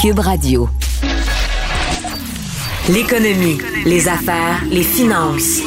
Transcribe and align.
Cube 0.00 0.20
Radio. 0.20 0.66
L'économie, 2.88 3.58
les 3.84 4.08
affaires, 4.08 4.64
les 4.70 4.82
finances. 4.82 5.60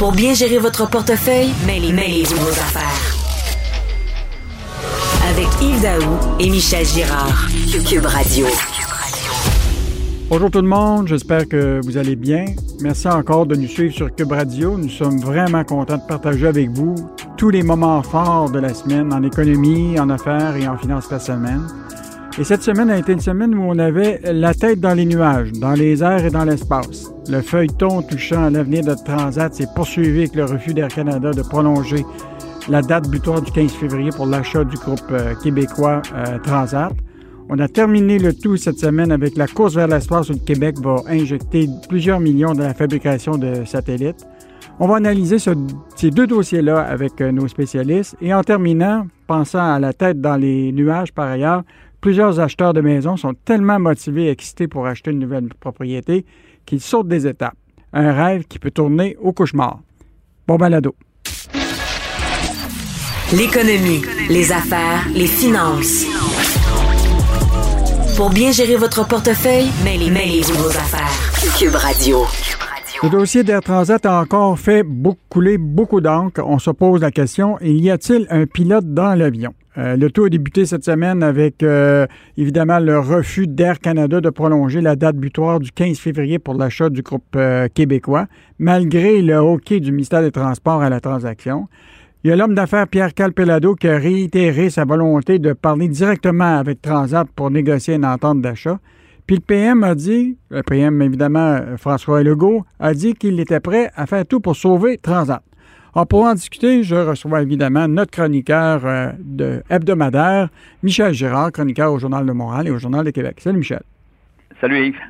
Pour 0.00 0.10
bien 0.10 0.34
gérer 0.34 0.58
votre 0.58 0.90
portefeuille, 0.90 1.50
mêlez-vous 1.64 2.34
vos 2.34 2.50
affaires. 2.50 3.14
Avec 5.30 5.46
Yves 5.62 5.82
Daou 5.82 6.16
et 6.40 6.50
Michel 6.50 6.84
Girard. 6.84 7.46
Cube 7.88 8.06
Radio. 8.06 8.46
Bonjour 10.28 10.50
tout 10.50 10.62
le 10.62 10.68
monde, 10.68 11.06
j'espère 11.06 11.46
que 11.46 11.80
vous 11.84 11.96
allez 11.96 12.16
bien. 12.16 12.46
Merci 12.80 13.06
encore 13.06 13.46
de 13.46 13.54
nous 13.54 13.68
suivre 13.68 13.94
sur 13.94 14.12
Cube 14.12 14.32
Radio. 14.32 14.76
Nous 14.76 14.90
sommes 14.90 15.20
vraiment 15.20 15.62
contents 15.62 15.98
de 15.98 16.08
partager 16.08 16.48
avec 16.48 16.70
vous 16.70 16.96
tous 17.36 17.50
les 17.50 17.62
moments 17.62 18.02
forts 18.02 18.50
de 18.50 18.58
la 18.58 18.74
semaine 18.74 19.12
en 19.12 19.22
économie, 19.22 20.00
en 20.00 20.10
affaires 20.10 20.56
et 20.56 20.66
en 20.66 20.76
finances 20.76 21.06
personnelles. 21.06 21.60
Et 22.38 22.44
cette 22.44 22.62
semaine 22.62 22.90
a 22.90 22.98
été 22.98 23.12
une 23.12 23.20
semaine 23.20 23.54
où 23.54 23.62
on 23.62 23.78
avait 23.78 24.20
la 24.24 24.52
tête 24.52 24.78
dans 24.78 24.92
les 24.92 25.06
nuages, 25.06 25.52
dans 25.52 25.72
les 25.72 26.02
airs 26.02 26.22
et 26.22 26.30
dans 26.30 26.44
l'espace. 26.44 27.10
Le 27.30 27.40
feuilleton 27.40 28.02
touchant 28.02 28.50
l'avenir 28.50 28.84
de 28.84 28.94
Transat 28.94 29.54
s'est 29.54 29.68
poursuivi 29.74 30.18
avec 30.18 30.34
le 30.34 30.44
refus 30.44 30.74
d'Air 30.74 30.88
Canada 30.88 31.30
de 31.30 31.40
prolonger 31.40 32.04
la 32.68 32.82
date 32.82 33.08
butoir 33.08 33.40
du 33.40 33.50
15 33.50 33.72
février 33.72 34.10
pour 34.14 34.26
l'achat 34.26 34.64
du 34.64 34.76
groupe 34.76 35.00
euh, 35.12 35.34
québécois 35.42 36.02
euh, 36.14 36.38
Transat. 36.40 36.92
On 37.48 37.58
a 37.58 37.68
terminé 37.68 38.18
le 38.18 38.34
tout 38.34 38.58
cette 38.58 38.78
semaine 38.78 39.12
avec 39.12 39.34
la 39.36 39.46
course 39.46 39.74
vers 39.74 39.88
l'espace 39.88 40.28
où 40.28 40.32
le 40.32 40.38
Québec 40.40 40.76
va 40.82 40.96
injecter 41.08 41.70
plusieurs 41.88 42.20
millions 42.20 42.52
dans 42.52 42.64
la 42.64 42.74
fabrication 42.74 43.38
de 43.38 43.64
satellites. 43.64 44.26
On 44.78 44.86
va 44.88 44.96
analyser 44.96 45.38
ces 45.38 46.10
deux 46.10 46.26
dossiers-là 46.26 46.80
avec 46.80 47.18
euh, 47.22 47.32
nos 47.32 47.48
spécialistes. 47.48 48.14
Et 48.20 48.34
en 48.34 48.42
terminant, 48.42 49.06
pensant 49.26 49.72
à 49.72 49.78
la 49.78 49.94
tête 49.94 50.20
dans 50.20 50.36
les 50.36 50.70
nuages 50.70 51.12
par 51.14 51.28
ailleurs, 51.28 51.62
Plusieurs 52.00 52.38
acheteurs 52.40 52.72
de 52.72 52.80
maisons 52.80 53.16
sont 53.16 53.34
tellement 53.44 53.78
motivés 53.78 54.26
et 54.26 54.30
excités 54.30 54.68
pour 54.68 54.86
acheter 54.86 55.10
une 55.10 55.18
nouvelle 55.18 55.48
propriété 55.60 56.24
qu'ils 56.64 56.80
sautent 56.80 57.08
des 57.08 57.26
étapes. 57.26 57.56
Un 57.92 58.12
rêve 58.12 58.44
qui 58.44 58.58
peut 58.58 58.70
tourner 58.70 59.16
au 59.20 59.32
cauchemar. 59.32 59.80
Bon 60.46 60.56
balado. 60.56 60.94
L'économie, 63.32 64.02
les 64.28 64.52
affaires, 64.52 65.06
les 65.12 65.26
finances. 65.26 66.04
Pour 68.16 68.30
bien 68.30 68.52
gérer 68.52 68.76
votre 68.76 69.06
portefeuille, 69.06 69.66
mêlez-vous 69.84 70.54
vos 70.54 70.68
affaires. 70.68 71.58
Cube 71.58 71.74
Radio. 71.74 72.18
Le 73.02 73.10
dossier 73.10 73.44
d'Air 73.44 73.60
Transat 73.60 74.06
a 74.06 74.20
encore 74.20 74.58
fait 74.58 74.82
beaucoup, 74.82 75.18
couler 75.28 75.58
beaucoup 75.58 76.00
d'encre. 76.00 76.40
On 76.46 76.58
se 76.58 76.70
pose 76.70 77.02
la 77.02 77.10
question, 77.10 77.58
y 77.60 77.90
a-t-il 77.90 78.26
un 78.30 78.46
pilote 78.46 78.94
dans 78.94 79.14
l'avion? 79.14 79.52
Euh, 79.78 79.96
le 79.96 80.10
tout 80.10 80.24
a 80.24 80.28
débuté 80.30 80.64
cette 80.64 80.84
semaine 80.84 81.22
avec 81.22 81.62
euh, 81.62 82.06
évidemment 82.38 82.78
le 82.78 82.98
refus 82.98 83.46
d'Air 83.46 83.78
Canada 83.78 84.20
de 84.22 84.30
prolonger 84.30 84.80
la 84.80 84.96
date 84.96 85.16
butoir 85.16 85.60
du 85.60 85.70
15 85.70 85.98
février 85.98 86.38
pour 86.38 86.54
l'achat 86.54 86.88
du 86.88 87.02
groupe 87.02 87.24
euh, 87.36 87.68
québécois, 87.68 88.26
malgré 88.58 89.20
le 89.20 89.34
hockey 89.34 89.80
du 89.80 89.92
ministère 89.92 90.22
des 90.22 90.32
Transports 90.32 90.80
à 90.80 90.88
la 90.88 91.00
transaction. 91.00 91.68
Il 92.24 92.30
y 92.30 92.32
a 92.32 92.36
l'homme 92.36 92.54
d'affaires 92.54 92.88
Pierre 92.88 93.12
Calpelado 93.12 93.74
qui 93.74 93.86
a 93.86 93.98
réitéré 93.98 94.70
sa 94.70 94.84
volonté 94.84 95.38
de 95.38 95.52
parler 95.52 95.88
directement 95.88 96.58
avec 96.58 96.80
Transat 96.80 97.28
pour 97.36 97.50
négocier 97.50 97.94
une 97.94 98.06
entente 98.06 98.40
d'achat. 98.40 98.78
Puis 99.26 99.36
le 99.36 99.42
PM 99.42 99.84
a 99.84 99.94
dit, 99.94 100.38
le 100.50 100.62
PM 100.62 101.02
évidemment 101.02 101.60
François 101.76 102.22
Legault, 102.22 102.64
a 102.80 102.94
dit 102.94 103.14
qu'il 103.14 103.38
était 103.40 103.60
prêt 103.60 103.90
à 103.94 104.06
faire 104.06 104.24
tout 104.26 104.40
pour 104.40 104.56
sauver 104.56 104.98
Transat. 104.98 105.42
Alors, 105.96 106.06
pour 106.06 106.24
en 106.24 106.34
discuter, 106.34 106.82
je 106.82 106.94
reçois 106.94 107.40
évidemment 107.40 107.88
notre 107.88 108.10
chroniqueur 108.10 108.84
euh, 108.84 109.12
de 109.18 109.62
hebdomadaire, 109.70 110.50
Michel 110.82 111.14
Girard, 111.14 111.52
chroniqueur 111.52 111.90
au 111.90 111.98
Journal 111.98 112.26
de 112.26 112.32
Montréal 112.32 112.66
et 112.66 112.70
au 112.70 112.76
Journal 112.76 113.02
de 113.02 113.10
Québec. 113.12 113.36
Salut 113.40 113.60
Michel. 113.60 113.80
Salut 114.60 114.88
Yves. 114.88 115.00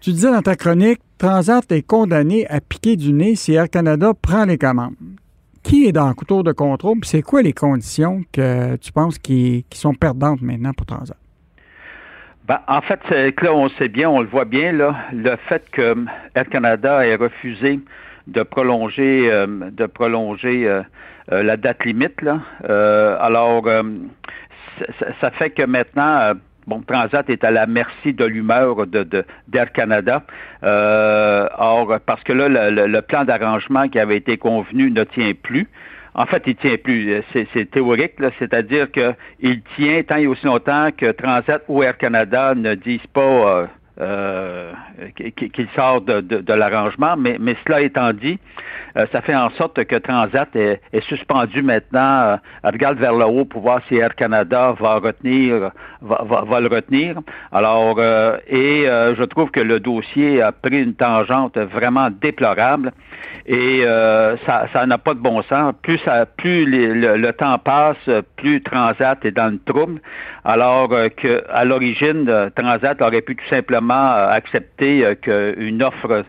Tu 0.00 0.12
disais 0.12 0.30
dans 0.30 0.40
ta 0.40 0.54
chronique, 0.54 1.00
Transat 1.18 1.72
est 1.72 1.82
condamné 1.82 2.46
à 2.46 2.60
piquer 2.60 2.94
du 2.94 3.12
nez 3.12 3.34
si 3.34 3.54
Air 3.54 3.68
Canada 3.68 4.12
prend 4.14 4.44
les 4.44 4.58
commandes. 4.58 4.94
Qui 5.64 5.86
est 5.86 5.92
dans 5.92 6.06
le 6.06 6.14
couteau 6.14 6.44
de 6.44 6.52
contrôle? 6.52 6.98
C'est 7.02 7.22
quoi 7.22 7.42
les 7.42 7.52
conditions 7.52 8.22
que 8.30 8.76
tu 8.76 8.92
penses 8.92 9.18
qui, 9.18 9.66
sont 9.72 9.94
perdantes 9.94 10.40
maintenant 10.40 10.72
pour 10.72 10.86
Transat? 10.86 11.16
Ben, 12.46 12.60
en 12.68 12.80
fait, 12.82 13.00
là, 13.10 13.52
on 13.52 13.68
sait 13.70 13.88
bien, 13.88 14.08
on 14.08 14.20
le 14.20 14.28
voit 14.28 14.44
bien, 14.44 14.70
là, 14.70 14.94
le 15.12 15.34
fait 15.48 15.68
que 15.72 15.96
Air 16.36 16.48
Canada 16.48 17.04
ait 17.04 17.16
refusé 17.16 17.80
de 18.26 18.42
prolonger 18.42 19.30
euh, 19.30 19.46
de 19.46 19.86
prolonger 19.86 20.68
euh, 20.68 20.82
euh, 21.32 21.42
la 21.42 21.56
date 21.56 21.84
limite. 21.84 22.20
Là. 22.22 22.40
alors, 23.20 23.64
ça, 25.20 25.30
fait 25.30 25.50
que 25.50 25.62
maintenant, 25.64 26.32
bon, 26.66 26.80
Transat 26.80 27.28
est 27.30 27.44
à 27.44 27.50
la 27.50 27.66
merci 27.66 28.12
de 28.12 28.24
l'humeur 28.24 28.86
de, 28.86 29.24
d'Air 29.48 29.72
Canada. 29.72 30.22
or, 30.62 31.98
parce 32.06 32.22
que 32.24 32.32
là, 32.32 32.70
le, 32.70 33.00
plan 33.02 33.24
d'arrangement 33.24 33.88
qui 33.88 33.98
avait 33.98 34.16
été 34.16 34.36
convenu 34.36 34.90
ne 34.90 35.04
tient 35.04 35.32
plus. 35.40 35.68
En 36.14 36.26
fait, 36.26 36.42
il 36.46 36.56
tient 36.56 36.76
plus. 36.76 37.22
C'est, 37.32 37.70
théorique, 37.70 38.14
c'est-à-dire 38.38 38.88
qu'il 38.90 39.62
tient 39.76 40.02
tant 40.02 40.16
et 40.16 40.26
aussi 40.26 40.44
longtemps 40.44 40.90
que 40.96 41.12
Transat 41.12 41.62
ou 41.68 41.82
Air 41.82 41.96
Canada 41.96 42.54
ne 42.54 42.74
disent 42.74 43.06
pas 43.14 43.68
euh, 44.02 44.72
qu'il 45.16 45.68
sort 45.74 46.00
de, 46.00 46.52
l'arrangement. 46.52 47.16
Mais, 47.16 47.36
mais 47.40 47.56
cela 47.64 47.80
étant 47.82 48.12
dit, 48.12 48.38
euh, 48.96 49.06
ça 49.12 49.20
fait 49.20 49.34
en 49.34 49.50
sorte 49.50 49.84
que 49.84 49.96
Transat 49.96 50.54
est, 50.56 50.80
suspendu 51.08 51.62
maintenant. 51.62 51.98
Euh, 52.22 52.36
regarde 52.64 52.98
vers 52.98 53.14
le 53.14 53.24
haut 53.24 53.44
pour 53.44 53.62
voir 53.62 53.80
si 53.88 53.96
Air 53.96 54.14
Canada 54.14 54.74
va 54.78 54.96
retenir, 54.96 55.70
va, 56.00 56.60
le 56.60 56.68
retenir. 56.68 57.16
Alors, 57.50 58.00
et 58.00 58.84
je 58.84 59.24
trouve 59.24 59.50
que 59.50 59.60
le 59.60 59.80
dossier 59.80 60.40
a 60.42 60.52
pris 60.52 60.82
une 60.82 60.94
tangente 60.94 61.58
vraiment 61.58 62.08
déplorable 62.10 62.92
et 63.46 63.84
ça 64.46 64.86
n'a 64.86 64.98
pas 64.98 65.14
de 65.14 65.20
bon 65.20 65.42
sens. 65.42 65.74
Plus 65.82 65.98
ça, 65.98 66.26
plus 66.26 66.64
le, 66.66 67.16
le, 67.16 67.32
temps 67.32 67.58
passe, 67.58 68.08
plus 68.36 68.62
Transat 68.62 69.24
est 69.24 69.32
dans 69.32 69.52
le 69.52 69.58
trouble. 69.64 70.00
Alors 70.44 70.88
que 70.88 71.44
à 71.50 71.64
l'origine, 71.64 72.50
Transat 72.54 73.00
aurait 73.00 73.22
pu 73.22 73.36
tout 73.36 73.48
simplement 73.48 74.12
euh, 74.12 74.28
accepter 74.30 75.04
euh, 75.04 75.14
qu'une 75.14 75.82
offre 75.82 76.24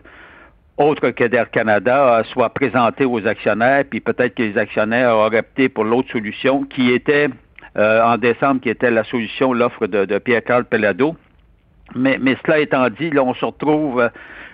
autre 0.78 1.10
que 1.10 1.24
d'Air 1.24 1.50
Canada 1.50 2.18
euh, 2.18 2.24
soit 2.24 2.50
présentée 2.50 3.04
aux 3.04 3.26
actionnaires, 3.26 3.84
puis 3.88 4.00
peut-être 4.00 4.34
que 4.34 4.42
les 4.42 4.58
actionnaires 4.58 5.14
auraient 5.14 5.40
opté 5.40 5.68
pour 5.68 5.84
l'autre 5.84 6.10
solution 6.10 6.64
qui 6.64 6.90
était 6.92 7.28
en 7.76 8.18
décembre, 8.18 8.60
qui 8.60 8.68
était 8.68 8.92
la 8.92 9.02
solution, 9.02 9.52
l'offre 9.52 9.88
de, 9.88 10.18
Pierre-Carl 10.18 10.64
Pelado. 10.64 11.16
Mais, 11.96 12.18
mais 12.20 12.36
cela 12.46 12.60
étant 12.60 12.88
dit, 12.88 13.10
là, 13.10 13.24
on 13.24 13.34
se 13.34 13.44
retrouve 13.44 14.10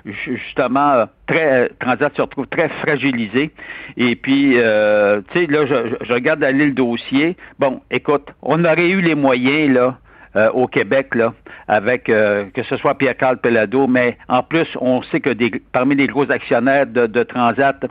justement 0.06 1.04
très 1.26 1.68
Transat 1.80 2.16
se 2.16 2.22
retrouve 2.22 2.46
très 2.46 2.70
fragilisé. 2.80 3.50
Et 3.98 4.16
puis, 4.16 4.52
tu 4.52 4.58
sais, 4.58 5.46
là, 5.48 5.66
je, 5.66 5.96
je 6.00 6.12
regarde 6.14 6.42
aller 6.42 6.64
le 6.64 6.72
dossier. 6.72 7.36
Bon, 7.58 7.82
écoute, 7.90 8.26
on 8.40 8.64
aurait 8.64 8.88
eu 8.88 9.02
les 9.02 9.14
moyens 9.14 9.70
là 9.74 9.98
euh, 10.36 10.48
au 10.52 10.68
Québec, 10.68 11.16
là, 11.16 11.34
avec 11.66 12.08
euh, 12.08 12.44
que 12.54 12.62
ce 12.62 12.76
soit 12.76 12.94
Pierre-Carl 12.94 13.38
Pelado, 13.38 13.88
mais 13.88 14.16
en 14.28 14.44
plus, 14.44 14.68
on 14.80 15.02
sait 15.02 15.18
que 15.18 15.30
des, 15.30 15.50
parmi 15.72 15.96
les 15.96 16.06
gros 16.06 16.30
actionnaires 16.30 16.86
de, 16.86 17.22
Transat, 17.24 17.84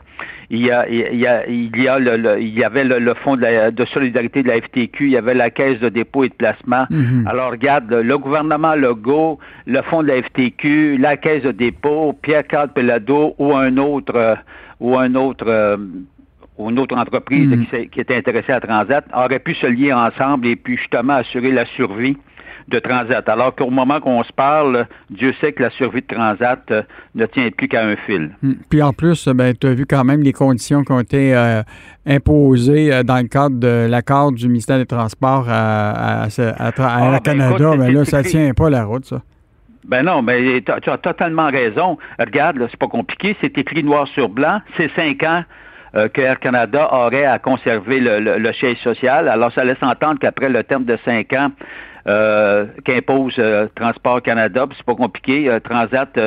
il 0.48 0.64
y 0.64 0.70
a, 0.70 0.88
il 0.88 1.18
y 1.18 1.26
a, 1.26 1.46
il 1.46 1.78
y 1.78 1.86
a 1.86 1.98
le, 1.98 2.40
il 2.40 2.58
y 2.58 2.64
avait 2.64 2.84
le, 2.84 3.12
fonds 3.12 3.36
de, 3.36 3.84
solidarité 3.92 4.42
de 4.42 4.48
la 4.48 4.58
FTQ, 4.62 5.04
il 5.04 5.10
y 5.10 5.18
avait 5.18 5.34
la 5.34 5.50
caisse 5.50 5.80
de 5.80 5.90
dépôt 5.90 6.24
et 6.24 6.30
de 6.30 6.34
placement. 6.34 6.86
Mhm. 6.88 7.26
Alors 7.28 7.50
regarde, 7.50 7.92
le 7.92 8.16
gouvernement 8.16 8.74
Legault, 8.74 9.38
le 9.66 9.82
fonds 9.82 10.02
de 10.02 10.08
la 10.08 10.22
FTQ, 10.22 10.96
la 10.96 11.18
caisse 11.18 11.42
de 11.42 11.52
dépôt, 11.52 12.14
Pierre-Carl 12.22 12.72
Pelado 12.72 13.34
ou 13.36 13.54
un 13.54 13.76
autre 13.76 14.16
euh, 14.16 14.34
ou 14.80 14.96
un 14.96 15.14
autre 15.14 15.78
ou 16.56 16.70
une 16.70 16.78
autre 16.78 16.96
entreprise 16.96 17.48
mhm. 17.48 17.66
qui, 17.66 17.88
qui, 17.90 18.00
était 18.00 18.16
intéressée 18.16 18.52
à 18.52 18.60
Transat 18.60 19.04
aurait 19.12 19.40
pu 19.40 19.54
se 19.54 19.66
lier 19.66 19.92
ensemble 19.92 20.46
et 20.46 20.56
puis 20.56 20.78
justement 20.78 21.16
assurer 21.16 21.52
la 21.52 21.66
survie 21.66 22.16
de 22.68 22.78
Transat. 22.78 23.28
Alors 23.28 23.54
qu'au 23.54 23.70
moment 23.70 24.00
qu'on 24.00 24.22
se 24.22 24.32
parle, 24.32 24.86
Dieu 25.10 25.32
sait 25.40 25.52
que 25.52 25.62
la 25.62 25.70
survie 25.70 26.02
de 26.02 26.06
Transat 26.06 26.62
euh, 26.70 26.82
ne 27.14 27.26
tient 27.26 27.50
plus 27.50 27.68
qu'à 27.68 27.84
un 27.84 27.96
fil. 27.96 28.30
Hmm. 28.42 28.54
Puis 28.68 28.82
en 28.82 28.92
plus, 28.92 29.28
ben, 29.28 29.54
tu 29.58 29.66
as 29.66 29.74
vu 29.74 29.86
quand 29.86 30.04
même 30.04 30.22
les 30.22 30.32
conditions 30.32 30.82
qui 30.82 30.92
ont 30.92 31.00
été 31.00 31.34
euh, 31.34 31.62
imposées 32.06 32.92
euh, 32.92 33.02
dans 33.02 33.18
le 33.18 33.28
cadre 33.28 33.58
de 33.58 33.86
l'accord 33.88 34.32
du 34.32 34.48
ministère 34.48 34.78
des 34.78 34.86
Transports 34.86 35.46
à, 35.48 36.24
à, 36.24 36.28
ah, 36.58 37.20
Canada. 37.22 37.74
mais 37.78 37.90
là, 37.90 38.04
ça 38.04 38.18
ne 38.18 38.28
tient 38.28 38.54
pas 38.54 38.70
la 38.70 38.84
route, 38.84 39.04
ça. 39.04 39.22
Ben 39.86 40.04
non, 40.04 40.22
mais 40.22 40.60
tu 40.60 40.70
as, 40.70 40.98
totalement 40.98 41.48
raison. 41.48 41.96
Regarde, 42.18 42.58
c'est 42.70 42.78
pas 42.78 42.86
compliqué, 42.86 43.36
c'est 43.40 43.56
écrit 43.56 43.82
noir 43.82 44.06
sur 44.08 44.28
blanc, 44.28 44.60
c'est 44.76 44.90
cinq 44.94 45.22
ans 45.24 45.42
que 45.92 46.20
Air 46.20 46.38
Canada 46.38 46.88
aurait 46.92 47.24
à 47.24 47.40
conserver 47.40 47.98
le, 47.98 48.38
le, 48.38 48.52
siège 48.52 48.78
social. 48.78 49.28
Alors, 49.28 49.50
ça 49.52 49.64
laisse 49.64 49.82
entendre 49.82 50.20
qu'après 50.20 50.48
le 50.48 50.62
terme 50.62 50.84
de 50.84 50.96
cinq 51.04 51.32
ans, 51.32 51.50
euh, 52.06 52.66
qu'impose 52.84 53.34
euh, 53.38 53.68
Transport 53.74 54.22
Canada, 54.22 54.66
c'est 54.76 54.86
pas 54.86 54.94
compliqué. 54.94 55.48
Euh, 55.48 55.60
Transat, 55.60 56.18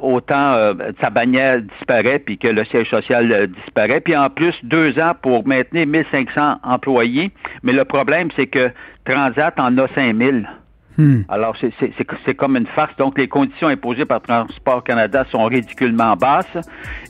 autant 0.00 0.74
sa 1.00 1.10
bannière 1.10 1.60
disparaît, 1.62 2.18
puis 2.18 2.38
que 2.38 2.48
le 2.48 2.64
siège 2.64 2.88
social 2.90 3.48
disparaît, 3.48 4.00
puis 4.00 4.16
en 4.16 4.30
plus 4.30 4.54
deux 4.62 4.98
ans 4.98 5.12
pour 5.20 5.46
maintenir 5.46 5.86
1500 5.86 6.56
employés. 6.62 7.30
Mais 7.62 7.72
le 7.72 7.84
problème, 7.84 8.28
c'est 8.36 8.46
que 8.46 8.70
Transat 9.04 9.58
en 9.58 9.76
a 9.78 9.88
5000. 9.94 10.48
Hmm. 11.00 11.22
Alors, 11.30 11.56
c'est 12.26 12.34
comme 12.34 12.56
une 12.56 12.66
farce. 12.66 12.94
Donc, 12.98 13.16
les 13.18 13.26
conditions 13.26 13.68
imposées 13.68 14.04
par 14.04 14.20
Transport 14.20 14.84
Canada 14.84 15.24
sont 15.30 15.44
ridiculement 15.44 16.14
basses. 16.14 16.58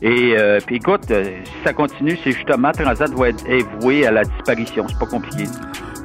Et 0.01 0.37
euh, 0.39 0.61
puis, 0.65 0.77
écoute, 0.77 1.11
euh, 1.11 1.25
si 1.45 1.65
ça 1.65 1.73
continue, 1.73 2.17
c'est 2.23 2.31
justement 2.31 2.71
Transat 2.71 3.11
va 3.11 3.31
être 3.31 3.81
voué 3.81 4.07
à 4.07 4.13
la 4.13 4.23
disparition. 4.23 4.87
C'est 4.87 4.99
pas 4.99 5.07
compliqué. 5.07 5.45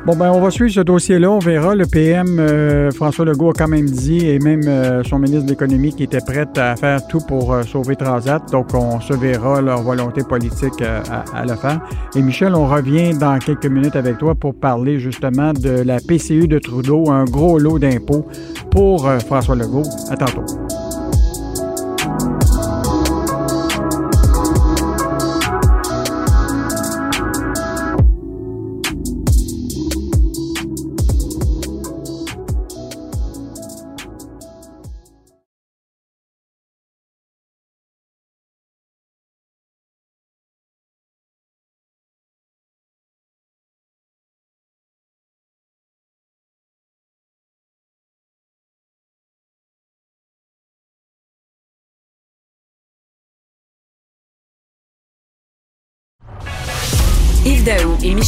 Bon, 0.06 0.16
ben, 0.16 0.30
on 0.30 0.40
va 0.40 0.52
suivre 0.52 0.72
ce 0.72 0.82
dossier-là. 0.82 1.32
On 1.32 1.40
verra. 1.40 1.74
Le 1.74 1.88
PM, 1.88 2.38
euh, 2.38 2.92
François 2.92 3.26
Legault, 3.26 3.50
a 3.50 3.54
quand 3.54 3.68
même 3.68 3.88
dit, 3.88 4.24
et 4.28 4.38
même 4.38 4.62
euh, 4.68 5.02
son 5.04 5.18
ministre 5.18 5.46
de 5.46 5.50
l'Économie, 5.50 5.96
qui 5.96 6.04
était 6.04 6.20
prêt 6.20 6.46
à 6.58 6.76
faire 6.76 7.08
tout 7.08 7.22
pour 7.28 7.52
euh, 7.52 7.64
sauver 7.64 7.96
Transat. 7.96 8.44
Donc, 8.52 8.68
on 8.76 9.00
se 9.00 9.14
verra 9.14 9.62
leur 9.62 9.82
volonté 9.82 10.22
politique 10.24 10.80
à, 10.84 11.44
le 11.44 11.56
faire. 11.56 11.82
Et 12.16 12.22
Michel, 12.22 12.54
on 12.54 12.68
revient 12.68 13.18
dans 13.18 13.40
quelques 13.40 13.66
minutes 13.66 13.96
avec 13.96 14.20
toi 14.20 14.36
pour 14.36 14.54
parler 14.54 15.00
justement 15.00 15.54
de 15.54 15.82
la 15.82 15.98
PCU 16.00 16.48
de 16.48 16.60
Trudeau, 16.60 17.10
un 17.10 17.26
gros 17.26 17.58
lot 17.58 17.80
d'impôts 17.80 18.28
pour 18.70 19.10
François 19.26 19.56
Legault. 19.56 19.86
À 20.12 20.18
tantôt. 20.18 20.46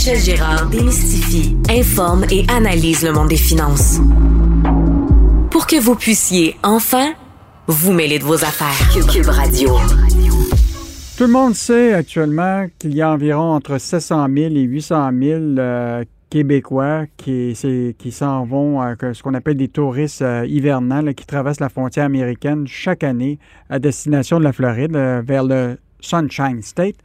Michel 0.07 0.23
Gérard 0.23 0.69
démystifient, 0.69 1.57
informent 1.69 2.25
et 2.31 2.45
analysent 2.47 3.03
le 3.03 3.11
monde 3.11 3.27
des 3.27 3.35
finances. 3.35 3.99
Pour 5.51 5.67
que 5.67 5.77
vous 5.81 5.95
puissiez 5.95 6.55
enfin 6.63 7.11
vous 7.67 7.91
mêler 7.91 8.17
de 8.17 8.23
vos 8.23 8.41
affaires. 8.45 8.89
Cube 9.11 9.27
Radio. 9.27 9.75
Tout 11.17 11.23
le 11.25 11.29
monde 11.29 11.55
sait 11.55 11.93
actuellement 11.93 12.67
qu'il 12.79 12.95
y 12.95 13.01
a 13.01 13.11
environ 13.11 13.51
entre 13.51 13.79
700 13.79 14.27
000 14.33 14.55
et 14.55 14.61
800 14.61 15.09
000 15.11 15.41
euh, 15.57 16.05
Québécois 16.29 17.03
qui, 17.17 17.53
s'en 18.09 18.45
vont, 18.45 18.79
ce 19.11 19.21
qu'on 19.21 19.33
appelle 19.33 19.57
des 19.57 19.67
touristes 19.67 20.21
euh, 20.21 20.45
hivernants, 20.47 21.03
qui 21.11 21.25
traversent 21.25 21.59
la 21.59 21.67
frontière 21.67 22.05
américaine 22.05 22.65
chaque 22.65 23.03
année 23.03 23.39
à 23.69 23.77
destination 23.77 24.39
de 24.39 24.45
la 24.45 24.53
Floride, 24.53 24.95
euh, 24.95 25.21
vers 25.21 25.43
le 25.43 25.77
Sunshine 25.99 26.61
State 26.61 26.95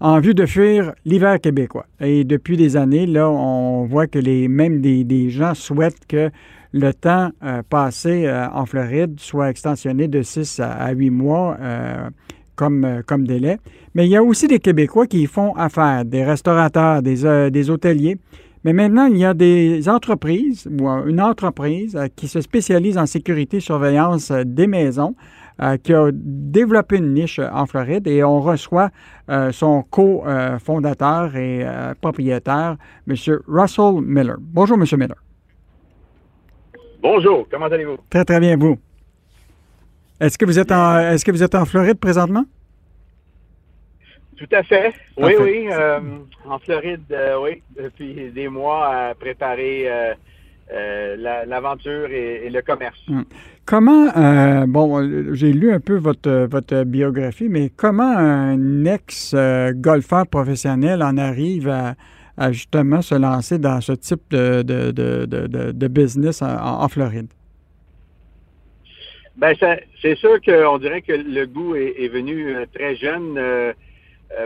en 0.00 0.18
vue 0.18 0.34
de 0.34 0.46
fuir 0.46 0.94
l'hiver 1.04 1.38
québécois. 1.40 1.86
Et 2.00 2.24
depuis 2.24 2.56
des 2.56 2.76
années, 2.76 3.06
là, 3.06 3.28
on 3.30 3.84
voit 3.84 4.06
que 4.06 4.18
les, 4.18 4.48
même 4.48 4.80
des, 4.80 5.30
gens 5.30 5.54
souhaitent 5.54 6.06
que 6.08 6.30
le 6.72 6.94
temps 6.94 7.30
euh, 7.44 7.62
passé 7.68 8.26
euh, 8.26 8.48
en 8.50 8.64
Floride 8.64 9.20
soit 9.20 9.50
extensionné 9.50 10.08
de 10.08 10.22
6 10.22 10.60
à, 10.60 10.90
8 10.92 11.10
mois 11.10 11.56
euh, 11.60 12.08
comme, 12.56 13.02
comme 13.06 13.26
délai. 13.26 13.58
Mais 13.94 14.06
il 14.06 14.10
y 14.10 14.16
a 14.16 14.22
aussi 14.22 14.48
des 14.48 14.58
Québécois 14.58 15.06
qui 15.06 15.26
font 15.26 15.54
affaire, 15.54 16.04
des 16.04 16.24
restaurateurs, 16.24 17.02
des, 17.02 17.50
des 17.50 17.70
hôteliers. 17.70 18.16
Mais 18.64 18.72
maintenant, 18.72 19.06
il 19.06 19.16
y 19.16 19.24
a 19.24 19.34
des 19.34 19.88
entreprises 19.88 20.68
ou 20.70 20.86
une 20.88 21.20
entreprise 21.20 21.98
qui 22.14 22.28
se 22.28 22.40
spécialise 22.40 22.98
en 22.98 23.06
sécurité 23.06 23.56
et 23.56 23.60
surveillance 23.60 24.30
des 24.30 24.66
maisons 24.66 25.14
euh, 25.62 25.76
qui 25.76 25.92
a 25.92 26.10
développé 26.12 26.96
une 26.96 27.12
niche 27.12 27.38
en 27.38 27.66
Floride 27.66 28.06
et 28.06 28.24
on 28.24 28.40
reçoit 28.40 28.90
euh, 29.28 29.52
son 29.52 29.82
co-fondateur 29.82 31.36
et 31.36 31.66
euh, 31.66 31.92
propriétaire, 32.00 32.76
M. 33.06 33.14
Russell 33.46 34.00
Miller. 34.00 34.36
Bonjour, 34.40 34.78
M. 34.78 34.84
Miller. 34.98 35.16
Bonjour, 37.02 37.46
comment 37.50 37.66
allez-vous? 37.66 37.98
Très, 38.08 38.24
très 38.24 38.40
bien, 38.40 38.56
vous. 38.56 38.78
Est-ce 40.18 40.38
que 40.38 40.46
vous 40.46 40.58
êtes 40.58 40.72
en 40.72 40.98
est-ce 40.98 41.24
que 41.24 41.30
vous 41.30 41.42
êtes 41.42 41.54
en 41.54 41.66
Floride 41.66 41.98
présentement? 41.98 42.44
Tout 44.36 44.48
à 44.52 44.62
fait. 44.62 44.94
Oui, 45.18 45.34
oui. 45.38 45.68
en 46.46 46.58
Floride, 46.58 47.04
oui, 47.42 47.62
depuis 47.76 48.30
des 48.30 48.48
mois 48.48 48.86
à 48.94 49.14
préparer 49.14 50.14
l'aventure 51.46 52.10
et, 52.10 52.48
le 52.50 52.62
commerce. 52.62 53.00
Hum. 53.08 53.24
Comment, 53.70 54.08
euh, 54.16 54.66
bon, 54.66 55.32
j'ai 55.32 55.52
lu 55.52 55.72
un 55.72 55.78
peu 55.78 55.96
votre, 55.96 56.48
votre 56.50 56.82
biographie, 56.82 57.48
mais 57.48 57.70
comment 57.76 58.16
un 58.16 58.84
ex-golfeur 58.84 60.26
professionnel 60.26 61.02
en 61.02 61.16
arrive 61.16 61.68
à, 61.68 61.94
justement 62.50 63.00
se 63.00 63.14
lancer 63.14 63.58
dans 63.58 63.80
ce 63.80 63.92
type 63.92 64.22
de, 64.30 64.62
de, 64.62 65.88
business 65.88 66.42
en, 66.42 66.88
Floride? 66.88 67.28
Bien, 69.36 69.52
c'est 70.02 70.16
sûr 70.16 70.40
qu'on 70.42 70.78
dirait 70.78 71.02
que 71.02 71.12
le 71.12 71.46
goût 71.46 71.76
est, 71.76 72.08
venu 72.08 72.54
euh, 72.54 72.66
très 72.74 72.96
jeune. 72.96 73.36
Euh, 73.38 73.72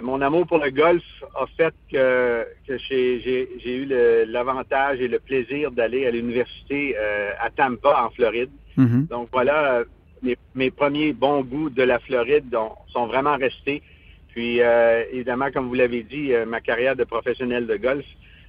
mon 0.02 0.20
amour 0.22 0.46
pour 0.46 0.58
le 0.58 0.70
golf 0.70 1.02
a 1.34 1.46
fait 1.56 1.75
que, 1.92 2.46
que 2.66 2.78
j'ai 2.78 3.76
eu 3.76 3.84
l'avantage 4.26 5.00
et 5.00 5.08
le 5.08 5.19
plaisir 5.19 5.70
d'aller 5.70 6.06
à 6.06 6.10
l'université 6.10 6.96
à 6.96 7.50
Tampa, 7.50 8.04
en 8.06 8.10
Floride. 8.10 8.50
Mm-hmm. 8.78 9.08
Donc 9.08 9.28
voilà, 9.31 9.84
mes, 10.54 10.70
premiers 10.70 11.12
bons 11.12 11.42
goûts 11.42 11.70
de 11.70 11.82
la 11.82 11.98
Floride 11.98 12.56
sont 12.88 13.06
vraiment 13.06 13.36
restés. 13.36 13.82
Puis 14.28 14.60
euh, 14.60 15.04
évidemment, 15.12 15.50
comme 15.52 15.69
vous 15.69 15.75
l'avez 15.75 16.02
dit, 16.02 16.32
euh, 16.32 16.44
ma 16.44 16.60
carrière 16.60 16.96
de 16.96 17.04
professionnel 17.04 17.66
de 17.66 17.76
golf 17.76 18.04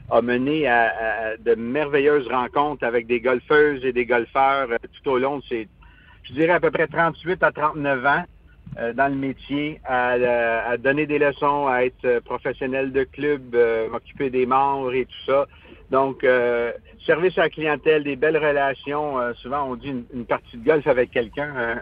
a 0.10 0.22
mené 0.22 0.68
à, 0.68 1.36
de 1.38 1.56
merveilleuses 1.56 2.28
rencontres 2.28 2.84
avec 2.84 3.08
des 3.08 3.20
golfeuses 3.20 3.84
et 3.86 3.92
des 3.92 4.06
golfeurs 4.06 4.72
euh, 4.72 4.78
tout 4.94 5.12
au 5.12 5.18
long 5.20 5.38
de 5.38 5.44
ces, 5.44 5.68
je 6.24 6.34
dirais 6.34 6.54
à 6.54 6.60
peu 6.60 6.72
près 6.72 6.88
38 6.88 7.44
à 7.44 7.52
39 7.52 8.06
ans 8.06 8.24
dans 8.96 9.08
le 9.08 9.16
métier, 9.16 9.80
à, 9.86 10.78
donner 10.78 11.06
des 11.06 11.20
leçons, 11.20 11.68
à 11.68 11.86
être 11.86 12.20
professionnel 12.26 12.92
de 12.92 13.04
club, 13.04 13.56
m'occuper 13.92 14.30
des 14.30 14.46
membres 14.46 14.94
et 14.94 15.06
tout 15.06 15.26
ça. 15.26 15.48
Donc, 15.92 16.26
service 17.06 17.38
à 17.38 17.44
la 17.44 17.50
clientèle, 17.50 18.04
des 18.04 18.16
belles 18.16 18.38
relations. 18.38 19.20
Euh, 19.20 19.34
souvent, 19.36 19.70
on 19.70 19.76
dit 19.76 19.94
une, 20.14 20.26
partie 20.26 20.58
de 20.58 20.66
golf 20.66 20.86
avec 20.88 21.12
quelqu'un 21.12 21.54
euh, 21.56 21.76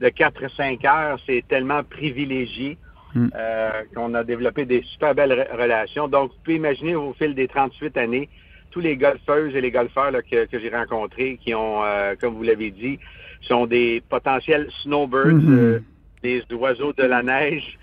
de 0.00 0.08
4-5 0.08 0.86
heures, 0.86 1.18
c'est 1.26 1.44
tellement 1.48 1.82
privilégié 1.82 2.78
hmm. 3.14 3.28
euh, 3.34 3.70
qu'on 3.94 4.14
a 4.14 4.24
développé 4.24 4.64
des 4.64 4.82
super 4.82 5.14
belles 5.14 5.48
relations. 5.52 6.08
Donc, 6.08 6.30
vous 6.30 6.38
pouvez 6.44 6.56
imaginer 6.56 6.94
au 6.94 7.12
fil 7.14 7.34
des 7.34 7.48
38 7.48 7.96
années, 7.96 8.28
tous 8.70 8.80
les 8.80 8.96
golfeuses 8.96 9.54
et 9.56 9.60
les 9.60 9.70
golfeurs 9.70 10.12
que, 10.30 10.46
j'ai 10.52 10.70
rencontrés, 10.70 11.38
qui 11.42 11.54
ont, 11.54 11.82
comme 12.20 12.34
vous 12.34 12.42
l'avez 12.42 12.70
dit, 12.70 12.98
sont 13.40 13.66
des 13.66 14.02
potentiels 14.08 14.68
snowbirds. 14.82 15.32
Hmm. 15.32 15.80
Des 16.22 16.42
oiseaux 16.52 16.92
de 16.92 17.04
la 17.04 17.22
neige 17.22 17.78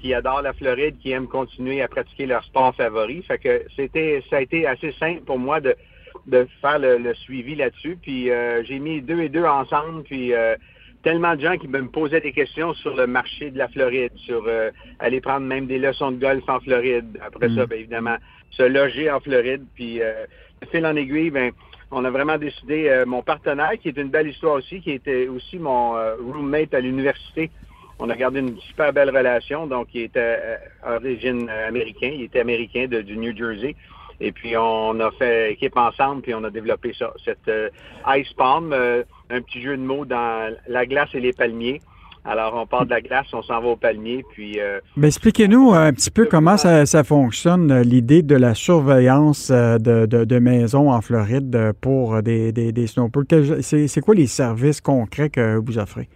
qui 0.00 0.14
adorent 0.14 0.42
la 0.42 0.52
Floride, 0.52 0.98
qui 0.98 1.12
aiment 1.12 1.28
continuer 1.28 1.82
à 1.82 1.88
pratiquer 1.88 2.26
leur 2.26 2.44
sport 2.44 2.74
favori. 2.74 3.22
Fait 3.22 3.38
que 3.38 3.62
c'était, 3.74 4.22
ça 4.30 4.36
a 4.36 4.40
été 4.40 4.66
assez 4.66 4.92
simple 4.92 5.22
pour 5.22 5.38
moi 5.38 5.60
de, 5.60 5.74
de 6.26 6.46
faire 6.60 6.78
le, 6.78 7.14
suivi 7.14 7.54
là-dessus. 7.54 7.98
Puis 8.00 8.30
euh, 8.30 8.62
j'ai 8.64 8.78
mis 8.78 9.00
deux 9.00 9.20
et 9.20 9.28
deux 9.28 9.44
ensemble, 9.44 10.02
puis 10.02 10.32
euh, 10.32 10.56
tellement 11.02 11.36
de 11.36 11.40
gens 11.40 11.56
qui 11.56 11.68
me 11.68 11.86
posaient 11.88 12.20
des 12.20 12.32
questions 12.32 12.74
sur 12.74 12.96
le 12.96 13.06
marché 13.06 13.50
de 13.50 13.58
la 13.58 13.68
Floride, 13.68 14.12
sur 14.16 14.44
euh, 14.46 14.70
aller 14.98 15.20
prendre 15.20 15.46
même 15.46 15.66
des 15.66 15.78
leçons 15.78 16.12
de 16.12 16.20
golf 16.20 16.42
en 16.48 16.60
Floride. 16.60 17.18
Après 17.24 17.48
ça, 17.48 17.64
mm. 17.64 17.66
bien 17.66 17.78
évidemment, 17.78 18.16
se 18.50 18.62
loger 18.62 19.10
en 19.10 19.20
Floride. 19.20 19.64
Puis 19.74 20.00
fil 20.70 20.86
en 20.86 20.96
aiguille, 20.96 21.30
ben 21.30 21.52
on 21.90 22.04
a 22.04 22.10
vraiment 22.10 22.38
décidé, 22.38 23.04
mon 23.06 23.22
partenaire, 23.22 23.72
qui 23.80 23.88
est 23.88 23.96
une 23.96 24.08
belle 24.08 24.28
histoire 24.28 24.54
aussi, 24.54 24.80
qui 24.80 24.90
était 24.90 25.28
aussi 25.28 25.58
mon 25.58 25.92
roommate 26.18 26.74
à 26.74 26.80
l'université, 26.80 27.50
on 27.98 28.10
a 28.10 28.16
gardé 28.16 28.40
une 28.40 28.58
super 28.60 28.92
belle 28.92 29.10
relation. 29.10 29.66
Donc, 29.66 29.88
il 29.94 30.02
était 30.02 30.58
d'origine 30.84 31.48
américaine, 31.48 32.14
il 32.14 32.24
était 32.24 32.40
américain 32.40 32.86
de, 32.88 33.00
du 33.00 33.16
New 33.16 33.36
Jersey. 33.36 33.74
Et 34.20 34.32
puis, 34.32 34.56
on 34.56 34.98
a 35.00 35.10
fait 35.12 35.52
équipe 35.52 35.76
ensemble, 35.76 36.22
puis 36.22 36.34
on 36.34 36.44
a 36.44 36.50
développé 36.50 36.94
ça, 36.98 37.12
cette 37.24 37.48
euh, 37.48 37.68
Ice 38.16 38.32
Palm, 38.32 38.72
euh, 38.72 39.02
un 39.28 39.42
petit 39.42 39.60
jeu 39.60 39.76
de 39.76 39.82
mots 39.82 40.06
dans 40.06 40.54
la 40.68 40.86
glace 40.86 41.10
et 41.14 41.20
les 41.20 41.32
palmiers. 41.32 41.80
Alors, 42.28 42.54
on 42.54 42.66
part 42.66 42.84
de 42.84 42.90
la 42.90 43.00
glace, 43.00 43.26
on 43.32 43.42
s'en 43.42 43.60
va 43.60 43.68
au 43.68 43.76
palmier, 43.76 44.24
puis... 44.32 44.58
Euh, 44.58 44.80
Mais 44.96 45.06
expliquez-nous 45.08 45.72
un 45.72 45.92
petit 45.92 46.10
peu 46.10 46.26
comment 46.26 46.56
ça, 46.56 47.04
fonctionne, 47.04 47.82
l'idée 47.82 48.22
de 48.22 48.34
la 48.34 48.54
surveillance 48.54 49.50
de, 49.50 50.06
de, 50.06 50.38
maisons 50.38 50.90
en 50.90 51.00
Floride 51.00 51.72
pour 51.80 52.22
des, 52.22 52.50
des, 52.50 52.72
des 52.72 52.86
C'est 52.88 54.00
quoi 54.00 54.14
les 54.14 54.26
services 54.26 54.80
concrets 54.80 55.30
que 55.30 55.56
vous 55.64 55.78
offrez? 55.78 56.08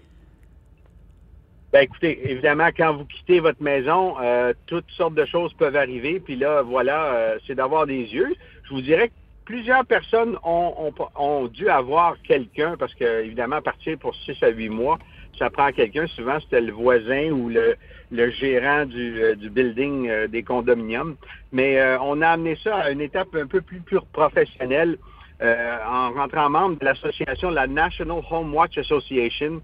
Ben 1.72 1.82
écoutez, 1.82 2.28
évidemment, 2.28 2.68
quand 2.76 2.94
vous 2.94 3.04
quittez 3.04 3.38
votre 3.38 3.62
maison, 3.62 4.16
euh, 4.20 4.52
toutes 4.66 4.90
sortes 4.90 5.14
de 5.14 5.24
choses 5.24 5.52
peuvent 5.54 5.76
arriver. 5.76 6.18
Puis 6.18 6.34
là, 6.34 6.62
voilà, 6.62 7.14
euh, 7.14 7.38
c'est 7.46 7.54
d'avoir 7.54 7.86
des 7.86 8.02
yeux. 8.12 8.34
Je 8.64 8.74
vous 8.74 8.80
dirais 8.80 9.08
que 9.08 9.12
plusieurs 9.44 9.84
personnes 9.84 10.36
ont, 10.42 10.92
ont, 11.14 11.46
dû 11.46 11.68
avoir 11.68 12.16
quelqu'un, 12.22 12.76
parce 12.76 12.92
que 12.94 13.22
évidemment, 13.22 13.62
partir 13.62 13.96
pour 13.98 14.16
6 14.16 14.42
à 14.42 14.48
8 14.48 14.68
mois, 14.68 14.98
ça 15.40 15.48
prend 15.48 15.72
quelqu'un. 15.72 16.06
Souvent, 16.08 16.38
c'était 16.40 16.60
le 16.60 16.72
voisin 16.72 17.30
ou 17.30 17.48
le, 17.48 17.74
le 18.12 18.30
gérant 18.30 18.84
du, 18.84 19.22
euh, 19.22 19.34
du 19.34 19.48
building 19.48 20.08
euh, 20.08 20.28
des 20.28 20.42
condominiums. 20.42 21.16
Mais 21.50 21.80
euh, 21.80 21.98
on 22.00 22.20
a 22.20 22.28
amené 22.28 22.56
ça 22.62 22.76
à 22.76 22.90
une 22.90 23.00
étape 23.00 23.34
un 23.34 23.46
peu 23.46 23.62
plus, 23.62 23.80
plus 23.80 24.00
professionnelle 24.12 24.96
en 25.42 26.10
rentrant 26.10 26.50
membre 26.50 26.78
de 26.78 26.84
l'association, 26.84 27.48
la 27.48 27.66
National 27.66 28.20
Home 28.30 28.54
Watch 28.54 28.76
Association, 28.76 29.62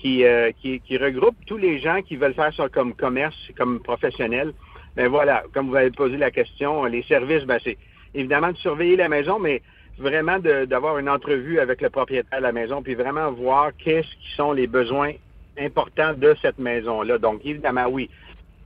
qui, 0.00 0.24
qui, 0.62 0.80
qui, 0.80 0.96
regroupe 0.96 1.36
tous 1.46 1.58
les 1.58 1.80
gens 1.80 2.00
qui 2.00 2.16
veulent 2.16 2.32
faire 2.32 2.54
ça 2.54 2.70
comme 2.70 2.94
commerce, 2.94 3.36
comme 3.54 3.80
professionnel. 3.80 4.54
Ben 4.96 5.08
voilà, 5.08 5.42
comme 5.52 5.68
vous 5.68 5.76
avez 5.76 5.90
posé 5.90 6.16
la 6.16 6.30
question, 6.30 6.82
les 6.86 7.02
services, 7.02 7.44
ben 7.44 7.58
c'est 7.62 7.76
évidemment 8.14 8.52
de 8.52 8.56
surveiller 8.56 8.96
la 8.96 9.10
maison, 9.10 9.38
mais 9.38 9.60
vraiment 9.98 10.38
d'avoir 10.38 10.98
une 10.98 11.08
entrevue 11.08 11.58
avec 11.58 11.80
le 11.80 11.90
propriétaire 11.90 12.38
de 12.38 12.44
la 12.44 12.52
maison, 12.52 12.82
puis 12.82 12.94
vraiment 12.94 13.30
voir 13.32 13.72
qu'est-ce 13.76 14.08
qui 14.08 14.34
sont 14.36 14.52
les 14.52 14.66
besoins 14.66 15.12
importants 15.58 16.14
de 16.14 16.34
cette 16.40 16.58
maison-là. 16.58 17.18
Donc, 17.18 17.44
évidemment, 17.44 17.86
oui, 17.88 18.08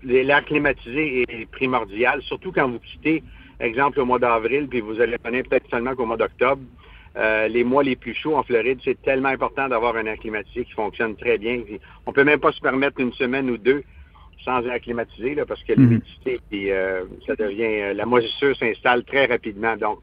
l'air 0.04 0.44
climatisé 0.44 1.24
est 1.28 1.50
primordial, 1.50 2.20
surtout 2.22 2.52
quand 2.52 2.68
vous 2.68 2.80
quittez, 2.80 3.22
exemple, 3.60 4.00
au 4.00 4.04
mois 4.04 4.18
d'avril, 4.18 4.68
puis 4.68 4.80
vous 4.80 5.00
allez 5.00 5.16
connaître 5.18 5.48
peut-être 5.48 5.70
seulement 5.70 5.94
qu'au 5.94 6.06
mois 6.06 6.16
d'octobre. 6.16 6.62
Euh, 7.14 7.46
les 7.48 7.62
mois 7.62 7.82
les 7.82 7.94
plus 7.94 8.14
chauds 8.14 8.36
en 8.36 8.42
Floride, 8.42 8.78
c'est 8.84 9.00
tellement 9.02 9.28
important 9.28 9.68
d'avoir 9.68 9.96
un 9.96 10.06
air 10.06 10.16
climatisé 10.18 10.64
qui 10.64 10.72
fonctionne 10.72 11.14
très 11.16 11.36
bien. 11.36 11.60
On 12.06 12.12
peut 12.12 12.24
même 12.24 12.40
pas 12.40 12.52
se 12.52 12.60
permettre 12.60 13.00
une 13.00 13.12
semaine 13.12 13.50
ou 13.50 13.58
deux 13.58 13.82
sans 14.44 14.64
air 14.66 14.80
climatisé, 14.80 15.34
là, 15.34 15.46
parce 15.46 15.62
que 15.62 15.72
mhm. 15.74 15.82
l'humidité, 15.82 16.40
euh, 16.72 17.04
ça 17.26 17.36
devient, 17.36 17.62
euh, 17.62 17.94
la 17.94 18.06
moisissure 18.06 18.56
s'installe 18.56 19.04
très 19.04 19.26
rapidement. 19.26 19.76
Donc, 19.76 19.98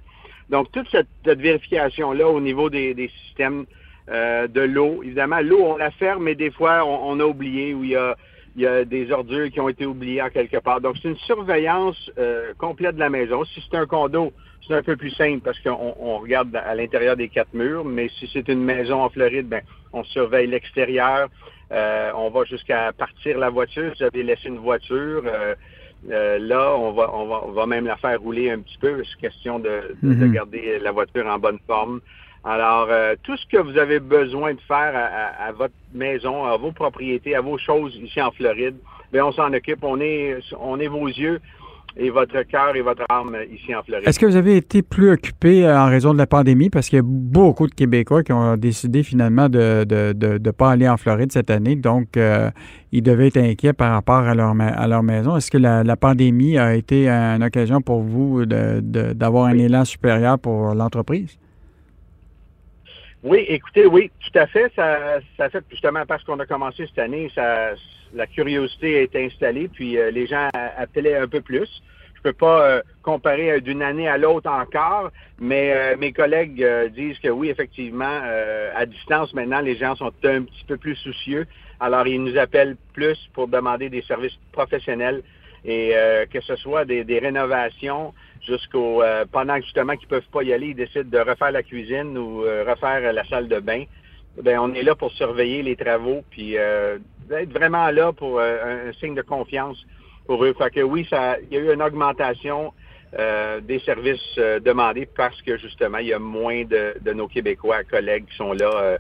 donc 0.50 0.72
toute 0.72 0.88
cette, 0.90 1.08
vérification-là 1.26 2.28
au 2.28 2.40
niveau 2.40 2.70
des, 2.70 3.12
systèmes 3.26 3.66
euh, 4.10 4.48
de 4.48 4.62
l'eau, 4.62 5.02
évidemment, 5.04 5.40
l'eau, 5.42 5.62
on 5.62 5.78
la 5.78 5.92
ferme, 5.92 6.24
mais 6.24 6.36
des 6.36 6.52
fois, 6.52 6.84
on, 6.86 7.20
a 7.20 7.24
oublié 7.24 7.74
où 7.74 7.84
il 7.84 7.92
y 7.92 7.96
a, 7.96 8.16
y 8.56 8.66
a 8.66 8.84
des 8.84 9.12
ordures 9.12 9.52
qui 9.52 9.60
ont 9.60 9.70
été 9.70 9.86
oubliées 9.86 10.22
en 10.22 10.30
quelque 10.30 10.58
part. 10.58 10.82
Donc, 10.82 10.96
c'est 11.02 11.10
une 11.10 11.18
surveillance 11.18 12.12
complète 12.58 12.96
de 12.96 13.00
la 13.00 13.10
maison. 13.10 13.46
Si 13.46 13.64
c'est 13.70 13.78
un 13.78 13.86
condo, 13.86 14.34
c'est 14.68 14.76
un 14.76 14.84
peu 14.84 14.96
plus 14.96 15.12
simple 15.12 15.42
parce 15.42 15.60
qu'on 15.60 15.96
on 16.00 16.20
regarde 16.20 16.56
à 16.56 16.76
l'intérieur 16.76 17.16
des 17.16 17.30
quatre 17.30 17.54
murs, 17.54 17.84
mais 17.84 18.10
si 18.10 18.30
c'est 18.32 18.48
une 18.48 18.64
maison 18.64 19.02
en 19.02 19.10
Floride, 19.10 19.48
ben, 19.48 19.62
on 19.94 20.04
surveille 20.04 20.48
l'extérieur. 20.48 21.30
Euh, 21.72 22.12
on 22.16 22.30
va 22.30 22.44
jusqu'à 22.46 22.92
partir 22.94 23.38
la 23.38 23.50
voiture. 23.50 23.92
Si 23.96 24.04
vous 24.04 24.10
avez 24.14 24.24
laissé 24.24 24.48
une 24.48 24.58
voiture, 24.58 25.24
euh, 26.08 26.14
euh, 26.14 26.40
là, 26.40 26.76
on 26.78 26.92
va, 26.92 27.14
on, 27.14 27.52
va, 27.52 27.66
même 27.66 27.86
la 27.86 27.98
faire 27.98 28.20
rouler 28.22 28.50
un 28.52 28.60
petit 28.60 28.78
peu. 28.80 29.04
C'est 29.04 29.20
question 29.20 29.60
de, 29.60 29.96
mhm. 30.02 30.32
garder 30.32 30.80
la 30.80 30.92
voiture 30.92 31.26
en 31.28 31.40
bonne 31.40 31.60
forme. 31.68 32.00
Alors, 32.44 32.88
tout 33.24 33.36
ce 33.36 33.46
que 33.48 33.58
vous 33.58 33.78
avez 33.78 34.00
besoin 34.00 34.54
de 34.54 34.62
faire 34.62 34.94
à, 34.96 35.52
votre 35.52 35.74
maison, 35.94 36.46
à 36.46 36.56
vos 36.56 36.72
propriétés, 36.72 37.36
à 37.36 37.42
vos 37.42 37.58
choses 37.58 37.94
ici 37.98 38.22
en 38.22 38.32
Floride, 38.32 38.78
bien, 39.12 39.26
on 39.26 39.34
s'en 39.34 39.52
occupe. 39.52 39.84
On 39.84 40.00
est, 40.00 40.38
on 40.58 40.80
est 40.80 40.88
vos 40.88 41.08
yeux 41.08 41.42
et 41.98 42.10
votre 42.10 42.42
cœur 42.44 42.76
et 42.76 42.82
votre 42.82 43.04
âme 43.10 43.36
ici 43.52 43.74
en 43.76 43.84
Floride. 43.84 44.08
Est-ce 44.08 44.20
que 44.20 44.26
vous 44.26 44.36
avez 44.36 44.58
été 44.58 44.82
plus 44.82 45.12
occupé 45.12 45.66
euh, 45.66 45.80
en 45.80 45.88
raison 45.88 46.14
de 46.14 46.18
la 46.18 46.28
pandémie? 46.28 46.70
Parce 46.70 46.90
qu'il 46.90 46.98
y 46.98 47.00
a 47.00 47.06
beaucoup 47.06 47.68
de 47.68 47.74
Québécois 47.74 48.24
qui 48.24 48.32
ont 48.32 48.58
décidé 48.58 49.04
finalement 49.04 49.50
de 49.50 49.86
ne 49.90 50.14
de, 50.14 50.38
de, 50.38 50.52
pas 50.52 50.72
aller 50.72 50.88
en 50.88 50.98
Floride 50.98 51.32
cette 51.32 51.50
année. 51.50 51.76
Donc, 51.76 52.18
euh, 52.18 52.50
ils 52.92 53.04
devaient 53.04 53.28
être 53.28 53.38
inquiets 53.38 53.74
par 53.74 53.92
rapport 53.92 54.20
à 54.20 54.34
leur, 54.36 54.54
à 54.60 54.88
leur 54.88 55.04
maison. 55.04 55.38
Est-ce 55.38 55.52
que 55.52 55.58
la, 55.58 55.96
pandémie 55.96 56.58
a 56.58 56.76
été 56.76 57.10
une 57.10 57.44
occasion 57.44 57.82
pour 57.82 58.02
vous 58.02 58.46
d'avoir 58.46 59.46
un 59.46 59.58
élan 59.58 59.86
supérieur 59.86 60.40
pour 60.40 60.74
l'entreprise? 60.74 61.38
Oui, 63.22 63.46
écoutez, 63.50 63.86
oui, 63.86 64.10
tout 64.20 64.40
à 64.40 64.48
fait. 64.48 64.72
Ça, 64.76 65.20
ça 65.36 65.50
fait 65.50 65.64
justement 65.70 66.06
parce 66.08 66.24
qu'on 66.24 66.40
a 66.40 66.46
commencé 66.46 66.88
cette 66.88 67.00
année, 67.00 67.30
ça, 67.36 67.72
la 68.14 68.28
curiosité 68.28 69.04
été 69.04 69.26
installée, 69.26 69.68
puis 69.68 69.98
euh, 69.98 70.12
les 70.12 70.28
gens 70.28 70.50
appelaient 70.54 71.16
un 71.16 71.28
peu 71.28 71.42
plus. 71.42 71.70
Je 72.16 72.22
peux 72.22 72.34
pas 72.34 72.66
euh, 72.66 72.82
comparer 73.02 73.62
d'une 73.62 73.82
année 73.82 74.08
à 74.08 74.18
l'autre 74.18 74.50
encore, 74.50 75.12
mais 75.40 75.72
euh, 75.74 75.96
mes 75.98 76.12
collègues 76.12 76.66
disent 76.94 77.20
que 77.20 77.30
oui, 77.30 77.50
effectivement, 77.50 78.22
à 78.76 78.86
distance 78.86 79.34
maintenant, 79.34 79.62
les 79.62 79.76
gens 79.76 79.96
sont 79.96 80.12
un 80.24 80.44
petit 80.44 80.66
peu 80.68 80.78
plus 80.78 80.96
soucieux. 80.96 81.46
Alors, 81.80 82.08
ils 82.08 82.22
nous 82.22 82.38
appellent 82.38 82.76
plus 82.94 83.18
pour 83.34 83.48
demander 83.48 83.90
des 83.90 84.02
services 84.02 84.38
professionnels 84.52 85.24
et 85.66 85.94
que 86.32 86.40
ce 86.42 86.56
soit 86.58 86.86
des, 86.86 87.04
des 87.04 87.20
rénovations 87.20 88.14
jusqu'au 88.46 89.02
pendant 89.32 89.58
justement 89.58 89.96
qu'ils 89.96 90.08
peuvent 90.08 90.30
pas 90.32 90.44
y 90.44 90.52
aller, 90.52 90.68
ils 90.68 90.76
décident 90.76 91.10
de 91.10 91.20
refaire 91.20 91.52
la 91.52 91.64
cuisine 91.64 92.18
ou 92.18 92.42
refaire 92.42 93.14
la 93.14 93.24
salle 93.26 93.48
de 93.48 93.60
bain. 93.60 93.84
Ben, 94.42 94.60
on 94.60 94.74
est 94.74 94.84
là 94.84 94.96
pour 94.96 95.12
surveiller 95.14 95.64
les 95.64 95.76
travaux, 95.78 96.24
puis 96.32 96.58
être 97.32 97.54
vraiment 97.54 97.90
là 97.92 98.12
pour 98.14 98.40
euh, 98.40 98.90
un, 98.90 98.94
signe 98.94 99.16
de 99.16 99.22
confiance 99.22 99.78
pour 100.26 100.44
eux. 100.44 100.54
Fait 100.58 100.72
que 100.72 100.82
oui, 100.82 101.06
ça, 101.10 101.38
il 101.40 101.58
y 101.58 101.60
a 101.60 101.64
eu 101.64 101.74
une 101.74 101.82
augmentation 101.82 102.74
euh, 103.18 103.60
des 103.62 103.80
services 103.80 104.20
euh, 104.38 104.60
demandés 104.60 105.08
parce 105.18 105.42
que 105.42 105.58
justement, 105.58 105.98
il 105.98 106.08
y 106.08 106.14
a 106.14 106.20
moins 106.20 106.64
de, 106.64 107.14
nos 107.14 107.28
Québécois 107.28 107.84
collègues 107.84 108.26
qui 108.30 108.36
sont 108.36 108.54
là 108.54 108.98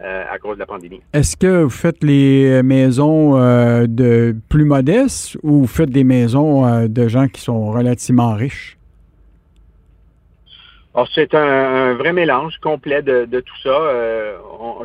à 0.00 0.38
cause 0.38 0.54
de 0.54 0.60
la 0.60 0.66
pandémie. 0.66 1.00
Est-ce 1.12 1.36
que 1.36 1.64
vous 1.64 1.70
faites 1.70 2.04
les 2.04 2.62
maisons 2.62 3.32
de 3.32 4.36
plus 4.48 4.64
modestes 4.64 5.36
ou 5.42 5.62
vous 5.62 5.66
faites 5.66 5.90
des 5.90 6.04
maisons 6.04 6.86
de 6.86 7.08
gens 7.08 7.26
qui 7.26 7.40
sont 7.40 7.72
relativement 7.72 8.32
riches? 8.34 8.77
C'est 11.14 11.34
un, 11.34 11.94
vrai 11.94 12.12
mélange 12.12 12.58
complet 12.58 13.02
de, 13.02 13.40
tout 13.40 13.56
ça. 13.62 13.68
Euh, 13.68 14.38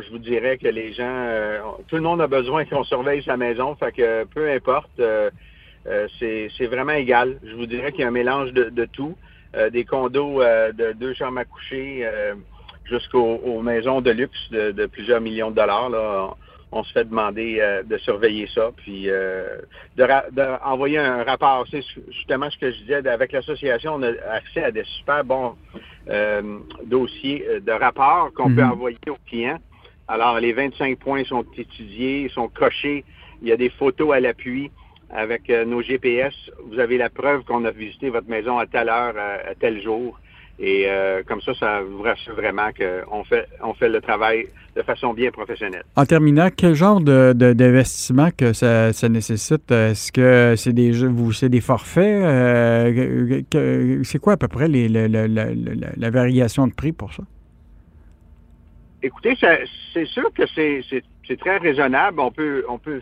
je 0.04 0.10
vous 0.10 0.18
dirais 0.18 0.58
que 0.58 0.68
les 0.68 0.92
gens, 0.92 1.04
euh, 1.04 1.60
tout 1.88 1.96
le 1.96 2.02
monde 2.02 2.20
a 2.20 2.26
besoin 2.26 2.64
qu'on 2.64 2.84
surveille 2.84 3.22
sa 3.22 3.36
maison, 3.36 3.74
fait 3.76 3.92
que 3.92 4.24
peu 4.24 4.50
importe, 4.50 5.00
euh, 5.00 5.30
c'est 6.18 6.66
vraiment 6.66 6.92
égal. 6.92 7.38
Je 7.44 7.54
vous 7.54 7.66
dirais 7.66 7.92
qu'il 7.92 8.02
y 8.02 8.04
a 8.04 8.08
un 8.08 8.12
mélange 8.12 8.52
de, 8.52 8.84
tout, 8.86 9.16
des 9.72 9.84
condos 9.84 10.40
de 10.42 10.92
deux 10.92 11.14
chambres 11.14 11.38
à 11.38 11.44
coucher 11.44 12.08
jusqu'aux 12.84 13.60
maisons 13.62 14.00
de 14.00 14.10
luxe 14.10 14.50
de, 14.50 14.86
plusieurs 14.86 15.20
millions 15.20 15.50
de 15.50 15.56
dollars. 15.56 15.90
Là 15.90 16.34
on 16.74 16.84
se 16.84 16.92
fait 16.92 17.04
demander 17.04 17.62
de 17.86 17.96
surveiller 17.98 18.48
ça, 18.54 18.70
puis 18.76 19.08
d'envoyer 19.96 20.98
un 20.98 21.22
rapport. 21.22 21.64
C'est 21.70 21.82
justement 22.10 22.50
ce 22.50 22.58
que 22.58 22.70
je 22.70 22.78
disais, 22.78 23.08
avec 23.08 23.32
l'association, 23.32 23.94
on 23.94 24.02
a 24.02 24.10
accès 24.32 24.64
à 24.64 24.70
des 24.70 24.84
super 24.84 25.24
bons 25.24 25.54
euh, 26.08 26.58
dossiers 26.84 27.46
euh, 27.48 27.60
de 27.60 27.72
rapport 27.72 28.30
qu'on 28.34 28.54
peut 28.54 28.62
mhm. 28.62 28.72
envoyer 28.72 28.98
aux 29.08 29.16
clients. 29.26 29.58
Alors, 30.06 30.38
les 30.38 30.52
25 30.52 30.98
points 30.98 31.24
sont 31.24 31.46
étudiés, 31.56 32.28
sont 32.28 32.48
cochés. 32.48 33.04
Il 33.40 33.48
y 33.48 33.52
a 33.52 33.56
des 33.56 33.70
photos 33.70 34.12
à 34.12 34.20
l'appui 34.20 34.70
avec 35.08 35.48
euh, 35.48 35.64
nos 35.64 35.80
GPS. 35.80 36.34
Vous 36.66 36.78
avez 36.78 36.98
la 36.98 37.08
preuve 37.08 37.42
qu'on 37.44 37.64
a 37.64 37.70
visité 37.70 38.10
votre 38.10 38.28
maison 38.28 38.58
à 38.58 38.66
telle 38.66 38.90
heure, 38.90 39.16
à 39.16 39.54
tel 39.54 39.80
jour. 39.80 40.20
Et 40.58 40.84
euh, 40.86 41.22
comme 41.26 41.40
ça, 41.40 41.52
ça 41.54 41.80
vous 41.82 42.02
rassure 42.02 42.34
vraiment 42.34 42.70
qu'on 42.72 43.24
fait, 43.24 43.48
on 43.60 43.74
fait 43.74 43.88
le 43.88 44.00
travail 44.00 44.46
de 44.76 44.82
façon 44.82 45.12
bien 45.12 45.30
professionnelle. 45.32 45.82
En 45.96 46.04
terminant, 46.04 46.48
quel 46.56 46.74
genre 46.74 47.00
de, 47.00 47.32
d'investissement 47.32 48.30
que 48.30 48.52
ça, 48.52 48.92
nécessite? 49.08 49.70
Est-ce 49.72 50.12
que 50.12 50.54
c'est 50.56 50.72
des 50.72 50.92
vous 50.92 51.32
c'est 51.32 51.48
des 51.48 51.60
forfaits? 51.60 52.22
Euh, 52.24 53.42
c'est 54.04 54.18
quoi 54.20 54.34
à 54.34 54.36
peu 54.36 54.48
près 54.48 54.68
les, 54.68 54.88
la, 54.88 56.10
variation 56.10 56.68
de 56.68 56.72
prix 56.72 56.92
pour 56.92 57.12
ça? 57.12 57.24
Écoutez, 59.02 59.36
c'est 59.92 60.06
sûr 60.06 60.32
que 60.34 60.44
c'est, 60.54 61.36
très 61.38 61.58
raisonnable. 61.58 62.20
On 62.20 62.30
peut, 62.30 62.64
on 62.68 62.78
peut 62.78 63.00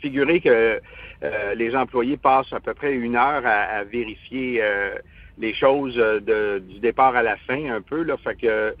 figurer 0.00 0.40
que 0.40 0.80
euh, 1.22 1.54
les 1.54 1.74
employés 1.74 2.16
passent 2.16 2.52
à 2.52 2.60
peu 2.60 2.74
près 2.74 2.94
une 2.94 3.16
heure 3.16 3.42
à, 3.44 3.82
vérifier 3.84 4.62
les 5.40 5.54
choses 5.54 5.98
euh, 5.98 6.20
de, 6.20 6.58
du 6.60 6.78
départ 6.80 7.16
à 7.16 7.22
la 7.22 7.36
fin 7.36 7.70
un 7.70 7.80
peu 7.80 8.02
là 8.02 8.16
fait 8.18 8.36
que 8.36 8.74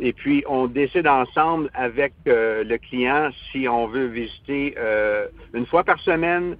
et 0.00 0.12
puis 0.12 0.44
on 0.48 0.66
décide 0.66 1.06
ensemble 1.06 1.70
avec 1.74 2.14
euh, 2.26 2.64
le 2.64 2.78
client 2.78 3.30
si 3.50 3.68
on 3.68 3.86
veut 3.86 4.06
visiter 4.06 4.74
euh, 4.78 5.26
une 5.52 5.66
fois 5.66 5.84
par 5.84 5.98
semaine 6.00 6.56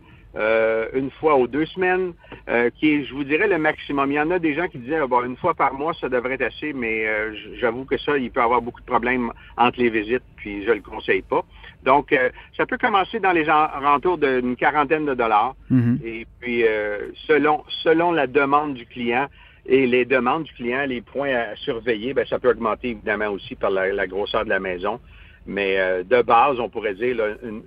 une 0.94 1.12
fois 1.20 1.38
ou 1.38 1.46
deux 1.46 1.64
semaines, 1.66 2.12
qui 2.74 2.90
est, 2.90 3.04
je 3.04 3.14
vous 3.14 3.22
dirais, 3.22 3.46
le 3.46 3.56
maximum. 3.56 4.10
Il 4.10 4.16
y 4.16 4.20
en 4.20 4.32
a 4.32 4.40
des 4.40 4.52
gens 4.52 4.66
qui 4.66 4.78
disaient, 4.78 5.06
bon, 5.06 5.22
une 5.22 5.36
fois 5.36 5.54
par 5.54 5.74
mois, 5.74 5.94
ça 5.94 6.08
devrait 6.08 6.34
être 6.34 6.42
assez, 6.42 6.72
mais 6.72 7.06
j'avoue 7.60 7.84
que 7.84 7.96
ça, 7.98 8.18
il 8.18 8.32
peut 8.32 8.40
y 8.40 8.42
avoir 8.42 8.60
beaucoup 8.60 8.80
de 8.80 8.84
problèmes 8.84 9.30
entre 9.56 9.78
les 9.78 9.90
visites, 9.90 10.24
puis 10.34 10.64
je 10.64 10.72
le 10.72 10.80
conseille 10.80 11.22
pas. 11.22 11.44
Donc, 11.84 12.12
ça 12.56 12.66
peut 12.66 12.78
commencer 12.78 13.20
dans 13.20 13.30
les 13.30 13.48
alentours 13.48 14.18
d'une 14.18 14.56
quarantaine 14.56 15.06
de 15.06 15.14
dollars. 15.14 15.54
Mm-hmm. 15.70 16.04
Et 16.04 16.26
puis, 16.40 16.64
selon, 17.28 17.62
selon 17.84 18.10
la 18.10 18.26
demande 18.26 18.74
du 18.74 18.86
client, 18.86 19.28
et 19.66 19.86
les 19.86 20.04
demandes 20.04 20.44
du 20.44 20.52
client, 20.52 20.84
les 20.86 21.00
points 21.00 21.34
à 21.34 21.56
surveiller, 21.56 22.12
bien, 22.12 22.24
ça 22.26 22.38
peut 22.38 22.50
augmenter 22.50 22.90
évidemment 22.90 23.28
aussi 23.28 23.54
par 23.54 23.70
la, 23.70 24.06
grosseur 24.06 24.44
de 24.44 24.50
la 24.50 24.60
maison. 24.60 25.00
Mais 25.46 25.78
euh, 25.78 26.02
de 26.02 26.22
base, 26.22 26.58
on 26.58 26.68
pourrait 26.68 26.94
dire 26.94 27.16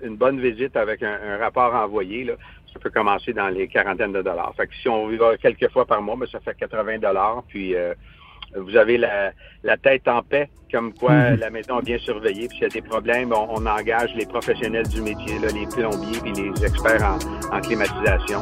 une, 0.03 0.15
bonne 0.15 0.39
visite 0.39 0.75
avec 0.75 1.03
un, 1.03 1.37
rapport 1.37 1.73
envoyé, 1.73 2.23
là, 2.23 2.33
ça 2.73 2.79
peut 2.79 2.89
commencer 2.89 3.33
dans 3.33 3.49
les 3.49 3.67
quarantaines 3.67 4.13
de 4.13 4.21
dollars. 4.21 4.53
Fait 4.55 4.67
que 4.67 4.75
si 4.75 4.89
on 4.89 5.11
y 5.11 5.17
va 5.17 5.37
quelques 5.37 5.69
fois 5.71 5.85
par 5.85 6.01
mois, 6.01 6.15
bien, 6.15 6.27
ça 6.31 6.39
fait 6.39 6.55
80 6.57 6.99
dollars. 6.99 7.43
Puis 7.47 7.75
euh, 7.75 7.93
vous 8.55 8.75
avez 8.75 8.97
la, 8.97 9.77
tête 9.77 10.07
en 10.07 10.21
paix, 10.21 10.49
comme 10.71 10.93
quoi 10.93 11.31
mhm. 11.31 11.39
la 11.39 11.49
maison 11.49 11.79
est 11.79 11.85
bien 11.85 11.97
surveillée. 11.97 12.47
Puis 12.47 12.57
s'il 12.57 12.63
y 12.63 12.65
a 12.65 12.69
des 12.69 12.81
problèmes, 12.81 13.33
on, 13.33 13.65
engage 13.65 14.13
les 14.15 14.25
professionnels 14.25 14.87
du 14.87 15.01
métier, 15.01 15.35
les 15.41 15.65
plombiers 15.67 16.19
et 16.25 16.31
les 16.31 16.65
experts 16.65 17.17
en 17.51 17.59
climatisation 17.61 18.41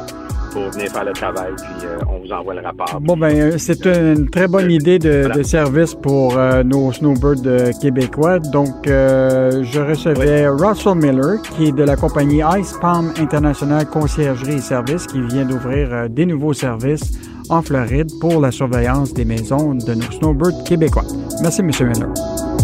pour 0.56 0.70
venir 0.70 0.90
faire 0.90 1.04
le 1.04 1.12
travail, 1.12 1.52
puis 1.54 1.86
euh, 1.86 1.98
on 2.08 2.18
vous 2.18 2.32
envoie 2.32 2.54
le 2.54 2.62
rapport. 2.62 2.98
Bon, 3.02 3.14
ben, 3.14 3.34
euh, 3.36 3.58
c'est 3.58 3.84
une 3.86 4.30
très 4.30 4.48
bonne 4.48 4.70
idée 4.70 4.98
de, 4.98 5.42
service 5.42 5.94
pour 5.94 6.38
euh, 6.38 6.62
nos 6.62 6.92
snowbirds 6.92 7.78
québécois. 7.78 8.38
Donc, 8.38 8.86
je 8.86 9.80
recevais 9.80 10.48
Russell 10.48 10.94
Miller, 10.94 11.42
qui 11.42 11.66
est 11.66 11.72
de 11.72 11.82
la 11.82 11.96
compagnie 11.96 12.40
Ice 12.58 12.72
Palm 12.80 13.12
International 13.18 13.84
Conciergerie 13.86 14.54
et 14.54 14.60
Services, 14.60 15.06
qui 15.06 15.20
vient 15.20 15.44
d'ouvrir 15.44 16.08
des 16.08 16.24
nouveaux 16.24 16.54
services 16.54 17.12
en 17.48 17.62
Floride 17.62 18.10
pour 18.20 18.40
la 18.40 18.50
surveillance 18.50 19.12
des 19.12 19.24
maisons 19.24 19.74
de 19.74 19.94
nos 19.94 20.10
snowbirds 20.10 20.64
québécois. 20.64 21.04
Merci, 21.42 21.60
M. 21.60 21.70
Miller. 21.80 22.55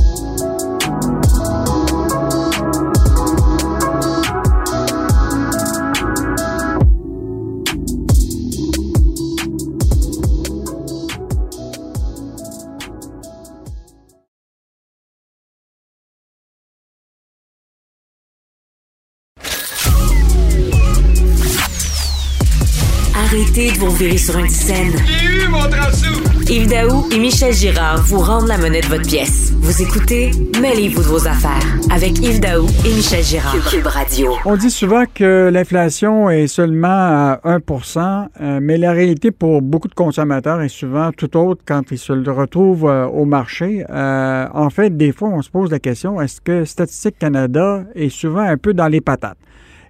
Sur 24.11 24.37
une 24.37 24.49
scène. 24.49 24.93
J'ai 25.07 25.45
eu 25.45 25.49
mon 25.49 25.61
Yves 26.51 26.69
Daou 26.69 27.09
et 27.13 27.19
Michel 27.19 27.53
Girard 27.53 28.03
vous 28.03 28.19
rendent 28.19 28.49
la 28.49 28.59
monnaie 28.59 28.81
de 28.81 28.87
votre 28.87 29.07
pièce. 29.07 29.53
Vous 29.61 29.81
écoutez 29.81 30.33
Mêlez-vous 30.61 31.03
de 31.03 31.07
vos 31.07 31.29
affaires 31.29 31.65
avec 31.91 32.19
Yves 32.19 32.41
Daou 32.41 32.67
et 32.85 32.95
Michel 32.95 33.23
Girard. 33.23 33.55
Cube 33.71 33.87
Radio. 33.87 34.33
On 34.45 34.57
dit 34.57 34.71
souvent 34.71 35.05
que 35.15 35.51
l'inflation 35.53 36.29
est 36.31 36.49
seulement 36.49 36.89
à 36.89 37.41
1% 37.45 38.27
euh, 38.41 38.59
mais 38.61 38.77
la 38.77 38.91
réalité 38.91 39.31
pour 39.31 39.63
beaucoup 39.63 39.89
de 39.89 39.95
consommateurs 39.95 40.61
est 40.63 40.69
souvent 40.69 41.13
tout 41.13 41.37
autre 41.37 41.63
quand 41.65 41.93
ils 41.93 41.99
se 41.99 42.13
retrouvent 42.13 42.89
euh, 42.89 43.07
au 43.07 43.25
marché. 43.25 43.85
Euh, 43.89 44.47
en 44.53 44.69
fait, 44.69 44.97
des 44.97 45.13
fois, 45.13 45.29
on 45.29 45.43
se 45.43 45.51
pose 45.51 45.71
la 45.71 45.79
question, 45.79 46.21
est-ce 46.21 46.41
que 46.41 46.65
Statistique 46.65 47.21
Canada 47.21 47.85
est 47.95 48.09
souvent 48.09 48.43
un 48.43 48.57
peu 48.57 48.75
dans 48.75 48.89
les 48.89 49.01
patates? 49.01 49.39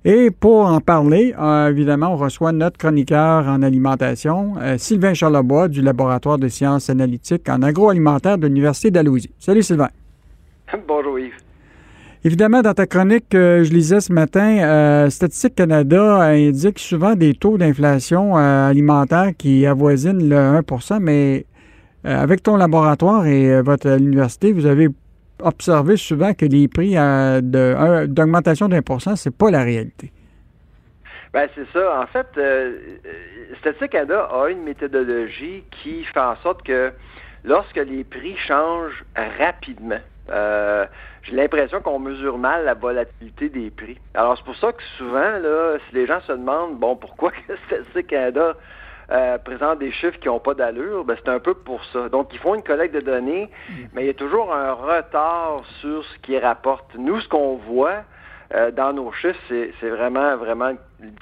Et 0.05 0.33
pour 0.33 0.67
en 0.67 0.81
parler, 0.81 1.33
euh, 1.39 1.71
évidemment, 1.71 2.15
on 2.15 2.17
reçoit 2.17 2.51
notre 2.51 2.77
chroniqueur 2.77 3.47
en 3.47 3.63
alimentation, 3.63 4.55
euh, 4.61 4.77
Sylvain 4.77 5.15
Charlebois 5.15 5.69
du 5.69 5.81
Laboratoire 5.81 6.39
de 6.39 6.49
sciences 6.49 6.91
analytiques 6.91 7.49
en 7.49 7.63
agroalimentaire 7.63 8.37
de 8.37 8.49
l'Université 8.49 8.91
d'Alousie. 8.91 9.31
Salut 9.39 9.63
Sylvain. 9.63 9.91
Bonjour 10.89 11.21
Yves. 11.21 11.35
Évidemment, 12.25 12.63
dans 12.63 12.75
ta 12.75 12.87
chronique, 12.87 13.27
je 13.31 13.73
lisais 13.73 14.01
ce 14.01 14.13
matin, 14.13 14.59
euh, 14.59 15.11
Statistique 15.11 15.55
Canada 15.55 16.23
indique 16.23 16.81
souvent 16.81 17.15
des 17.15 17.35
taux 17.35 17.57
d'inflation 17.57 18.37
alimentaire 18.37 19.31
qui 19.37 19.67
avoisinent 19.67 20.29
le 20.29 20.37
1% 20.37 20.99
mais 21.01 21.47
avec 22.05 22.43
ton 22.43 22.57
laboratoire 22.57 23.27
et 23.27 23.61
votre 23.63 23.89
université, 23.99 24.53
vous 24.53 24.67
avez 24.67 24.89
observé 25.43 25.97
souvent 25.97 26.35
que 26.35 26.45
les 26.45 26.69
prix 26.69 26.97
euh, 26.97 27.41
d'augmentation 28.07 28.69
d'un 28.69 28.83
pour 28.83 29.01
cent, 29.01 29.17
c'est 29.17 29.37
pas 29.37 29.51
la 29.51 29.63
réalité. 29.63 30.13
Ben 31.33 31.49
c'est 31.55 31.67
ça. 31.73 32.01
En 32.01 32.07
fait, 32.07 32.27
euh, 32.37 32.77
euh, 33.07 33.55
Statistique 33.61 33.93
Canada 33.93 34.29
a 34.31 34.49
une 34.49 34.63
méthodologie 34.63 35.65
qui 35.71 36.05
fait 36.05 36.21
en 36.21 36.37
sorte 36.43 36.63
que 36.63 36.93
lorsque 37.45 37.77
les 37.77 38.05
prix 38.05 38.37
changent 38.37 39.05
rapidement, 39.39 40.01
j'ai 40.29 41.37
l'impression 41.37 41.81
qu'on 41.81 41.99
mesure 41.99 42.39
mal 42.39 42.65
la 42.65 42.75
volatilité 42.75 43.49
des 43.49 43.71
prix. 43.71 43.99
Alors 44.15 44.37
c'est 44.37 44.45
pour 44.45 44.57
ça 44.57 44.73
que 44.73 44.83
souvent, 44.99 45.39
là, 45.39 45.79
si 45.89 45.95
les 45.95 46.07
gens 46.07 46.21
se 46.23 46.33
demandent, 46.33 46.79
bon, 46.79 46.97
pourquoi 46.97 47.33
Statistique 47.67 48.09
Canada 48.09 48.55
euh, 49.13 49.39
présente 49.39 49.79
des 49.79 49.93
chiffres 49.93 50.19
qui 50.19 50.29
n'ont 50.29 50.41
pas 50.41 50.55
d'allure, 50.55 51.05
ben, 51.05 51.17
c'est 51.23 51.31
un 51.31 51.39
peu 51.39 51.55
pour 51.55 51.85
ça. 51.87 52.09
Donc, 52.09 52.29
ils 52.33 52.39
font 52.39 52.55
une 52.55 52.63
collecte 52.63 52.95
de 52.95 53.01
données, 53.01 53.51
mm. 53.69 53.75
mais 53.93 54.05
il 54.05 54.07
y 54.07 54.11
a 54.11 54.15
toujours 54.15 54.55
un 54.55 54.73
retard 54.73 55.63
sur 55.81 56.05
ce 56.05 56.19
qu'ils 56.21 56.39
rapportent. 56.39 56.95
Nous, 56.97 57.21
ce 57.21 57.29
qu'on 57.29 57.57
voit 57.57 58.05
euh, 58.55 58.71
dans 58.71 58.93
nos 58.93 59.13
chiffres, 59.13 59.39
c'est 59.49 59.89
vraiment, 59.89 60.37
vraiment 60.37 60.73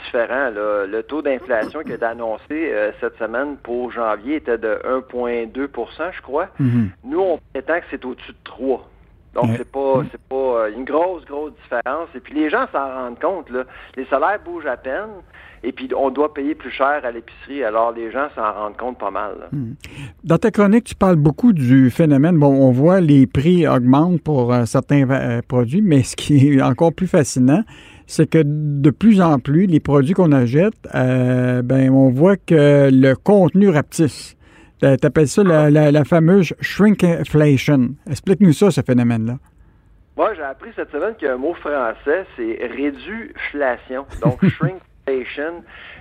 différent. 0.05 0.51
Le 0.55 1.03
taux 1.03 1.23
d'inflation 1.23 1.83
qui 1.83 1.93
été 1.93 2.05
annoncé 2.05 2.45
euh, 2.51 2.93
cette 3.01 3.17
semaine 3.19 3.57
pour 3.57 3.91
janvier 3.91 4.37
était 4.37 4.59
de 4.59 4.81
1,2% 4.85 6.13
je 6.13 6.23
crois. 6.23 6.49
Mm-hmm. 6.61 6.89
Nous, 7.05 7.21
on 7.21 7.41
prétend 7.53 7.81
que 7.81 7.87
c'est 7.91 8.05
au-dessus 8.05 8.33
de 8.33 8.45
3 8.45 8.89
donc, 9.35 9.47
c'est 9.57 9.71
pas 9.71 10.03
c'est 10.11 10.21
pas 10.23 10.69
une 10.71 10.85
grosse, 10.85 11.25
grosse 11.25 11.53
différence. 11.63 12.09
Et 12.15 12.21
puis, 12.21 12.35
les 12.35 12.51
gens 12.51 12.67
s'en 12.73 12.85
rendent 12.85 13.21
compte. 13.21 13.49
Là. 13.51 13.65
Les 13.97 14.05
salaires 14.07 14.41
bougent 14.45 14.67
à 14.67 14.77
peine. 14.77 15.23
Et 15.63 15.73
puis, 15.73 15.91
on 15.95 16.11
doit 16.11 16.33
payer 16.33 16.55
plus 16.55 16.71
cher 16.71 17.03
à 17.05 17.11
l'épicerie. 17.11 17.63
Alors, 17.63 17.93
les 17.93 18.11
gens 18.11 18.29
s'en 18.35 18.53
rendent 18.53 18.77
compte 18.79 18.99
pas 18.99 19.11
mal. 19.11 19.49
Hmm. 19.53 19.73
Dans 20.25 20.39
ta 20.39 20.51
chronique, 20.51 20.85
tu 20.85 20.95
parles 20.95 21.17
beaucoup 21.17 21.53
du 21.53 21.91
phénomène. 21.91 22.39
Bon, 22.39 22.49
on 22.49 22.71
voit 22.71 23.01
les 23.01 23.27
prix 23.27 23.69
augmentent 23.69 24.23
pour 24.23 24.53
euh, 24.53 24.65
certains 24.65 25.09
euh, 25.11 25.43
produits, 25.47 25.83
mais 25.83 26.03
ce 26.03 26.17
qui 26.17 26.55
est 26.55 26.63
encore 26.63 26.95
plus 26.95 27.07
fascinant, 27.07 27.63
c'est 28.07 28.29
que 28.29 28.43
de 28.45 28.91
plus 28.91 29.21
en 29.21 29.39
plus, 29.39 29.67
les 29.67 29.81
produits 29.81 30.15
qu'on 30.15 30.33
achète, 30.33 30.75
euh, 30.95 31.61
ben, 31.63 31.91
on 31.91 32.09
voit 32.09 32.37
que 32.37 32.89
le 32.91 33.15
contenu 33.15 33.69
rapetisse. 33.69 34.37
Tu 34.81 34.87
appelles 34.87 35.29
ça 35.29 35.45
la, 35.45 35.71
la, 35.71 36.05
fameuse 36.05 36.55
shrinkflation. 36.63 37.91
Explique-nous 38.09 38.55
ça, 38.55 38.71
ce 38.71 38.81
phénomène-là. 38.81 39.37
Moi, 40.17 40.33
j'ai 40.35 40.43
appris 40.43 40.71
cette 40.75 40.91
semaine 40.91 41.15
qu'il 41.17 41.29
y 41.29 41.31
a 41.31 41.35
un 41.35 41.37
mot 41.37 41.53
français, 41.53 42.25
c'est 42.35 42.59
réduflation. 42.67 44.07
Donc, 44.23 44.43
shrink 44.49 44.81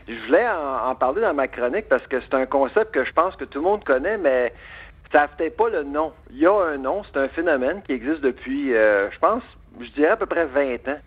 je 0.08 0.26
voulais 0.26 0.48
en, 0.48 0.96
parler 0.96 1.22
dans 1.22 1.34
ma 1.34 1.48
chronique 1.48 1.88
parce 1.90 2.06
que 2.08 2.20
c'est 2.20 2.34
un 2.34 2.46
concept 2.46 2.92
que 2.92 3.04
je 3.04 3.14
pense 3.14 3.36
que 3.36 3.46
tout 3.46 3.60
le 3.60 3.66
monde 3.66 3.84
connaît, 3.84 4.18
mais 4.18 4.54
ça 5.12 5.28
peut-être 5.28 5.58
pas 5.58 5.70
le 5.70 5.84
nom. 5.84 6.14
Il 6.32 6.40
y 6.40 6.46
a 6.46 6.54
un 6.54 6.78
nom, 6.78 7.04
c'est 7.04 7.20
un 7.20 7.28
phénomène 7.30 7.82
qui 7.84 7.94
existe 7.94 8.22
depuis, 8.22 8.74
euh, 8.74 9.10
je 9.12 9.20
pense, 9.20 9.44
je 9.80 9.90
dirais 9.92 10.10
à 10.10 10.18
peu 10.18 10.26
près 10.26 10.46
20 10.46 10.88
ans. 10.88 11.00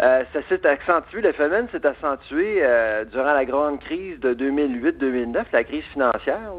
Euh, 0.00 0.22
ça 0.32 0.40
s'est 0.48 0.64
accentué, 0.64 1.20
le 1.20 1.32
phénomène 1.32 1.68
s'est 1.72 1.84
accentué 1.84 2.60
euh, 2.62 3.04
durant 3.06 3.32
la 3.32 3.44
grande 3.44 3.80
crise 3.80 4.20
de 4.20 4.32
2008-2009, 4.32 5.46
la 5.52 5.64
crise 5.64 5.82
financière. 5.92 6.52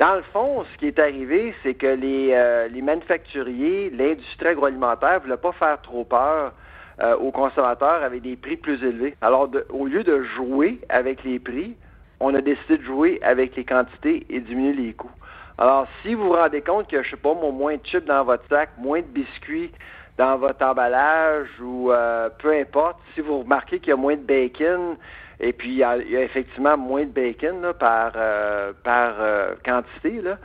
Dans 0.00 0.16
le 0.16 0.22
fond, 0.32 0.64
ce 0.64 0.78
qui 0.78 0.88
est 0.88 0.98
arrivé, 0.98 1.54
c'est 1.62 1.74
que 1.74 1.86
les, 1.86 2.68
les 2.72 2.82
manufacturiers, 2.82 3.90
l'industrie 3.90 4.48
agroalimentaire 4.48 5.18
ne 5.20 5.20
voulaient 5.20 5.36
pas 5.36 5.52
faire 5.52 5.80
trop 5.82 6.04
peur 6.04 6.52
euh, 7.00 7.16
aux 7.16 7.30
consommateurs 7.30 8.02
avec 8.02 8.22
des 8.22 8.36
prix 8.36 8.56
plus 8.56 8.82
élevés. 8.84 9.16
Alors, 9.22 9.50
au 9.70 9.86
lieu 9.86 10.04
de 10.04 10.22
jouer 10.22 10.78
avec 10.88 11.24
les 11.24 11.38
prix, 11.38 11.74
on 12.20 12.34
a 12.34 12.40
décidé 12.40 12.78
de 12.78 12.82
jouer 12.82 13.18
avec 13.22 13.56
les 13.56 13.64
quantités 13.64 14.26
et 14.28 14.40
diminuer 14.40 14.74
les 14.74 14.92
coûts. 14.92 15.10
Alors, 15.58 15.86
si 16.02 16.14
vous 16.14 16.24
vous 16.24 16.32
rendez 16.34 16.60
compte 16.60 16.88
que, 16.88 17.02
je 17.02 17.10
sais 17.10 17.16
pas, 17.16 17.34
moins 17.34 17.76
de 17.76 17.84
chips 17.84 18.04
dans 18.04 18.24
votre 18.24 18.46
sac, 18.48 18.70
moins 18.78 19.00
de 19.00 19.06
biscuits 19.06 19.70
dans 20.18 20.36
votre 20.36 20.64
emballage 20.64 21.48
ou 21.60 21.90
euh, 21.90 22.28
peu 22.38 22.52
importe, 22.52 22.98
si 23.14 23.22
vous 23.22 23.40
remarquez 23.40 23.78
qu'il 23.78 23.88
y 23.88 23.92
a 23.92 23.96
moins 23.96 24.16
de 24.16 24.22
bacon, 24.22 24.96
et 25.40 25.52
puis 25.52 25.70
il 25.70 25.76
y 25.76 25.84
a, 25.84 25.96
effectivement 25.96 26.76
moins 26.76 27.04
de 27.04 27.10
bacon 27.10 27.72
par, 27.78 28.12
euh, 28.16 28.72
par 28.84 29.14
quantité, 29.64 30.20
là, 30.20 30.36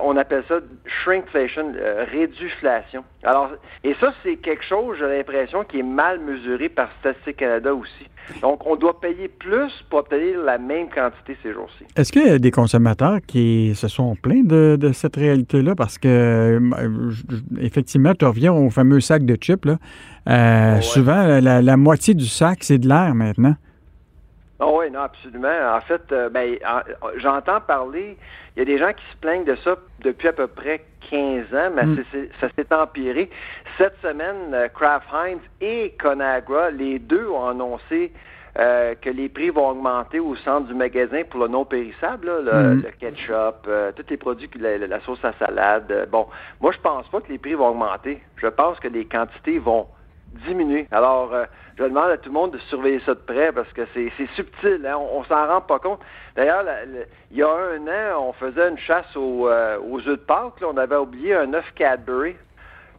on 0.00 0.16
appelle 0.16 0.44
ça 0.48 0.60
shrinkflation, 0.86 1.72
euh, 1.76 2.04
réduflation. 2.10 3.04
Alors, 3.22 3.50
et 3.84 3.94
ça, 4.00 4.12
c'est 4.22 4.36
quelque 4.36 4.64
chose, 4.64 4.96
j'ai 4.98 5.06
l'impression, 5.06 5.64
qui 5.64 5.80
est 5.80 5.84
mal 5.84 6.20
mesuré 6.20 6.68
par 6.68 6.88
Statistique 7.00 7.38
Canada 7.38 7.74
aussi. 7.74 8.06
Donc, 8.42 8.64
on 8.66 8.76
doit 8.76 9.00
payer 9.00 9.28
plus 9.28 9.72
pour 9.88 10.00
obtenir 10.00 10.40
la 10.40 10.58
même 10.58 10.88
quantité 10.88 11.36
ces 11.42 11.52
jours-ci. 11.52 11.84
Est-ce 11.96 12.12
qu'il 12.12 12.26
y 12.26 12.30
a 12.30 12.38
des 12.38 12.50
consommateurs 12.50 13.18
qui 13.26 13.74
se 13.74 13.88
sont 13.88 14.14
plaints 14.14 14.44
de, 14.44 14.92
cette 14.92 15.16
réalité-là? 15.16 15.74
Parce 15.74 15.98
que, 15.98 16.08
euh, 16.08 17.10
effectivement, 17.60 18.14
tu 18.14 18.24
reviens 18.24 18.52
au 18.52 18.70
fameux 18.70 19.00
sac 19.00 19.24
de 19.24 19.36
chips. 19.36 19.64
Là. 19.64 19.78
Euh, 20.28 20.80
souvent, 20.80 21.40
la 21.40 21.76
moitié 21.76 22.14
du 22.14 22.26
sac, 22.26 22.58
c'est 22.62 22.78
de 22.78 22.88
l'air 22.88 23.14
maintenant. 23.14 23.56
Oh 24.60 24.80
oui, 24.80 24.90
non, 24.90 25.00
absolument. 25.00 25.74
En 25.74 25.80
fait, 25.80 26.12
euh, 26.12 26.28
ben, 26.28 26.58
j'entends 27.16 27.60
parler, 27.62 28.18
il 28.54 28.58
y 28.58 28.62
a 28.62 28.64
des 28.66 28.76
gens 28.76 28.92
qui 28.92 29.04
se 29.10 29.16
plaignent 29.16 29.44
de 29.44 29.56
ça 29.56 29.76
depuis 30.00 30.28
à 30.28 30.34
peu 30.34 30.46
près 30.48 30.84
15 31.10 31.46
ans, 31.54 31.70
mais 31.74 31.86
mm. 31.86 32.04
ça 32.40 32.48
s'est 32.54 32.74
empiré. 32.74 33.30
Cette 33.78 33.96
semaine, 34.02 34.52
euh, 34.52 34.68
Kraft 34.68 35.06
Heinz 35.14 35.40
et 35.62 35.94
Conagra, 35.98 36.70
les 36.70 36.98
deux 36.98 37.26
ont 37.28 37.48
annoncé 37.48 38.12
euh, 38.58 38.94
que 39.00 39.08
les 39.08 39.30
prix 39.30 39.48
vont 39.48 39.70
augmenter 39.70 40.20
au 40.20 40.36
centre 40.36 40.66
du 40.66 40.74
magasin 40.74 41.22
pour 41.30 41.40
le 41.40 41.48
non 41.48 41.64
périssable, 41.64 42.30
le, 42.44 42.74
mm. 42.74 42.82
ketchup, 43.00 43.66
tous 43.96 44.10
les 44.10 44.16
produits, 44.18 44.50
la, 44.58 44.76
la, 44.76 45.00
sauce 45.00 45.24
à 45.24 45.32
salade. 45.38 46.06
bon, 46.12 46.26
moi, 46.60 46.72
je 46.72 46.78
pense 46.80 47.08
pas 47.08 47.22
que 47.22 47.32
les 47.32 47.38
prix 47.38 47.54
vont 47.54 47.68
augmenter. 47.68 48.22
Je 48.36 48.48
pense 48.48 48.78
que 48.78 48.88
les 48.88 49.06
quantités 49.06 49.58
vont 49.58 49.86
Alors, 50.90 51.32
je 51.78 51.84
demande 51.84 52.10
à 52.10 52.18
tout 52.18 52.28
le 52.28 52.34
monde 52.34 52.52
de 52.52 52.58
surveiller 52.58 53.00
ça 53.06 53.14
de 53.14 53.20
près 53.20 53.52
parce 53.52 53.72
que 53.72 53.82
c'est 53.94 54.10
subtil, 54.34 54.86
hein? 54.86 54.96
on, 54.98 55.24
s'en 55.24 55.46
rend 55.46 55.60
pas 55.60 55.78
compte. 55.78 56.00
D'ailleurs, 56.36 56.64
il 57.30 57.36
y 57.36 57.42
a 57.42 57.48
un 57.48 57.86
an, 57.86 58.28
on 58.28 58.32
faisait 58.32 58.68
une 58.68 58.78
chasse 58.78 59.16
aux, 59.16 59.48
aux 59.48 59.98
œufs 59.98 60.06
de 60.06 60.14
Pâques, 60.16 60.62
on 60.62 60.76
avait 60.76 60.96
oublié 60.96 61.34
un 61.34 61.52
œuf 61.54 61.72
Cadbury. 61.74 62.34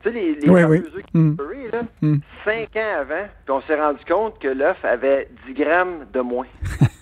Tu 0.04 0.10
sais, 0.10 0.16
les, 0.16 0.36
les 0.36 0.50
oui, 0.50 0.64
oui. 0.64 1.04
Mm. 1.14 1.36
là, 1.72 1.82
mm. 2.02 2.18
cinq 2.44 2.76
ans 2.76 3.00
avant, 3.02 3.28
puis 3.46 3.54
on 3.54 3.62
s'est 3.62 3.80
rendu 3.80 4.04
compte 4.06 4.40
que 4.40 4.48
l'œuf 4.48 4.84
avait 4.84 5.30
10 5.48 5.54
grammes 5.54 6.06
de 6.12 6.22
moins. 6.22 6.48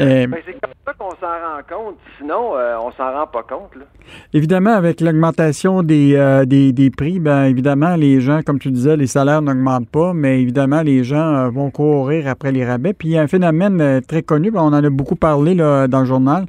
Euh, 0.00 0.26
ben, 0.26 0.40
c'est 0.46 0.58
comme 0.58 0.72
ça 0.86 0.94
qu'on 0.94 1.10
s'en 1.10 1.26
rend 1.26 1.60
compte. 1.68 1.96
Sinon, 2.18 2.56
euh, 2.56 2.76
on 2.82 2.90
s'en 2.92 3.12
rend 3.12 3.26
pas 3.26 3.42
compte. 3.42 3.76
Là. 3.76 3.84
Évidemment, 4.32 4.72
avec 4.72 5.02
l'augmentation 5.02 5.82
des, 5.82 6.14
euh, 6.16 6.46
des, 6.46 6.72
des, 6.72 6.88
prix, 6.88 7.20
ben 7.20 7.44
évidemment, 7.44 7.94
les 7.94 8.22
gens, 8.22 8.40
comme 8.40 8.58
tu 8.58 8.70
disais, 8.70 8.96
les 8.96 9.06
salaires 9.06 9.42
n'augmentent 9.42 9.90
pas, 9.90 10.14
mais 10.14 10.40
évidemment, 10.40 10.80
les 10.80 11.04
gens 11.04 11.50
vont 11.50 11.70
courir 11.70 12.26
après 12.26 12.52
les 12.52 12.64
rabais. 12.64 12.94
Puis 12.94 13.08
il 13.08 13.10
y 13.12 13.18
a 13.18 13.22
un 13.22 13.26
phénomène 13.26 14.00
très 14.08 14.22
connu, 14.22 14.50
ben, 14.50 14.62
on 14.62 14.72
en 14.72 14.82
a 14.82 14.88
beaucoup 14.90 15.16
parlé 15.16 15.54
là, 15.54 15.86
dans 15.88 16.00
le 16.00 16.06
journal, 16.06 16.46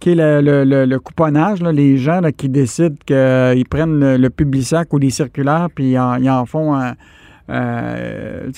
qui 0.00 0.12
est 0.12 0.14
le, 0.14 0.64
le, 0.64 0.84
le, 0.86 0.98
couponnage, 0.98 1.60
là, 1.62 1.72
les 1.72 1.98
gens 1.98 2.20
là, 2.20 2.32
qui 2.32 2.48
décident 2.48 2.96
qu'ils 3.04 3.66
prennent 3.68 4.16
le, 4.16 4.30
Publisac 4.30 4.92
ou 4.92 4.98
les 4.98 5.10
circulaires, 5.10 5.68
puis 5.74 5.92
ils 5.92 5.98
en, 5.98 6.46
font 6.46 6.74
un, 6.74 6.94
euh, 7.48 8.50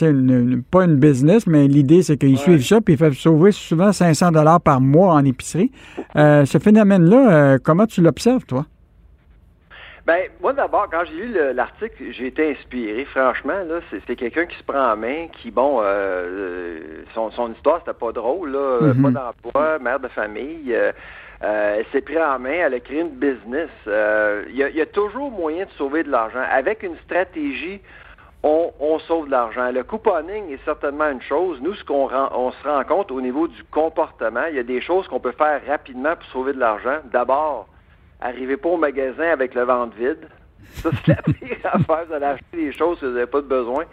pas 0.70 0.85
une 0.85 0.96
business, 0.96 1.46
mais 1.46 1.66
l'idée, 1.66 2.03
c'est 2.03 2.16
qu'ils 2.16 2.38
suivent 2.38 2.64
ça, 2.64 2.81
puis 2.81 2.94
ils 2.94 2.98
peuvent 2.98 3.14
sauver 3.14 3.53
souvent 3.53 3.92
500 3.92 4.33
dollars 4.33 4.61
par 4.61 4.81
mois 4.81 5.14
en 5.14 5.24
épicerie. 5.24 5.70
Euh, 6.16 6.44
ce 6.44 6.59
phénomène-là, 6.59 7.31
euh, 7.31 7.59
comment 7.62 7.87
tu 7.87 8.01
l'observes, 8.01 8.44
toi? 8.46 8.64
Ben, 10.07 10.22
moi 10.40 10.55
d'abord, 10.55 10.88
quand 10.90 11.03
j'ai 11.05 11.27
lu 11.27 11.37
l'article, 11.55 12.12
j'ai 12.12 12.29
été 12.29 12.53
inspiré. 12.53 13.05
Franchement, 13.05 13.62
là, 13.68 13.81
c'est 14.07 14.16
quelqu'un 14.16 14.46
qui 14.46 14.57
se 14.57 14.62
prend 14.62 14.92
en 14.92 14.96
main, 14.96 15.27
qui, 15.33 15.51
bon, 15.51 15.83
son, 17.14 17.31
son 17.33 17.53
histoire, 17.53 17.81
c'était 17.81 17.98
pas 17.98 18.12
drôle, 18.12 18.53
là, 18.53 18.79
mm-hmm. 18.81 19.03
pas 19.03 19.11
d'emploi, 19.11 19.79
mère 19.81 20.01
de 20.01 20.09
famille. 20.09 20.74
Euh, 21.42 21.77
elle 21.79 21.87
s'est 21.92 22.01
pris 22.01 22.20
en 22.20 22.38
main, 22.38 22.51
elle 22.51 22.74
a 22.74 22.81
créé 22.81 23.01
une 23.01 23.11
business. 23.11 23.70
Il 23.87 24.57
y, 24.57 24.81
a 24.81 24.87
toujours 24.87 25.31
moyen 25.31 25.66
de 25.66 25.70
sauver 25.72 26.03
de 26.03 26.11
l'argent. 26.11 26.42
Avec 26.51 26.83
une 26.83 26.96
stratégie, 27.05 27.81
on, 28.42 28.98
sauve 29.01 29.27
de 29.27 29.31
l'argent. 29.33 29.70
Le 29.70 29.83
couponing 29.83 30.51
est 30.51 30.64
certainement 30.64 31.11
une 31.11 31.22
chose. 31.22 31.59
Nous, 31.61 31.74
ce 31.74 31.85
qu'on 31.85 32.09
on 32.12 32.53
se 32.53 32.68
rend 32.68 32.85
compte 32.85 33.11
au 33.11 33.20
niveau 33.20 33.48
du 33.48 33.64
comportement, 33.64 34.44
il 34.48 34.57
y 34.57 34.59
a 34.59 34.64
des 34.64 34.81
choses 34.81 35.09
qu'on 35.09 35.20
peut 35.20 35.33
faire 35.33 35.61
rapidement 35.66 36.14
pour 36.14 36.24
sauver 36.27 36.53
de 36.53 36.61
l'argent. 36.61 36.98
D'abord, 37.12 37.68
arrivez 38.20 38.57
pas 38.57 38.68
au 38.70 38.77
magasin 38.77 39.31
avec 39.31 39.55
le 39.55 39.62
ventre 39.62 39.96
vide. 39.96 40.29
Ça, 40.74 40.90
c'est 41.05 41.09
la 41.09 41.22
pire 41.22 41.59
affaire. 41.64 42.07
Allez 42.12 42.27
acheter 42.27 42.57
des 42.57 42.72
choses 42.72 43.01
que 43.01 43.07
vous 43.07 43.12
n'avez 43.12 43.27
pas 43.27 43.40
de 43.40 43.46
besoin. 43.46 43.85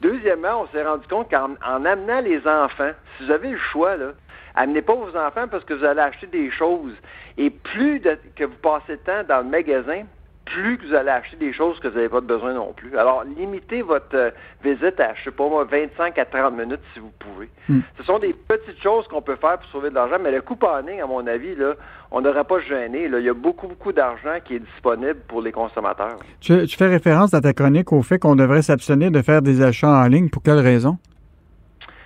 Deuxièmement, 0.00 0.62
on 0.62 0.66
s'est 0.68 0.84
rendu 0.84 1.06
compte 1.06 1.30
qu'en 1.30 1.54
amenant 1.62 2.20
les 2.20 2.46
enfants, 2.46 2.92
si 3.16 3.24
vous 3.24 3.30
avez 3.30 3.50
le 3.50 3.58
choix, 3.58 3.96
là, 3.96 4.12
Amenez 4.56 4.80
pas 4.80 4.94
vos 4.94 5.14
enfants 5.14 5.46
parce 5.48 5.64
que 5.64 5.74
vous 5.74 5.84
allez 5.84 6.00
acheter 6.00 6.26
des 6.26 6.50
choses. 6.50 6.94
Et 7.36 7.50
plus 7.50 8.00
que 8.34 8.44
vous 8.44 8.56
passez 8.62 8.96
de 8.96 9.02
temps 9.02 9.22
dans 9.28 9.38
le 9.38 9.50
magasin, 9.50 10.04
plus 10.46 10.78
que 10.78 10.86
vous 10.86 10.94
allez 10.94 11.10
acheter 11.10 11.36
des 11.36 11.52
choses 11.52 11.78
que 11.80 11.88
vous 11.88 11.96
n'avez 11.96 12.08
pas 12.08 12.20
besoin 12.20 12.54
non 12.54 12.72
plus. 12.72 12.96
Alors, 12.96 13.24
limitez 13.24 13.82
votre 13.82 14.14
euh, 14.14 14.30
visite 14.62 14.98
à, 15.00 15.12
je 15.14 15.24
sais 15.24 15.30
pas 15.30 15.48
moi, 15.48 15.64
25 15.64 16.16
à 16.18 16.24
30 16.24 16.56
minutes 16.56 16.80
si 16.94 17.00
vous 17.00 17.12
pouvez. 17.18 17.50
Hmm. 17.68 17.80
Ce 17.98 18.04
sont 18.04 18.18
des 18.18 18.32
petites 18.32 18.80
choses 18.80 19.06
qu'on 19.08 19.20
peut 19.20 19.36
faire 19.36 19.58
pour 19.58 19.68
sauver 19.70 19.90
de 19.90 19.94
l'argent, 19.96 20.16
mais 20.22 20.30
le 20.30 20.40
couponing, 20.40 21.00
à 21.00 21.06
mon 21.06 21.26
avis, 21.26 21.54
là, 21.56 21.74
on 22.12 22.20
n'aurait 22.20 22.44
pas 22.44 22.60
gêné. 22.60 23.08
Là. 23.08 23.18
Il 23.18 23.26
y 23.26 23.28
a 23.28 23.34
beaucoup, 23.34 23.66
beaucoup 23.66 23.92
d'argent 23.92 24.38
qui 24.44 24.54
est 24.54 24.60
disponible 24.60 25.18
pour 25.26 25.42
les 25.42 25.52
consommateurs. 25.52 26.16
Tu, 26.40 26.64
tu 26.66 26.76
fais 26.76 26.86
référence 26.86 27.32
dans 27.32 27.40
ta 27.40 27.52
chronique 27.52 27.92
au 27.92 28.02
fait 28.02 28.18
qu'on 28.20 28.36
devrait 28.36 28.62
s'abstenir 28.62 29.10
de 29.10 29.22
faire 29.22 29.42
des 29.42 29.62
achats 29.62 29.90
en 29.90 30.06
ligne. 30.06 30.30
Pour 30.30 30.42
quelle 30.42 30.60
raison? 30.60 30.96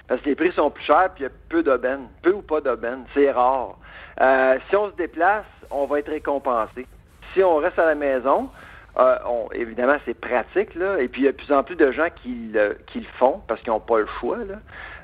Parce 0.08 0.22
que 0.22 0.30
les 0.30 0.34
prix 0.34 0.50
sont 0.52 0.70
plus 0.70 0.82
chers, 0.82 1.10
puis 1.14 1.24
il 1.24 1.26
y 1.26 1.26
a 1.26 1.32
peu 1.48 1.62
d'aubaines. 1.62 2.08
Peu 2.22 2.32
ou 2.32 2.42
pas 2.42 2.60
d'aubaines. 2.60 3.04
C'est 3.14 3.30
rare. 3.30 3.76
Euh, 4.20 4.58
si 4.68 4.76
on 4.76 4.90
se 4.90 4.96
déplace, 4.96 5.44
on 5.70 5.86
va 5.86 6.00
être 6.00 6.10
récompensé. 6.10 6.86
Si 7.32 7.42
on 7.42 7.56
reste 7.56 7.78
à 7.78 7.86
la 7.86 7.94
maison, 7.94 8.50
euh, 8.98 9.16
évidemment, 9.52 9.96
c'est 10.04 10.18
pratique, 10.18 10.74
là. 10.74 10.98
Et 10.98 11.08
puis, 11.08 11.22
il 11.22 11.24
y 11.24 11.28
a 11.28 11.32
de 11.32 11.36
plus 11.36 11.52
en 11.52 11.62
plus 11.62 11.76
de 11.76 11.90
gens 11.92 12.08
qui 12.22 12.50
le, 12.52 12.76
font 13.18 13.40
parce 13.46 13.60
qu'ils 13.60 13.72
n'ont 13.72 13.80
pas 13.80 13.98
le 13.98 14.06
choix. 14.18 14.38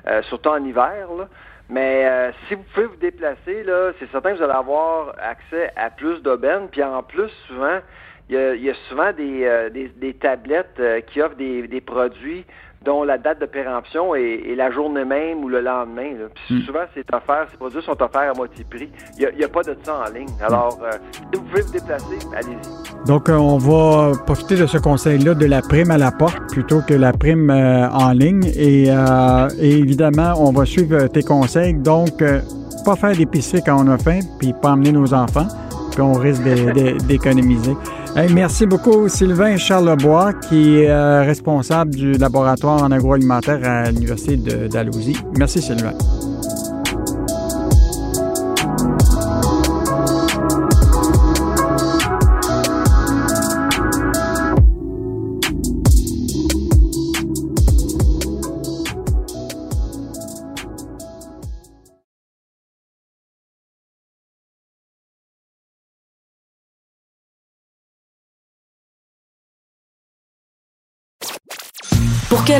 Euh, 0.07 0.21
surtout 0.23 0.49
en 0.49 0.63
hiver. 0.63 1.07
Mais 1.69 2.31
si 2.47 2.55
vous 2.55 2.63
pouvez 2.73 2.85
vous 2.85 2.95
déplacer, 2.95 3.65
c'est 3.99 4.09
certain 4.11 4.31
que 4.31 4.37
vous 4.37 4.43
allez 4.43 4.53
avoir 4.53 5.13
accès 5.21 5.71
à 5.75 5.89
plus 5.89 6.21
d'aubaines. 6.21 6.69
Puis 6.71 6.81
en 6.81 7.03
plus, 7.03 7.29
souvent, 7.47 7.79
il 8.29 8.61
y 8.61 8.69
a, 8.69 8.73
souvent 8.87 9.11
des, 9.11 10.17
tablettes 10.21 10.81
qui 11.07 11.21
offrent 11.21 11.35
des 11.35 11.81
produits 11.85 12.45
dont 12.83 13.03
la 13.03 13.17
date 13.17 13.39
de 13.41 13.45
péremption 13.45 14.15
est, 14.15 14.55
la 14.55 14.71
journée 14.71 15.05
même 15.05 15.43
ou 15.43 15.49
le 15.49 15.61
lendemain. 15.61 16.13
Puis 16.45 16.55
hmm. 16.55 16.61
souvent, 16.61 16.85
c'est 16.93 17.13
offert, 17.13 17.47
ces 17.51 17.57
produits 17.57 17.81
sont 17.81 18.01
offerts 18.01 18.31
à 18.31 18.33
moitié 18.33 18.65
prix. 18.69 18.89
Il 19.17 19.29
n'y 19.37 19.43
a, 19.43 19.47
pas 19.47 19.63
de 19.63 19.75
ça 19.83 20.03
en 20.07 20.13
ligne. 20.13 20.29
Alors, 20.41 20.79
euh, 20.83 20.91
si 21.11 21.39
vous 21.39 21.43
pouvez 21.43 21.61
vous 21.61 21.71
déplacer, 21.71 22.17
allez-y. 22.35 23.07
Donc, 23.07 23.29
euh, 23.29 23.33
on 23.33 23.57
va 23.57 24.11
profiter 24.25 24.55
de 24.55 24.65
ce 24.65 24.77
conseil-là 24.77 25.33
de 25.33 25.45
la 25.45 25.61
prime 25.61 25.91
à 25.91 25.97
la 25.97 26.11
porte 26.11 26.39
plutôt 26.51 26.81
que 26.81 26.93
la 26.93 27.13
prime 27.13 27.49
euh, 27.49 27.89
en 27.89 28.11
ligne. 28.11 28.45
Et, 28.55 28.87
et, 28.87 29.77
évidemment, 29.77 30.33
on 30.37 30.51
va 30.51 30.65
suivre 30.65 31.07
tes 31.07 31.23
conseils. 31.23 31.73
Donc, 31.73 32.23
pas 32.85 32.95
faire 32.95 33.15
d'épicerie 33.15 33.61
quand 33.65 33.83
on 33.83 33.87
a 33.89 33.97
faim, 33.97 34.19
puis 34.39 34.53
pas 34.53 34.71
emmener 34.71 34.91
nos 34.91 35.13
enfants, 35.13 35.47
puis 35.91 36.01
on 36.01 36.13
risque 36.13 36.43
d'économiser 37.07 37.75
merci 38.31 38.65
beaucoup, 38.65 39.07
Sylvain 39.07 39.57
Charlebois, 39.57 40.33
qui 40.33 40.79
est 40.79 40.89
euh, 40.89 41.21
responsable 41.21 41.93
du 41.93 42.13
laboratoire 42.13 42.81
en 42.83 42.91
agroalimentaire 42.91 43.59
à 43.63 43.91
l'Université 43.91 44.37
de 44.37 44.67
Dalhousie. 44.67 45.17
Merci, 45.37 45.61
Sylvain. 45.61 45.93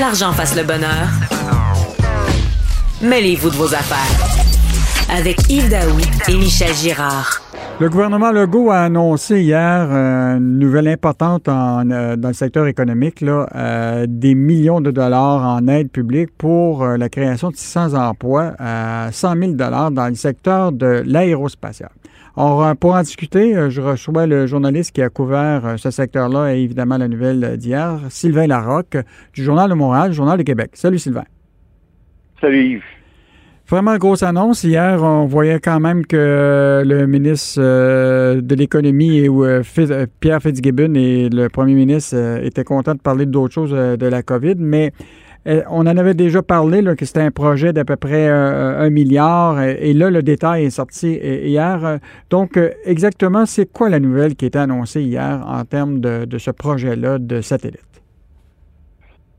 L'argent 0.08 0.32
fasse 0.32 0.56
le 0.56 0.64
bonheur, 0.64 1.10
mêlez-vous 3.02 3.50
de 3.50 3.56
vos 3.56 3.74
affaires. 3.76 4.16
Avec 5.14 5.38
Yves 5.50 5.70
Daoui 5.70 6.04
et 6.30 6.38
Michel 6.38 6.74
Girard. 6.74 7.42
Le 7.82 7.90
gouvernement 7.90 8.32
Legault 8.32 8.72
a 8.72 8.84
annoncé 8.84 9.42
hier 9.42 9.60
euh, 9.92 10.38
une 10.38 10.60
nouvelle 10.60 10.88
importante 10.88 11.50
euh, 11.50 12.16
dans 12.16 12.30
le 12.30 12.34
secteur 12.34 12.68
économique, 12.68 13.20
là, 13.20 13.48
euh, 13.54 14.06
des 14.08 14.34
millions 14.34 14.80
de 14.80 14.92
dollars 14.92 15.44
en 15.44 15.68
aide 15.68 15.90
publique 15.92 16.30
pour 16.38 16.86
la 16.86 17.10
création 17.10 17.50
de 17.50 17.58
600 17.58 17.94
emplois 17.94 18.54
à 18.60 19.10
100 19.12 19.36
000 19.38 19.52
dollars 19.54 19.92
dans 19.92 20.08
le 20.08 20.16
secteur 20.16 20.72
de 20.72 21.04
l'aérospatial. 21.06 21.90
Pour 22.38 22.94
en 22.94 23.02
discuter, 23.02 23.58
euh, 23.58 23.72
je 23.72 23.82
reçois 23.82 24.28
le 24.28 24.46
journaliste 24.46 24.92
qui 24.92 25.02
a 25.02 25.10
couvert 25.10 25.66
euh, 25.66 25.78
ce 25.78 25.90
secteur-là 25.90 26.54
et 26.54 26.60
évidemment 26.60 27.00
la 27.00 27.08
nouvelle 27.08 27.58
d'hier, 27.58 28.00
Sylvain 28.10 28.46
Larocque, 28.46 28.98
du 29.34 29.44
Journal 29.44 29.68
de 29.68 29.74
Montréal, 29.74 30.14
Journal 30.14 30.38
de 30.38 30.44
Québec. 30.44 30.70
Salut 30.74 31.00
Sylvain. 31.00 31.24
Salut 32.40 32.64
Yves. 32.64 32.84
Vraiment 33.68 33.98
grosse 33.98 34.22
annonce. 34.22 34.64
Hier, 34.64 35.02
on 35.02 35.26
voyait 35.26 35.60
quand 35.60 35.80
même 35.80 36.06
que 36.06 36.84
le 36.86 37.08
ministre 37.08 37.60
euh, 37.60 38.40
de 38.40 38.54
l'Économie, 38.54 39.18
et 39.18 39.30
Pierre 40.20 40.40
Fitzgibbon 40.40 40.94
et 40.94 41.30
le 41.30 41.48
premier 41.48 41.74
ministre 41.74 42.40
étaient 42.44 42.64
contents 42.64 42.94
de 42.94 43.00
parler 43.00 43.26
d'autres 43.26 43.56
choses 43.56 43.72
de 43.72 44.06
la 44.06 44.22
COVID, 44.22 44.58
mais 44.60 44.94
on 45.70 45.88
en 45.88 45.98
avait 45.98 46.14
déjà 46.14 46.42
parlé, 46.42 46.82
là, 46.82 46.96
que 46.96 47.06
c'était 47.06 47.22
un 47.22 47.32
projet 47.32 47.74
d'à 47.74 47.86
peu 47.86 47.96
près 47.96 48.28
euh, 48.28 48.80
un 48.80 48.90
milliard, 48.90 49.62
et, 49.62 49.94
là, 49.94 50.10
le 50.10 50.22
détail 50.22 50.66
est 50.66 50.70
sorti 50.70 51.20
euh, 51.24 51.46
hier. 51.46 52.00
Donc, 52.30 52.60
exactement, 52.86 53.46
c'est 53.46 53.72
quoi 53.72 53.90
la 53.90 54.00
nouvelle 54.00 54.36
qui 54.36 54.46
été 54.46 54.60
annoncée 54.60 55.02
hier 55.02 55.44
en 55.48 55.64
termes 55.64 56.00
de, 56.00 56.38
ce 56.38 56.52
projet-là 56.52 57.18
de 57.20 57.42
satellite? 57.42 57.82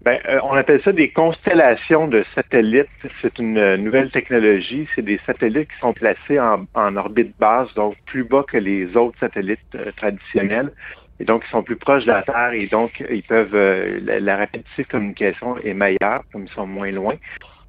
Bien, 0.04 0.18
on 0.44 0.54
appelle 0.54 0.80
ça 0.82 0.92
des 0.92 1.10
constellations 1.10 2.08
de 2.08 2.24
satellites. 2.34 2.86
C'est 3.20 3.38
une 3.38 3.76
nouvelle 3.76 4.10
technologie. 4.10 4.86
C'est 4.94 5.02
des 5.02 5.20
satellites 5.26 5.68
qui 5.68 5.78
sont 5.80 5.92
placés 5.92 6.38
en, 6.40 6.96
orbite 6.96 7.34
basse, 7.38 7.72
donc 7.74 7.96
plus 8.06 8.24
bas 8.24 8.44
que 8.50 8.56
les 8.56 8.96
autres 8.96 9.18
satellites 9.18 9.76
traditionnels 9.96 10.70
et 11.20 11.24
donc 11.24 11.42
ils 11.46 11.50
sont 11.50 11.62
plus 11.62 11.76
proches 11.76 12.04
de 12.04 12.12
la 12.12 12.22
Terre 12.22 12.52
et 12.52 12.66
donc 12.66 13.02
ils 13.10 13.22
peuvent 13.22 13.54
euh, 13.54 14.00
la, 14.20 14.36
rapidité 14.36 14.82
de 14.82 14.88
communication 14.88 15.58
est 15.58 15.74
meilleure, 15.74 16.22
comme 16.32 16.44
ils 16.44 16.52
sont 16.52 16.66
moins 16.66 16.92
loin. 16.92 17.14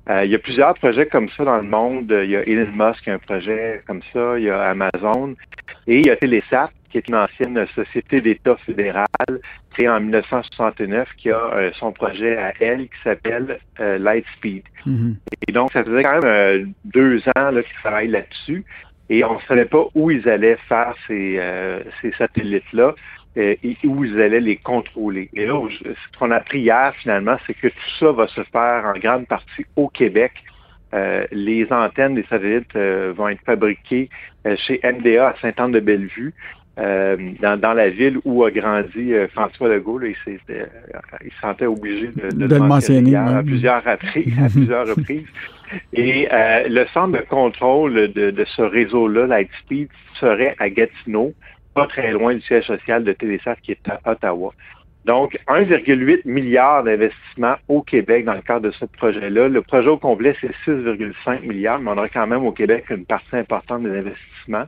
Euh, 0.09 0.25
il 0.25 0.31
y 0.31 0.35
a 0.35 0.39
plusieurs 0.39 0.73
projets 0.75 1.05
comme 1.05 1.29
ça 1.29 1.43
dans 1.43 1.57
le 1.57 1.63
monde. 1.63 2.11
Il 2.23 2.29
y 2.29 2.35
a 2.35 2.47
Elon 2.47 2.71
Musk 2.73 3.03
qui 3.03 3.09
a 3.09 3.15
un 3.15 3.19
projet 3.19 3.81
comme 3.87 4.01
ça, 4.13 4.37
il 4.37 4.45
y 4.45 4.49
a 4.49 4.69
Amazon 4.69 5.35
et 5.87 5.99
il 5.99 6.05
y 6.05 6.09
a 6.09 6.15
Telesat 6.15 6.71
qui 6.91 6.97
est 6.97 7.07
une 7.07 7.15
ancienne 7.15 7.67
société 7.75 8.19
d'État 8.19 8.55
fédéral 8.65 9.05
créée 9.71 9.87
en 9.87 9.99
1969, 9.99 11.07
qui 11.17 11.29
a 11.29 11.71
son 11.73 11.91
projet 11.91 12.35
à 12.35 12.51
elle 12.59 12.87
qui 12.87 12.97
s'appelle 13.03 13.59
Lightspeed. 13.77 14.63
Mm-hmm. 14.87 15.15
Et 15.47 15.51
donc, 15.51 15.71
ça 15.71 15.83
faisait 15.83 16.01
quand 16.01 16.19
même 16.19 16.73
deux 16.85 17.19
ans 17.37 17.51
qu'ils 17.51 17.77
travaillent 17.83 18.07
là-dessus. 18.07 18.65
Et 19.11 19.23
on 19.23 19.35
ne 19.35 19.41
savait 19.47 19.65
pas 19.65 19.85
où 19.93 20.09
ils 20.09 20.27
allaient 20.27 20.57
faire 20.67 20.95
ces, 21.05 21.39
ces 22.01 22.11
satellites-là. 22.13 22.95
Euh, 23.37 23.55
et 23.63 23.77
où 23.85 24.03
ils 24.03 24.19
allaient 24.19 24.39
les 24.39 24.57
contrôler. 24.57 25.29
Et 25.35 25.45
là, 25.45 25.61
ce 25.69 26.17
qu'on 26.17 26.31
a 26.31 26.37
appris 26.37 26.61
hier, 26.61 26.93
finalement, 26.99 27.37
c'est 27.45 27.53
que 27.53 27.67
tout 27.67 27.89
ça 27.99 28.11
va 28.11 28.27
se 28.27 28.41
faire 28.45 28.83
en 28.85 28.97
grande 28.97 29.27
partie 29.27 29.65
au 29.75 29.87
Québec. 29.87 30.31
Euh, 30.95 31.25
les 31.31 31.71
antennes 31.71 32.15
des 32.15 32.25
satellites 32.27 32.75
euh, 32.75 33.13
vont 33.15 33.29
être 33.29 33.43
fabriquées 33.45 34.09
chez 34.55 34.81
MDA 34.83 35.27
à 35.27 35.35
Sainte-Anne-de-Bellevue, 35.41 36.33
dans, 36.77 37.73
la 37.75 37.89
ville 37.89 38.19
où 38.23 38.43
a 38.45 38.51
grandi 38.51 39.13
François 39.33 39.67
Legault. 39.67 40.01
il, 40.01 40.15
il, 40.27 41.31
se 41.31 41.39
sentait 41.39 41.65
obligé 41.65 42.07
de, 42.07 42.47
de, 42.47 42.55
le 42.55 42.61
mentionner 42.61 43.15
à, 43.15 43.43
plusieurs 43.43 43.83
reprises, 43.83 44.33
à 44.39 44.49
plusieurs 44.49 44.87
reprises. 44.87 45.27
Et 45.93 46.27
le 46.31 46.85
centre 46.93 47.19
de 47.19 47.25
contrôle 47.29 47.93
de, 48.13 48.31
de 48.31 48.45
ce 48.45 48.61
réseau-là, 48.61 49.27
Lightspeed, 49.27 49.89
serait 50.19 50.55
à 50.57 50.69
Gatineau 50.69 51.33
pas 51.79 51.87
très 51.87 52.11
loin 52.11 52.33
du 52.33 52.41
siège 52.41 52.65
social 52.65 53.03
de 53.03 53.13
Télésat 53.13 53.55
qui 53.57 53.71
est 53.71 53.89
à 53.89 54.11
Ottawa. 54.11 54.53
Donc, 55.05 55.39
1,8 55.47 56.21
milliard 56.25 56.83
d'investissements 56.83 57.55
au 57.69 57.81
Québec 57.81 58.25
dans 58.25 58.33
le 58.33 58.41
cadre 58.41 58.67
de 58.67 58.71
ce 58.71 58.83
projet-là. 58.83 59.47
Le 59.47 59.61
projet 59.61 59.87
au 59.87 59.97
complet, 59.97 60.35
c'est 60.41 60.51
6,5 60.67 61.41
milliards, 61.47 61.79
mais 61.79 61.91
on 61.91 61.97
aura 61.97 62.09
quand 62.09 62.27
même 62.27 62.45
au 62.45 62.51
Québec 62.51 62.85
une 62.89 63.05
partie 63.05 63.35
importante 63.35 63.83
des 63.83 63.97
investissements. 63.97 64.65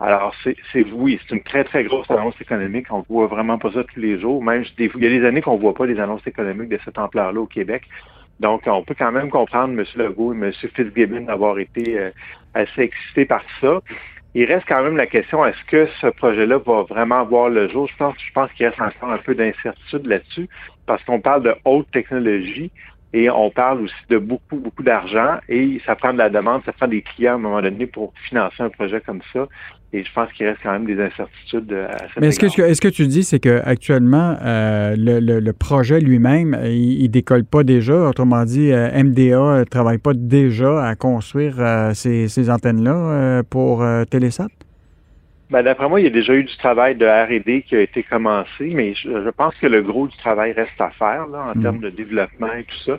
Alors, 0.00 0.34
c'est 0.42 0.56
oui, 0.92 1.20
c'est 1.22 1.36
une 1.36 1.42
très, 1.42 1.64
très 1.64 1.84
grosse 1.84 2.10
annonce 2.10 2.40
économique. 2.40 2.86
On 2.90 3.04
voit 3.08 3.28
vraiment 3.28 3.58
pas 3.58 3.72
ça 3.72 3.84
tous 3.84 4.00
les 4.00 4.18
jours. 4.20 4.42
Même, 4.42 4.64
il 4.78 4.86
y 4.86 5.06
a 5.06 5.10
des 5.10 5.24
années 5.24 5.42
qu'on 5.42 5.56
voit 5.56 5.74
pas 5.74 5.86
des 5.86 5.98
annonces 5.98 6.26
économiques 6.26 6.70
de 6.70 6.78
cette 6.84 6.98
ampleur-là 6.98 7.40
au 7.40 7.46
Québec. 7.46 7.82
Donc, 8.40 8.62
on 8.66 8.82
peut 8.82 8.94
quand 8.96 9.10
même 9.10 9.30
comprendre 9.30 9.78
M. 9.78 9.84
Legault 9.96 10.34
et 10.34 10.36
M. 10.36 10.52
Fitzgibbon 10.52 11.22
d'avoir 11.22 11.58
été 11.58 11.98
euh, 11.98 12.10
assez 12.54 12.82
excités 12.82 13.24
par 13.24 13.42
ça 13.60 13.80
il 14.34 14.44
reste 14.44 14.66
quand 14.68 14.82
même 14.82 14.96
la 14.96 15.06
question, 15.06 15.44
est-ce 15.44 15.64
que 15.64 15.86
ce 16.00 16.06
projet-là 16.08 16.58
va 16.58 16.82
vraiment 16.82 17.24
voir 17.24 17.48
le 17.48 17.68
jour? 17.68 17.88
Je 17.88 17.96
pense, 18.32 18.52
qu'il 18.52 18.66
reste 18.66 18.80
encore 18.80 19.10
un 19.10 19.18
peu 19.18 19.34
d'incertitude 19.34 20.06
là-dessus, 20.06 20.48
parce 20.86 21.02
qu'on 21.04 21.20
parle 21.20 21.42
de 21.42 21.54
haute 21.64 21.90
technologie 21.90 22.70
et 23.12 23.30
on 23.30 23.50
parle 23.50 23.82
aussi 23.82 23.94
de 24.10 24.18
beaucoup, 24.18 24.56
beaucoup 24.56 24.82
d'argent 24.82 25.38
et 25.48 25.80
ça 25.86 25.96
prend 25.96 26.12
de 26.12 26.18
la 26.18 26.28
demande, 26.28 26.62
ça 26.64 26.72
prend 26.72 26.88
des 26.88 27.02
clients 27.02 27.32
à 27.32 27.34
un 27.36 27.38
moment 27.38 27.62
donné 27.62 27.86
pour 27.86 28.12
financer 28.28 28.62
un 28.62 28.68
projet 28.68 29.00
comme 29.00 29.20
ça. 29.32 29.46
Et 29.94 30.04
je 30.04 30.12
pense 30.12 30.30
qu'il 30.32 30.46
reste 30.46 30.60
quand 30.62 30.72
même 30.72 30.84
des 30.84 31.00
incertitudes 31.00 31.72
à 31.72 31.96
cette 31.98 32.20
Mais 32.20 32.26
est-ce 32.28 32.38
que, 32.38 32.60
est-ce 32.60 32.80
que 32.82 32.88
tu 32.88 33.06
dis, 33.06 33.24
c'est 33.24 33.38
qu'actuellement, 33.38 34.36
euh, 34.42 34.94
le, 34.98 35.40
le, 35.40 35.52
projet 35.54 35.98
lui-même, 35.98 36.58
il, 36.64 37.04
ne 37.04 37.06
décolle 37.06 37.44
pas 37.44 37.64
déjà? 37.64 37.94
Autrement 37.94 38.44
dit, 38.44 38.70
euh, 38.70 38.90
MDA 39.02 39.60
ne 39.60 39.64
travaille 39.64 39.96
pas 39.96 40.12
déjà 40.12 40.86
à 40.86 40.94
construire 40.94 41.54
euh, 41.58 41.94
ces, 41.94 42.28
ces 42.28 42.50
antennes-là 42.50 43.42
pour 43.48 43.82
Télésat? 44.10 44.48
Ben, 45.50 45.62
d'après 45.62 45.88
moi, 45.88 46.00
il 46.00 46.04
y 46.04 46.06
a 46.06 46.10
déjà 46.10 46.34
eu 46.34 46.44
du 46.44 46.56
travail 46.58 46.94
de 46.94 47.06
R&D 47.06 47.62
qui 47.62 47.76
a 47.76 47.80
été 47.80 48.02
commencé, 48.02 48.70
mais 48.74 48.94
je, 48.94 49.30
pense 49.30 49.54
que 49.56 49.66
le 49.66 49.82
gros 49.82 50.06
du 50.06 50.16
travail 50.18 50.52
reste 50.52 50.78
à 50.80 50.90
faire 50.90 51.26
là, 51.26 51.52
en 51.54 51.58
mm. 51.58 51.62
termes 51.62 51.80
de 51.80 51.90
développement 51.90 52.52
et 52.52 52.64
tout 52.64 52.78
ça. 52.84 52.98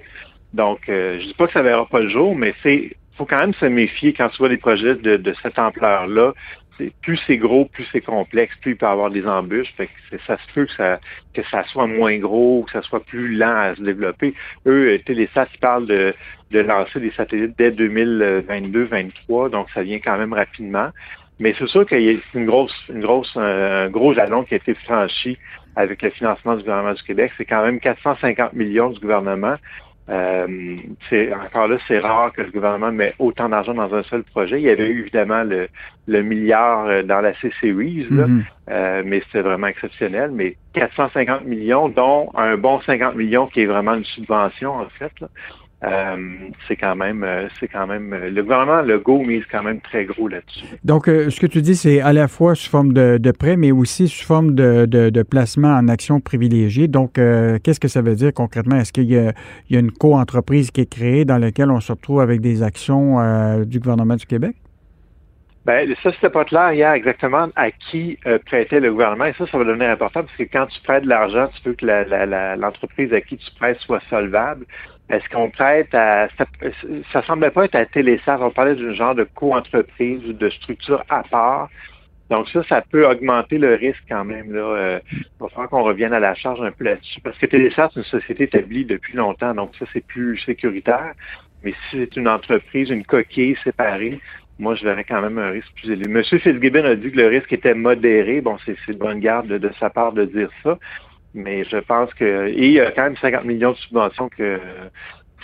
Donc, 0.54 0.80
je 0.88 1.24
dis 1.24 1.34
pas 1.36 1.46
que 1.46 1.54
ça 1.54 1.62
verra 1.62 1.86
pas 1.86 2.00
le 2.00 2.10
jour, 2.10 2.36
mais 2.36 2.56
c'est 2.64 2.96
faut 3.18 3.26
quand 3.26 3.40
même 3.40 3.54
se 3.54 3.66
méfier 3.66 4.14
quand 4.14 4.30
tu 4.30 4.38
vois 4.38 4.48
des 4.48 4.58
projets 4.58 4.96
de, 4.96 5.18
de 5.18 5.36
cette 5.44 5.60
ampleur-là 5.60 6.34
plus 7.02 7.20
c'est 7.28 7.38
gros, 7.38 7.66
plus 7.66 7.88
c'est 7.92 8.02
complexe, 8.02 8.56
plus 8.62 8.72
il 8.72 8.78
peut 8.78 8.86
y 8.86 8.90
avoir 8.90 9.10
des 9.10 9.26
embûches. 9.26 9.74
Fait 9.76 9.88
que 9.88 10.18
ça 10.26 10.38
se 10.38 10.54
peut 10.54 10.66
que 10.66 10.74
ça, 10.74 11.00
que 11.34 11.42
ça 11.50 11.64
soit 11.66 11.88
moins 11.88 12.18
gros, 12.18 12.64
que 12.64 12.72
ça 12.72 12.82
soit 12.82 13.04
plus 13.04 13.36
lent 13.36 13.56
à 13.56 13.76
se 13.76 13.82
développer. 13.82 14.34
Eux, 14.66 14.94
euh, 14.94 14.98
Télésat, 15.00 15.48
ils 15.54 15.60
parlent 15.60 15.88
de, 15.88 16.14
de 16.52 16.60
lancer 16.60 17.00
des 17.00 17.12
satellites 17.12 17.58
dès 17.58 17.72
2022-2023, 17.72 19.50
donc 19.50 19.68
ça 19.74 19.84
vient 19.84 20.00
quand 20.00 20.18
même 20.18 20.34
rapidement. 20.34 20.90
Mais 21.40 21.56
c'est 21.58 21.68
sûr 21.68 21.86
qu'il 21.86 22.02
y 22.02 22.10
a 22.10 22.20
une 22.34 22.46
grosse, 22.46 22.76
une 22.90 23.02
grosse, 23.02 23.32
un 23.36 23.90
gros 23.90 24.14
jalon 24.14 24.44
qui 24.44 24.56
a 24.56 24.58
été 24.58 24.74
franchi 24.74 25.38
avec 25.76 26.02
le 26.02 26.10
financement 26.10 26.56
du 26.56 26.64
gouvernement 26.64 26.94
du 26.94 27.04
Québec. 27.04 27.32
C'est 27.38 27.46
quand 27.46 27.64
même 27.64 27.80
450 27.80 28.54
millions 28.54 28.90
du 28.90 29.00
gouvernement. 29.00 29.56
Euh, 30.10 30.78
c'est 31.10 31.32
encore 31.34 31.68
là, 31.68 31.78
c'est 31.88 32.00
rare 32.00 32.34
que 32.34 32.42
le 32.42 32.50
gouvernement 32.50 32.92
met 32.92 33.14
autant 33.20 33.48
d'argent 33.48 33.76
dans 33.76 33.94
un 33.94 34.02
seul 34.04 34.24
projet. 34.24 34.60
Il 34.60 34.64
y 34.64 34.70
avait 34.70 34.90
eu 34.90 35.02
évidemment 35.02 35.44
le, 35.44 35.70
le 36.08 36.24
milliard 36.24 36.88
euh, 36.88 37.04
dans 37.04 37.22
la 37.22 37.34
C-Series, 37.36 38.08
mm-hmm. 38.10 38.42
euh, 38.72 39.04
mais 39.06 39.22
c'était 39.28 39.42
vraiment 39.42 39.68
exceptionnel. 39.68 40.32
Mais 40.34 40.56
450 40.74 41.46
millions, 41.46 41.90
dont 41.90 42.32
un 42.36 42.58
bon 42.58 42.82
50 42.82 43.16
millions 43.16 43.48
qui 43.48 43.62
est 43.62 43.66
vraiment 43.68 43.94
une 43.94 44.06
subvention 44.06 44.72
en 44.72 44.90
fait. 44.98 45.12
Là. 45.22 45.28
Euh, 45.82 46.18
c'est 46.68 46.76
quand 46.76 46.96
même, 46.98 47.24
euh, 47.24 47.48
c'est 47.58 47.70
quand 47.70 47.88
même, 47.88 48.12
euh, 48.12 48.30
le 48.30 48.44
gouvernement 48.44 48.82
le 48.82 49.00
go 49.00 49.20
mise 49.20 49.44
quand 49.50 49.64
même 49.64 49.80
très 49.80 50.04
gros 50.04 50.28
là-dessus. 50.28 50.66
Donc, 50.84 51.06
ce 51.06 51.40
que 51.40 51.48
tu 51.48 51.62
dis, 51.62 51.76
c'est 51.76 52.02
à 52.02 52.12
la 52.12 52.28
fois 52.28 52.54
sous 52.54 52.70
forme 52.70 52.92
de, 52.92 53.18
de 53.18 53.32
prêt, 53.32 53.56
mais 53.56 53.72
aussi 53.72 54.10
sous 54.10 54.26
forme 54.26 54.56
de, 54.56 54.86
de, 54.86 55.24
placement 55.24 55.70
en 55.70 55.88
action 55.88 56.20
privilégiée. 56.20 56.88
Donc, 56.88 57.14
qu'est-ce 57.14 57.80
que 57.80 57.88
ça 57.88 58.02
veut 58.02 58.16
dire 58.16 58.34
concrètement? 58.34 58.76
Est-ce 58.76 58.92
qu'il 58.92 59.10
y 59.10 59.18
a, 59.18 59.32
il 59.70 59.74
y 59.74 59.78
a 59.78 59.80
une 59.80 59.92
co-entreprise 59.92 60.72
qui 60.72 60.82
est 60.82 60.92
créée 60.92 61.24
dans 61.24 61.38
laquelle 61.38 61.72
on 61.72 61.80
se 61.80 61.92
retrouve 61.92 62.22
avec 62.22 62.42
des 62.42 62.64
actions 62.64 63.64
du 63.64 63.80
gouvernement 63.80 64.16
du 64.16 64.26
Québec? 64.26 64.56
Ben, 65.66 65.94
ça, 66.02 66.12
c'était 66.14 66.30
pas 66.30 66.46
clair 66.46 66.74
hier 66.74 66.92
exactement 66.94 67.48
à 67.56 67.72
qui 67.72 68.18
prêtait 68.46 68.80
le 68.80 68.92
gouvernement. 68.92 69.26
Et 69.26 69.34
ça, 69.34 69.46
ça 69.48 69.58
va 69.58 69.64
devenir 69.64 69.90
important 69.90 70.24
parce 70.24 70.36
que 70.36 70.44
quand 70.44 70.66
tu 70.68 70.82
prêtes 70.82 71.04
de 71.04 71.10
l'argent, 71.10 71.48
tu 71.56 71.70
veux 71.70 71.76
que 71.76 72.56
l'entreprise 72.60 73.14
à 73.14 73.22
qui 73.22 73.38
tu 73.38 73.52
prêtes 73.60 73.80
soit 73.80 74.02
solvable. 74.10 74.66
Est-ce 75.10 75.28
qu'on 75.30 75.50
prête 75.50 75.94
à... 75.94 76.28
Ça, 76.38 76.46
ça 77.12 77.24
semblait 77.24 77.52
pas 77.52 77.66
être 77.66 77.76
à 77.76 77.86
Télésat. 77.86 78.38
On 78.42 78.52
parlait 78.52 78.76
d'un 78.76 78.94
genre 78.94 79.16
de 79.16 79.24
co-entreprise 79.24 80.24
ou 80.28 80.34
de 80.34 80.50
structure 80.50 81.04
à 81.10 81.24
part. 81.24 81.70
Donc 82.30 82.48
ça, 82.50 82.64
ça 82.64 82.82
peut 82.82 83.10
augmenter 83.10 83.58
le 83.58 83.74
risque 83.74 84.04
quand 84.08 84.24
même. 84.24 84.54
Là. 84.54 84.62
Euh, 84.62 85.00
il 85.12 85.26
va 85.40 85.50
falloir 85.50 85.70
qu'on 85.70 85.84
revienne 85.84 86.14
à 86.14 86.20
la 86.20 86.36
charge 86.36 86.62
un 86.62 86.72
peu 86.72 86.84
là-dessus. 86.84 87.22
Parce 87.22 87.38
que 87.40 87.48
Télésat, 87.48 87.90
c'est 87.94 88.02
une 88.02 88.06
société 88.06 88.44
établie 88.44 88.86
depuis 88.86 89.16
longtemps, 89.16 89.54
donc 89.56 89.72
ça, 89.80 89.86
c'est 89.92 90.06
plus 90.06 90.38
sécuritaire. 90.40 91.14
Mais 91.64 91.72
si 91.72 91.98
c'est 91.98 92.16
une 92.16 92.28
entreprise, 92.28 92.90
une 92.90 93.04
coquille 93.04 93.58
séparée, 93.64 94.20
moi, 94.60 94.76
je 94.76 94.84
verrais 94.84 95.06
quand 95.06 95.22
même 95.22 95.38
un 95.40 95.50
risque 95.50 95.72
plus 95.76 95.90
élevé. 95.90 96.08
Monsieur 96.08 96.38
Fitzgibbon 96.38 96.86
a 96.86 96.96
dit 96.96 97.12
que 97.12 97.18
le 97.18 97.28
risque 97.28 97.52
était 97.52 97.74
modéré. 97.74 98.42
Bon, 98.42 98.58
c'est 98.66 98.76
de 98.88 98.98
bonne 98.98 99.20
garde 99.20 99.48
de 99.48 99.72
sa 99.80 99.90
part 99.90 100.12
de 100.12 100.26
dire 100.26 100.50
ça. 100.64 100.78
Mais 101.34 101.64
je 101.66 101.78
pense 101.78 102.14
que. 102.14 102.48
Et 102.48 102.68
il 102.68 102.72
y 102.74 102.80
a 102.80 102.92
quand 102.92 103.04
même 103.04 103.18
50 103.18 103.46
millions 103.46 103.72
de 103.72 103.78
subventions 103.78 104.30
que. 104.30 104.60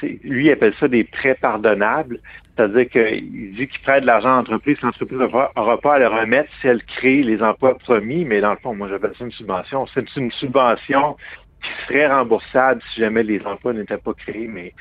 Lui, 0.01 0.47
il 0.47 0.51
appelle 0.51 0.73
ça 0.79 0.89
des 0.89 1.05
prêts 1.05 1.35
pardonnables. 1.35 2.19
C'est-à-dire 2.55 2.89
qu'il 2.89 3.53
dit 3.55 3.67
qu'il 3.67 3.81
prête 3.81 4.01
de 4.01 4.07
l'argent 4.07 4.33
à 4.33 4.35
l'entreprise, 4.37 4.79
l'entreprise 4.81 5.19
n'aura 5.19 5.81
pas 5.81 5.95
à 5.95 5.99
le 5.99 6.07
remettre 6.07 6.49
si 6.61 6.67
elle 6.67 6.83
crée 6.83 7.21
les 7.21 7.41
emplois 7.41 7.77
promis, 7.77 8.23
mais 8.23 8.39
dans 8.41 8.51
le 8.51 8.57
fond, 8.57 8.75
moi 8.75 8.87
j'appelle 8.89 9.13
ça 9.17 9.25
une 9.25 9.31
subvention. 9.31 9.85
C'est 9.93 10.15
une 10.15 10.31
subvention 10.31 11.17
qui 11.61 11.69
serait 11.87 12.07
remboursable 12.07 12.81
si 12.93 13.01
jamais 13.01 13.23
les 13.23 13.41
emplois 13.45 13.73
n'étaient 13.73 13.97
pas 13.97 14.13
créés, 14.13 14.47
mais 14.47 14.73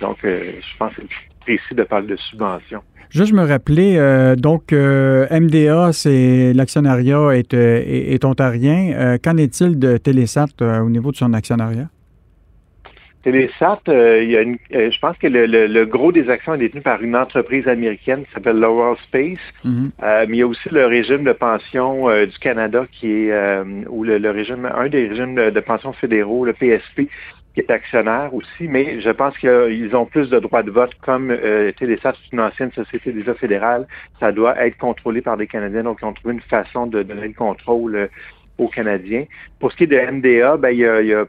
donc 0.00 0.18
euh, 0.24 0.52
je 0.60 0.76
pense 0.78 0.94
que 0.94 1.02
c'est 1.02 1.38
précis 1.40 1.74
de 1.74 1.82
parler 1.84 2.08
de 2.08 2.16
subvention. 2.16 2.82
Juste 3.10 3.32
me 3.32 3.44
rappeler, 3.46 3.96
euh, 3.96 4.34
donc 4.34 4.72
euh, 4.72 5.26
MDA, 5.30 5.92
c'est 5.92 6.52
l'actionnariat 6.52 7.36
est, 7.36 7.54
est, 7.54 8.24
ontarien. 8.24 9.16
qu'en 9.22 9.36
est-il 9.36 9.78
de 9.78 9.96
Télésat 9.96 10.46
au 10.60 10.90
niveau 10.90 11.12
de 11.12 11.16
son 11.16 11.32
actionnariat? 11.32 11.88
Télésat, 13.22 13.80
il 13.88 14.30
y 14.30 14.36
a 14.36 14.42
une, 14.42 14.56
je 14.70 14.98
pense 15.00 15.16
que 15.18 15.26
le, 15.28 15.84
gros 15.84 16.12
des 16.12 16.28
actions 16.28 16.54
est 16.54 16.58
détenu 16.58 16.80
par 16.80 17.02
une 17.02 17.16
entreprise 17.16 17.66
américaine 17.66 18.24
qui 18.24 18.32
s'appelle 18.32 18.58
Laurel 18.58 18.96
Space, 19.04 19.38
mm-hmm. 19.64 20.26
mais 20.28 20.36
il 20.36 20.36
y 20.36 20.42
a 20.42 20.46
aussi 20.46 20.68
le 20.70 20.86
régime 20.86 21.24
de 21.24 21.32
pension 21.32 22.06
du 22.24 22.38
Canada 22.38 22.86
qui 22.92 23.28
est, 23.28 23.62
ou 23.88 24.04
le, 24.04 24.30
régime, 24.30 24.68
un 24.72 24.88
des 24.88 25.08
régimes 25.08 25.34
de, 25.34 25.50
de 25.50 25.60
pension 25.60 25.92
fédéraux, 25.92 26.44
le 26.44 26.52
PSP, 26.52 27.08
qui 27.56 27.60
est 27.62 27.70
actionnaire 27.70 28.34
aussi, 28.34 28.68
mais 28.68 29.00
je 29.00 29.08
pense 29.08 29.36
qu'ils 29.38 29.96
ont 29.96 30.04
plus 30.04 30.28
de 30.28 30.38
droits 30.38 30.62
de 30.62 30.70
vote 30.70 30.94
comme 31.00 31.30
euh, 31.30 31.72
Télésat, 31.72 32.12
c'est 32.12 32.32
une 32.32 32.40
ancienne 32.40 32.70
société 32.72 33.12
déjà 33.12 33.32
fédérale. 33.32 33.86
Ça 34.20 34.30
doit 34.30 34.62
être 34.62 34.76
contrôlé 34.76 35.22
par 35.22 35.38
des 35.38 35.46
Canadiens, 35.46 35.84
donc 35.84 35.98
ils 36.02 36.04
ont 36.04 36.12
trouvé 36.12 36.34
une 36.34 36.42
façon 36.42 36.86
de 36.86 37.02
donner 37.02 37.28
le 37.28 37.34
contrôle 37.34 37.96
euh, 37.96 38.08
aux 38.58 38.68
Canadiens. 38.68 39.24
Pour 39.58 39.72
ce 39.72 39.76
qui 39.78 39.84
est 39.84 39.86
de 39.86 39.98
MDA, 39.98 40.58
ben, 40.58 40.70
il 40.70 40.80
y 40.80 41.14
a, 41.14 41.24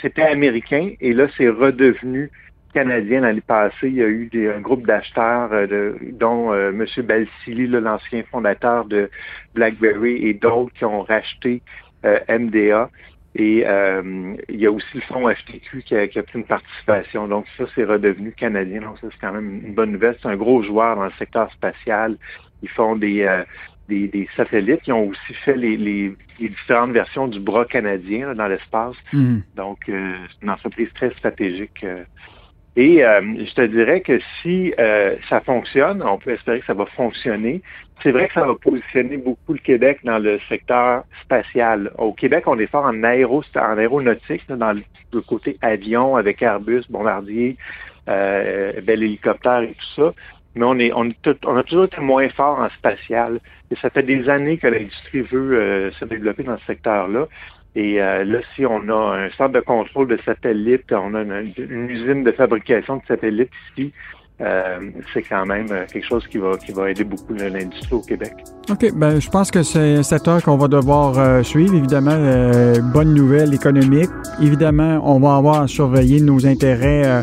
c'était 0.00 0.22
américain 0.22 0.92
et 0.98 1.12
là, 1.12 1.26
c'est 1.36 1.48
redevenu 1.48 2.30
canadien 2.76 3.20
l'année 3.20 3.40
passée. 3.40 3.88
Il 3.88 3.94
y 3.94 4.02
a 4.02 4.06
eu 4.06 4.26
des, 4.26 4.50
un 4.50 4.60
groupe 4.60 4.86
d'acheteurs, 4.86 5.50
euh, 5.52 5.94
dont 6.12 6.52
euh, 6.52 6.70
M. 6.70 6.84
Balsili, 7.04 7.68
l'ancien 7.68 8.22
fondateur 8.30 8.84
de 8.84 9.10
BlackBerry, 9.54 10.28
et 10.28 10.34
d'autres 10.34 10.72
qui 10.74 10.84
ont 10.84 11.00
racheté 11.02 11.62
euh, 12.04 12.18
MDA. 12.28 12.90
Et 13.38 13.64
euh, 13.66 14.34
il 14.48 14.56
y 14.56 14.66
a 14.66 14.72
aussi 14.72 14.86
le 14.94 15.02
fonds 15.02 15.28
FTQ 15.28 15.82
qui 15.82 15.94
a, 15.94 16.06
pris 16.06 16.38
une 16.38 16.44
participation. 16.44 17.28
Donc 17.28 17.44
ça, 17.58 17.64
c'est 17.74 17.84
redevenu 17.84 18.32
canadien. 18.32 18.80
Donc 18.80 18.98
ça, 18.98 19.08
c'est 19.10 19.20
quand 19.20 19.32
même 19.32 19.60
une 19.66 19.74
bonne 19.74 19.92
nouvelle. 19.92 20.16
C'est 20.22 20.28
un 20.28 20.36
gros 20.36 20.62
joueur 20.62 20.96
dans 20.96 21.04
le 21.04 21.12
secteur 21.18 21.52
spatial. 21.52 22.16
Ils 22.62 22.70
font 22.70 22.96
des, 22.96 23.22
euh, 23.22 23.44
des, 23.88 24.28
satellites. 24.36 24.80
Ils 24.86 24.94
ont 24.94 25.08
aussi 25.08 25.34
fait 25.44 25.54
les, 25.54 26.16
différentes 26.38 26.92
versions 26.92 27.28
du 27.28 27.38
bras 27.38 27.66
canadien 27.66 28.34
dans 28.34 28.48
l'espace. 28.48 28.96
Mhm. 29.12 29.42
Donc, 29.54 29.80
euh, 29.90 30.14
c'est 30.30 30.42
une 30.42 30.50
entreprise 30.50 30.88
très 30.94 31.10
stratégique. 31.10 31.84
Euh. 32.76 32.80
et 32.80 33.04
euh, 33.04 33.20
je 33.44 33.54
te 33.54 33.62
dirais 33.62 34.00
que 34.00 34.18
si 34.42 34.72
ça 35.28 35.40
fonctionne, 35.40 36.02
on 36.02 36.18
peut 36.18 36.30
espérer 36.30 36.60
que 36.60 36.66
ça 36.66 36.74
va 36.74 36.86
fonctionner. 36.86 37.62
C'est 38.02 38.10
vrai 38.10 38.28
que 38.28 38.34
ça 38.34 38.46
va 38.46 38.54
positionner 38.54 39.16
beaucoup 39.16 39.54
le 39.54 39.58
Québec 39.58 40.00
dans 40.04 40.18
le 40.18 40.38
secteur 40.48 41.04
spatial. 41.22 41.90
Au 41.96 42.12
Québec, 42.12 42.44
on 42.46 42.58
est 42.58 42.66
fort 42.66 42.84
en, 42.84 43.02
aéro, 43.02 43.42
en 43.56 43.78
aéronautique, 43.78 44.46
dans 44.48 44.72
le, 44.72 44.82
côté 45.22 45.56
avion 45.62 46.16
avec 46.16 46.42
Airbus, 46.42 46.82
Bombardier, 46.90 47.56
bel 48.06 49.02
hélicoptère 49.02 49.62
et 49.62 49.74
tout 49.74 50.02
ça 50.02 50.12
mais 50.56 50.64
on 50.64 50.78
est, 50.78 50.92
on, 50.92 51.56
a 51.56 51.62
toujours 51.62 51.84
été 51.84 52.00
moins 52.00 52.28
fort 52.30 52.58
en 52.58 52.70
spatial. 52.70 53.40
Et 53.70 53.76
ça 53.76 53.90
fait 53.90 54.02
des 54.02 54.28
années 54.28 54.56
que 54.56 54.66
l'industrie 54.66 55.20
veut 55.20 55.58
euh, 55.58 55.92
se 55.92 56.04
développer 56.06 56.44
dans 56.44 56.58
ce 56.58 56.64
secteur-là. 56.64 57.28
Et 57.76 58.00
euh, 58.00 58.24
là, 58.24 58.38
si 58.54 58.64
on 58.66 58.88
a 58.88 59.16
un 59.16 59.30
centre 59.36 59.52
de 59.52 59.60
contrôle 59.60 60.08
de 60.08 60.18
satellites, 60.24 60.90
on 60.92 61.14
a 61.14 61.22
une, 61.22 61.90
usine 61.90 62.24
de 62.24 62.32
fabrication 62.32 62.96
de 62.96 63.02
satellites 63.06 63.50
ici, 63.70 63.92
euh, 64.40 64.90
c'est 65.14 65.22
quand 65.22 65.46
même 65.46 65.68
quelque 65.90 66.04
chose 66.06 66.26
qui 66.26 66.38
va, 66.38 66.56
qui 66.56 66.72
va 66.72 66.90
aider 66.90 67.04
beaucoup 67.04 67.34
l'industrie 67.34 67.94
au 67.94 68.00
Québec. 68.00 68.32
OK. 68.70 68.92
Ben, 68.94 69.20
je 69.20 69.30
pense 69.30 69.50
que 69.50 69.62
c'est 69.62 69.96
un 69.96 70.02
secteur 70.02 70.42
qu'on 70.42 70.56
va 70.56 70.68
devoir 70.68 71.44
suivre. 71.44 71.74
Évidemment, 71.74 72.16
bonne 72.92 73.14
nouvelle 73.14 73.54
économique. 73.54 74.10
Évidemment, 74.42 75.00
on 75.04 75.20
va 75.20 75.36
avoir 75.36 75.62
à 75.62 75.68
surveiller 75.68 76.20
nos 76.20 76.46
intérêts 76.46 77.22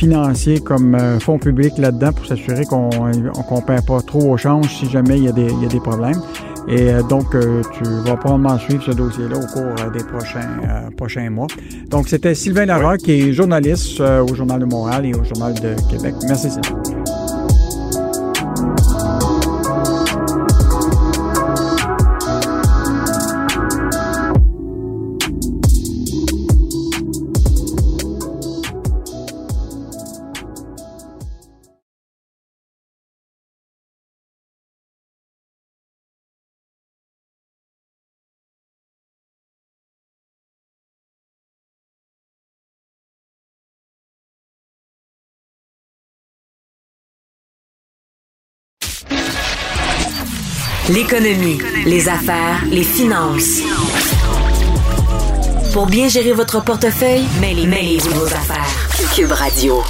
financiers 0.00 0.60
comme 0.60 0.94
euh, 0.94 1.20
fonds 1.20 1.38
publics 1.38 1.76
là-dedans 1.76 2.12
pour 2.14 2.24
s'assurer 2.24 2.64
qu'on 2.64 2.88
ne 2.88 3.66
perd 3.66 3.86
pas 3.86 4.00
trop 4.00 4.32
au 4.32 4.36
change 4.38 4.68
si 4.68 4.88
jamais 4.88 5.18
il 5.18 5.24
y 5.24 5.28
a 5.28 5.32
des, 5.32 5.46
il 5.46 5.62
y 5.62 5.66
a 5.66 5.68
des 5.68 5.80
problèmes. 5.80 6.20
Et 6.68 6.90
euh, 6.90 7.02
donc, 7.02 7.34
euh, 7.34 7.62
tu 7.72 7.84
vas 7.84 8.16
probablement 8.16 8.58
suivre 8.58 8.82
ce 8.82 8.92
dossier-là 8.92 9.36
au 9.36 9.46
cours 9.46 9.90
des 9.92 10.04
prochains, 10.04 10.90
prochains 10.96 11.30
mois. 11.30 11.46
Donc, 11.88 12.08
c'était 12.08 12.34
Sylvain 12.34 12.66
Larocque, 12.66 12.98
qui 12.98 13.12
est 13.12 13.32
journaliste 13.32 14.00
au 14.00 14.34
Journal 14.34 14.60
de 14.60 14.66
Montréal 14.66 15.06
et 15.06 15.14
au 15.14 15.24
Journal 15.24 15.54
de 15.54 15.74
Québec. 15.90 16.14
Merci, 16.26 16.50
Sylvain. 16.50 16.99
L'économie, 50.92 51.58
les 51.86 52.08
affaires, 52.08 52.64
les 52.68 52.82
finances. 52.82 53.62
Pour 55.72 55.86
bien 55.86 56.08
gérer 56.08 56.32
votre 56.32 56.64
portefeuille, 56.64 57.26
mêlez-vous 57.40 58.10
vos 58.10 58.26
affaires. 58.26 58.66
Cube 59.14 59.30
Radio. 59.30 59.82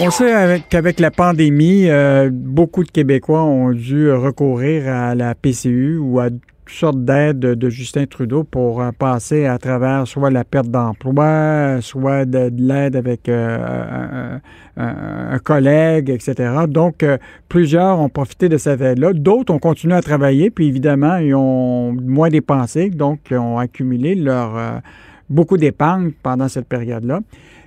On 0.00 0.10
sait 0.10 0.62
qu'avec 0.68 0.98
la 0.98 1.12
pandémie, 1.12 1.88
euh, 1.88 2.28
beaucoup 2.32 2.82
de 2.82 2.90
Québécois 2.90 3.44
ont 3.44 3.70
dû 3.70 4.10
recourir 4.10 4.88
à 4.88 5.14
la 5.14 5.36
PCU 5.36 5.98
ou 5.98 6.18
à 6.18 6.28
sorte 6.66 7.04
d'aide 7.04 7.40
de 7.40 7.70
Justin 7.70 8.06
Trudeau 8.06 8.44
pour 8.44 8.80
euh, 8.80 8.90
passer 8.96 9.46
à 9.46 9.58
travers 9.58 10.06
soit 10.06 10.30
la 10.30 10.44
perte 10.44 10.68
d'emploi, 10.68 11.78
soit 11.80 12.24
de, 12.24 12.50
l'aide 12.56 12.96
avec 12.96 13.28
euh, 13.28 14.38
un, 14.76 15.38
collègue, 15.38 16.10
etc. 16.10 16.50
Donc, 16.68 17.02
euh, 17.02 17.18
plusieurs 17.48 17.98
ont 18.00 18.08
profité 18.08 18.48
de 18.48 18.56
cette 18.56 18.80
aide-là. 18.80 19.12
D'autres 19.12 19.52
ont 19.52 19.58
continué 19.58 19.94
à 19.94 20.02
travailler, 20.02 20.50
puis 20.50 20.66
évidemment, 20.66 21.16
ils 21.16 21.34
ont 21.34 21.92
moins 21.92 22.28
dépensé, 22.28 22.90
donc 22.90 23.20
ils 23.30 23.38
ont 23.38 23.58
accumulé 23.58 24.14
leur 24.14 24.80
beaucoup 25.28 25.56
d'épargne 25.56 26.12
pendant 26.22 26.48
cette 26.48 26.66
période-là. 26.66 27.20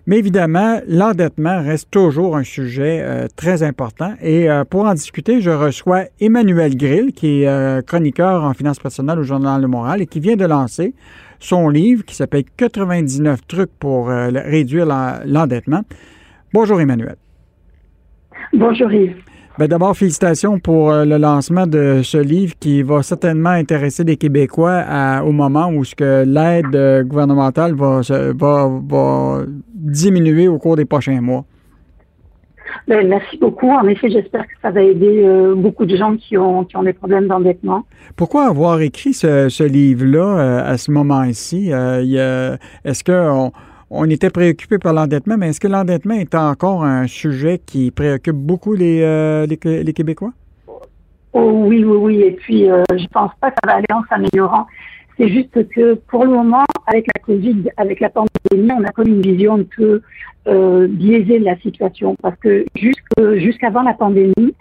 Mais 0.07 0.19
évidemment, 0.19 0.81
l'endettement 0.87 1.63
reste 1.63 1.89
toujours 1.89 2.37
un 2.37 2.43
sujet 2.43 3.01
euh, 3.01 3.27
très 3.35 3.63
important. 3.63 4.13
Et 4.21 4.49
euh, 4.49 4.63
pour 4.63 4.85
en 4.85 4.93
discuter, 4.93 5.41
je 5.41 5.49
reçois 5.49 6.03
Emmanuel 6.19 6.77
Grill, 6.77 7.11
qui 7.11 7.41
est 7.41 7.47
euh, 7.47 7.81
chroniqueur 7.81 8.43
en 8.43 8.53
finances 8.53 8.77
personnelles 8.77 9.17
au 9.17 9.23
Journal 9.23 9.61
de 9.61 9.67
Montréal 9.67 10.01
et 10.03 10.05
qui 10.05 10.19
vient 10.19 10.35
de 10.35 10.45
lancer 10.45 10.93
son 11.39 11.69
livre 11.69 12.05
qui 12.05 12.15
s'appelle 12.15 12.43
99 12.55 13.47
trucs 13.47 13.71
pour 13.79 14.07
réduire 14.07 14.85
l'endettement. 15.25 15.81
Bonjour 16.53 16.79
Emmanuel. 16.79 17.17
Bonjour 18.53 18.91
Yves. 18.91 19.34
Ben 19.57 19.69
d'abord, 19.69 19.95
félicitations 19.95 20.59
pour 20.59 20.91
euh, 20.91 21.05
le 21.05 21.17
lancement 21.17 21.65
de 21.65 22.01
ce 22.03 22.17
livre 22.17 22.55
qui 22.59 22.83
va 22.83 23.01
certainement 23.03 23.51
intéresser 23.51 24.03
les 24.03 24.17
Québécois 24.17 24.83
au 25.25 25.31
moment 25.31 25.69
où 25.69 25.85
ce 25.85 25.95
que 25.95 26.25
l'aide 26.25 26.75
euh, 26.75 27.03
gouvernementale 27.05 27.73
va, 27.73 28.01
va, 28.33 29.41
diminuer 29.73 30.49
au 30.49 30.57
cours 30.57 30.75
des 30.75 30.83
prochains 30.83 31.21
mois. 31.21 31.45
Ben, 32.89 33.07
merci 33.07 33.37
beaucoup. 33.37 33.69
En 33.69 33.87
effet, 33.87 34.09
j'espère 34.09 34.43
que 34.43 34.53
ça 34.61 34.71
va 34.71 34.81
aider 34.81 35.23
euh, 35.23 35.55
beaucoup 35.55 35.85
de 35.85 35.95
gens 35.95 36.17
qui 36.17 36.37
ont, 36.37 36.65
qui 36.65 36.75
ont 36.75 36.83
des 36.83 36.91
problèmes 36.91 37.27
d'endettement. 37.27 37.85
Pourquoi 38.17 38.47
avoir 38.47 38.81
écrit 38.81 39.13
ce, 39.13 39.63
livre-là 39.63 40.65
à 40.65 40.77
ce 40.77 40.91
moment-ci? 40.91 41.69
Est-ce 41.69 43.03
que 43.05 43.29
on 43.29 43.53
était 44.09 44.29
préoccupé 44.29 44.77
par 44.77 44.93
l'endettement, 44.93 45.37
mais 45.37 45.49
est-ce 45.49 45.59
que 45.59 45.67
l'endettement 45.67 46.15
est 46.15 46.35
encore 46.35 46.83
un 46.83 47.07
sujet 47.07 47.59
qui 47.65 47.91
préoccupe 47.91 48.35
beaucoup 48.35 48.73
les, 48.73 49.01
euh, 49.01 49.45
les, 49.45 49.93
Québécois? 49.93 50.33
Oh, 51.33 51.63
oui, 51.65 51.83
oui, 51.83 51.97
oui. 51.97 52.21
Et 52.21 52.31
puis, 52.31 52.69
euh, 52.69 52.83
je 52.91 53.07
pense 53.07 53.31
pas 53.41 53.51
que 53.51 53.57
ça 53.63 53.71
va 53.71 53.77
aller 53.77 53.85
en 53.93 54.03
s'améliorant. 54.09 54.67
C'est 55.17 55.29
juste 55.29 55.67
que 55.69 55.93
pour 55.93 56.25
le 56.25 56.31
moment, 56.31 56.65
avec 56.87 57.07
la 57.15 57.21
Covid, 57.21 57.69
avec 57.77 57.99
la 57.99 58.09
pandémie, 58.09 58.71
on 58.71 58.83
a 58.83 58.91
comme 58.91 59.07
une 59.07 59.21
vision 59.21 59.55
un 59.55 59.63
peu 59.63 60.01
euh, 60.47 60.87
biaisée 60.89 61.39
de 61.39 61.45
la 61.45 61.57
situation. 61.57 62.15
Parce 62.21 62.35
que 62.37 62.65
jusqu'avant 62.75 63.81
la 63.83 63.93
pandémie, 63.93 64.53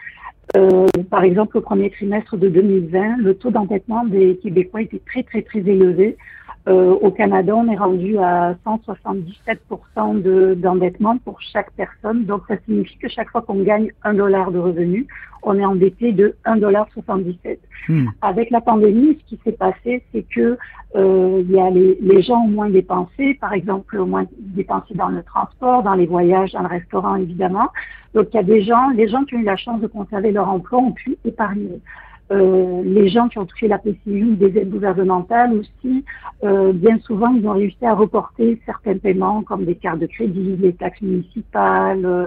euh, 0.56 0.86
par 1.10 1.24
exemple, 1.24 1.58
au 1.58 1.60
premier 1.60 1.90
trimestre 1.90 2.36
de 2.36 2.48
2020, 2.48 3.16
le 3.18 3.34
taux 3.34 3.50
d'endettement 3.50 4.04
des 4.04 4.36
Québécois 4.42 4.82
était 4.82 5.00
très, 5.06 5.22
très, 5.22 5.42
très 5.42 5.60
élevé. 5.60 6.16
Euh, 6.66 6.94
au 6.94 7.10
Canada, 7.10 7.54
on 7.54 7.70
est 7.70 7.76
rendu 7.76 8.16
à 8.18 8.54
177% 8.64 10.54
d'endettement 10.56 11.18
pour 11.18 11.38
chaque 11.42 11.70
personne. 11.72 12.24
Donc, 12.24 12.42
ça 12.48 12.54
signifie 12.64 12.96
que 12.96 13.08
chaque 13.08 13.28
fois 13.30 13.42
qu'on 13.42 13.62
gagne 13.62 13.92
un 14.02 14.14
dollar 14.14 14.50
de 14.50 14.58
revenu, 14.58 15.06
on 15.42 15.58
est 15.58 15.64
endetté 15.64 16.12
de 16.12 16.34
1,77$. 16.46 17.58
Hmm. 17.88 18.06
Avec 18.22 18.48
la 18.48 18.62
pandémie, 18.62 19.18
ce 19.20 19.34
qui 19.34 19.40
s'est 19.44 19.52
passé, 19.52 20.02
c'est 20.10 20.22
que 20.22 20.56
euh, 20.96 21.42
il 21.44 21.50
y 21.50 21.60
a 21.60 21.68
les, 21.68 21.98
les, 22.00 22.22
gens 22.22 22.40
ont 22.40 22.48
moins 22.48 22.70
dépensé, 22.70 23.34
par 23.34 23.52
exemple, 23.52 23.98
au 23.98 24.06
moins 24.06 24.24
dépensé 24.38 24.94
dans 24.94 25.08
le 25.08 25.22
transport, 25.22 25.82
dans 25.82 25.94
les 25.94 26.06
voyages, 26.06 26.52
dans 26.52 26.62
le 26.62 26.68
restaurant, 26.68 27.16
évidemment. 27.16 27.68
Donc, 28.14 28.28
il 28.32 28.36
y 28.36 28.40
a 28.40 28.42
des 28.42 28.62
gens, 28.62 28.88
les 28.90 29.08
gens 29.08 29.24
qui 29.24 29.34
ont 29.34 29.40
eu 29.40 29.44
la 29.44 29.56
chance 29.56 29.82
de 29.82 29.86
conserver 29.86 30.32
leur 30.32 30.48
emploi 30.48 30.78
ont 30.78 30.92
pu 30.92 31.18
épargner. 31.26 31.82
Euh, 32.32 32.82
les 32.84 33.08
gens 33.08 33.28
qui 33.28 33.38
ont 33.38 33.44
touché 33.44 33.68
la 33.68 33.78
PCU 33.78 34.36
des 34.36 34.58
aides 34.58 34.70
gouvernementales 34.70 35.52
aussi, 35.52 36.04
euh, 36.42 36.72
bien 36.72 36.98
souvent, 37.00 37.28
ils 37.34 37.46
ont 37.46 37.52
réussi 37.52 37.84
à 37.84 37.94
reporter 37.94 38.60
certains 38.64 38.96
paiements 38.96 39.42
comme 39.42 39.64
des 39.64 39.74
cartes 39.74 39.98
de 39.98 40.06
crédit, 40.06 40.56
les 40.56 40.72
taxes 40.72 41.02
municipales, 41.02 42.04
euh 42.04 42.26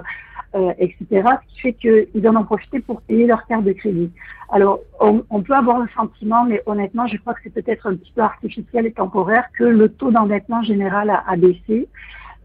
etc. 0.78 1.04
Ce 1.12 1.54
qui 1.54 1.60
fait 1.60 1.72
qu'ils 1.74 2.26
en 2.26 2.36
ont 2.36 2.44
profité 2.44 2.80
pour 2.80 3.02
payer 3.02 3.26
leurs 3.26 3.46
cartes 3.46 3.64
de 3.64 3.72
crédit. 3.72 4.10
Alors, 4.50 4.80
on, 4.98 5.22
on, 5.28 5.42
peut 5.42 5.52
avoir 5.52 5.78
le 5.78 5.88
sentiment, 5.94 6.44
mais 6.46 6.62
honnêtement, 6.64 7.06
je 7.06 7.18
crois 7.18 7.34
que 7.34 7.40
c'est 7.44 7.52
peut-être 7.52 7.86
un 7.86 7.94
petit 7.94 8.10
peu 8.12 8.22
artificiel 8.22 8.86
et 8.86 8.92
temporaire, 8.92 9.44
que 9.58 9.64
le 9.64 9.90
taux 9.90 10.10
d'endettement 10.10 10.62
général 10.62 11.10
a, 11.10 11.22
a 11.28 11.36
baissé. 11.36 11.86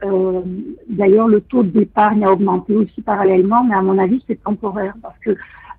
Euh, 0.04 0.42
D'ailleurs, 0.90 1.28
le 1.28 1.42
taux 1.42 1.64
d'épargne 1.64 2.24
a 2.24 2.32
augmenté 2.32 2.76
aussi 2.76 3.02
parallèlement, 3.02 3.64
mais 3.64 3.76
à 3.76 3.82
mon 3.82 3.98
avis, 3.98 4.24
c'est 4.28 4.42
temporaire 4.44 4.94
parce 5.02 5.18
que 5.20 5.36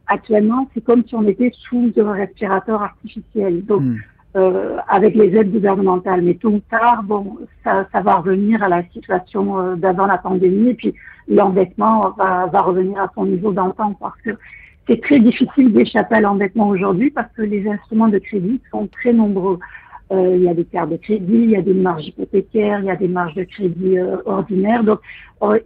actuellement, 0.07 0.69
c'est 0.75 0.83
comme 0.83 1.05
si 1.07 1.15
on 1.15 1.27
était 1.27 1.53
sous 1.69 1.93
un 1.97 2.13
respirateur 2.13 2.83
artificiel. 2.83 3.65
Donc, 3.65 3.83
hmm. 3.83 3.97
euh, 4.37 4.77
avec 4.89 5.15
les 5.15 5.37
aides 5.37 5.53
gouvernementales. 5.53 6.23
Mais 6.23 6.35
tôt 6.35 6.51
ou 6.51 6.61
tard, 6.71 7.03
bon, 7.05 7.39
ça, 7.63 7.87
ça 7.93 8.01
va 8.01 8.17
revenir 8.17 8.63
à 8.63 8.69
la 8.69 8.83
situation 8.93 9.61
euh, 9.61 9.77
d'avant 9.77 10.07
la 10.07 10.19
pandémie 10.19 10.71
et 10.71 10.75
puis 10.75 10.95
l'endettement 11.29 12.11
va, 12.11 12.47
va 12.47 12.61
revenir 12.63 13.01
à 13.01 13.11
son 13.15 13.27
niveau 13.27 13.53
d'antan 13.53 13.95
parce 14.01 14.21
que 14.23 14.31
c'est 14.87 15.01
très 15.01 15.21
difficile 15.21 15.73
d'échapper 15.73 16.17
à 16.17 16.21
l'endettement 16.21 16.69
aujourd'hui 16.69 17.11
parce 17.11 17.33
que 17.33 17.43
les 17.43 17.67
instruments 17.69 18.09
de 18.09 18.19
crédit 18.19 18.61
sont 18.71 18.87
très 18.89 19.13
nombreux. 19.13 19.59
Il 20.35 20.43
y 20.43 20.49
a 20.49 20.55
des 20.55 20.65
cartes 20.65 20.91
de 20.91 20.97
crédit, 20.97 21.33
il 21.33 21.51
y 21.51 21.57
a 21.57 21.63
des 21.63 21.75
marges 21.75 22.07
hypothécaires, 22.07 22.81
il 22.81 22.87
y 22.87 22.91
a 22.91 22.97
des 22.97 23.09
marges 23.09 23.35
de 23.35 23.45
crédit 23.45 23.99
ordinaires. 24.27 24.85
Donc, 24.85 25.01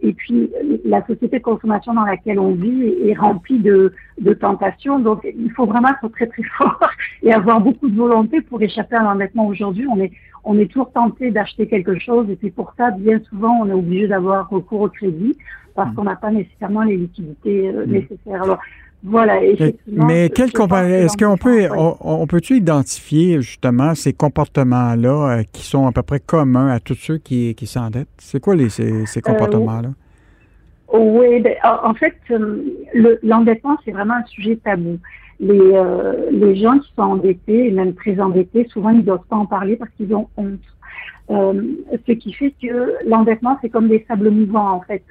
et 0.01 0.13
puis 0.13 0.51
la 0.85 1.05
société 1.05 1.39
de 1.39 1.43
consommation 1.43 1.93
dans 1.93 2.03
laquelle 2.03 2.39
on 2.39 2.53
vit 2.53 2.95
est, 3.05 3.13
remplie 3.13 3.59
de, 3.59 3.93
de, 4.19 4.33
tentations. 4.33 4.99
Donc, 4.99 5.21
il 5.23 5.51
faut 5.51 5.65
vraiment 5.65 5.89
être 5.89 6.07
très 6.09 6.27
très 6.27 6.43
fort 6.57 6.79
et 7.23 7.33
avoir 7.33 7.61
beaucoup 7.61 7.89
de 7.89 7.95
volonté 7.95 8.41
pour 8.41 8.61
échapper 8.61 8.95
à 8.95 9.03
l'endettement. 9.03 9.47
Aujourd'hui, 9.47 9.87
on 9.87 9.99
est 9.99 10.11
on 10.43 10.57
est 10.57 10.67
toujours 10.67 10.91
tenté 10.91 11.31
d'acheter 11.31 11.67
quelque 11.67 11.99
chose 11.99 12.29
et 12.29 12.37
c'est 12.41 12.49
pour 12.49 12.73
ça, 12.77 12.91
bien 12.91 13.19
souvent, 13.29 13.59
on 13.61 13.67
est 13.67 13.73
obligé 13.73 14.07
d'avoir 14.07 14.49
recours 14.49 14.81
au 14.81 14.89
crédit 14.89 15.37
parce 15.75 15.91
mmh. 15.91 15.95
qu'on 15.95 16.03
n'a 16.03 16.15
pas 16.15 16.31
nécessairement 16.31 16.83
les 16.83 16.97
liquidités 16.97 17.71
mmh. 17.71 17.83
nécessaires. 17.83 18.43
Alors, 18.43 18.59
voilà, 19.01 19.39
Mais 19.87 20.29
quel 20.29 20.47
est-ce 20.47 21.17
qu'on 21.17 21.37
peut 21.37 21.69
on, 22.01 22.27
peut-tu 22.27 22.57
identifier 22.57 23.41
justement 23.41 23.95
ces 23.95 24.11
comportements-là 24.11 25.39
euh, 25.39 25.43
qui 25.53 25.63
sont 25.63 25.87
à 25.87 25.93
peu 25.93 26.01
près 26.01 26.19
communs 26.19 26.67
à 26.67 26.81
tous 26.81 26.95
ceux 26.95 27.17
qui, 27.17 27.55
qui 27.55 27.65
s'endettent? 27.65 28.09
C'est 28.17 28.41
quoi 28.41 28.55
les, 28.55 28.67
ces, 28.69 29.05
ces 29.05 29.19
euh, 29.19 29.21
comportements-là? 29.21 29.89
oui, 30.91 31.39
ben, 31.39 31.55
en 31.63 31.93
fait, 31.93 32.15
euh, 32.31 32.63
l'endettement, 33.23 33.77
c'est 33.85 33.91
vraiment 33.91 34.15
un 34.15 34.25
sujet 34.25 34.57
tabou. 34.57 34.97
Les, 35.39 35.81
les 36.31 36.55
gens 36.57 36.79
qui 36.79 36.91
sont 36.97 37.03
endettés, 37.03 37.67
et 37.67 37.71
même 37.71 37.93
très 37.93 38.19
endettés, 38.19 38.67
souvent 38.73 38.89
ils 38.89 38.97
ne 38.97 39.03
doivent 39.03 39.25
pas 39.29 39.37
en 39.37 39.45
parler 39.45 39.77
parce 39.77 39.91
qu'ils 39.91 40.13
ont 40.13 40.27
honte. 40.35 40.59
ce 41.29 42.11
qui 42.11 42.33
fait 42.33 42.53
que 42.61 42.95
l'endettement, 43.07 43.57
c'est 43.61 43.69
comme 43.69 43.87
des 43.87 44.03
sables 44.09 44.31
mouvants. 44.31 44.71
En 44.71 44.81
fait, 44.81 45.03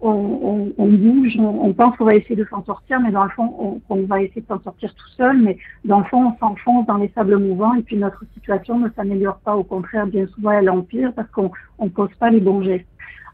on, 0.00 0.72
bouge, 0.78 1.36
on, 1.38 1.72
pense 1.72 1.96
qu'on 1.96 2.04
va 2.04 2.14
essayer 2.14 2.36
de 2.36 2.46
s'en 2.50 2.62
sortir, 2.64 3.00
mais 3.00 3.10
dans 3.10 3.24
le 3.24 3.30
fond, 3.30 3.80
on, 3.88 4.02
va 4.02 4.22
essayer 4.22 4.42
de 4.42 4.46
s'en 4.46 4.60
sortir 4.60 4.94
tout 4.94 5.08
seul, 5.16 5.40
mais 5.40 5.56
dans 5.84 6.00
le 6.00 6.04
fond, 6.04 6.32
on 6.32 6.38
s'enfonce 6.38 6.86
dans 6.86 6.98
les 6.98 7.10
sables 7.14 7.38
mouvants 7.38 7.74
et 7.74 7.82
puis 7.82 7.96
notre 7.96 8.24
situation 8.34 8.78
ne 8.78 8.88
s'améliore 8.90 9.38
pas. 9.38 9.56
Au 9.56 9.64
contraire, 9.64 10.06
bien 10.06 10.26
souvent, 10.28 10.50
elle 10.50 10.68
empire 10.68 11.12
parce 11.14 11.30
qu'on 11.30 11.50
ne 11.80 11.88
pose 11.88 12.10
pas 12.18 12.30
les 12.30 12.40
bons 12.40 12.62
gestes. 12.62 12.86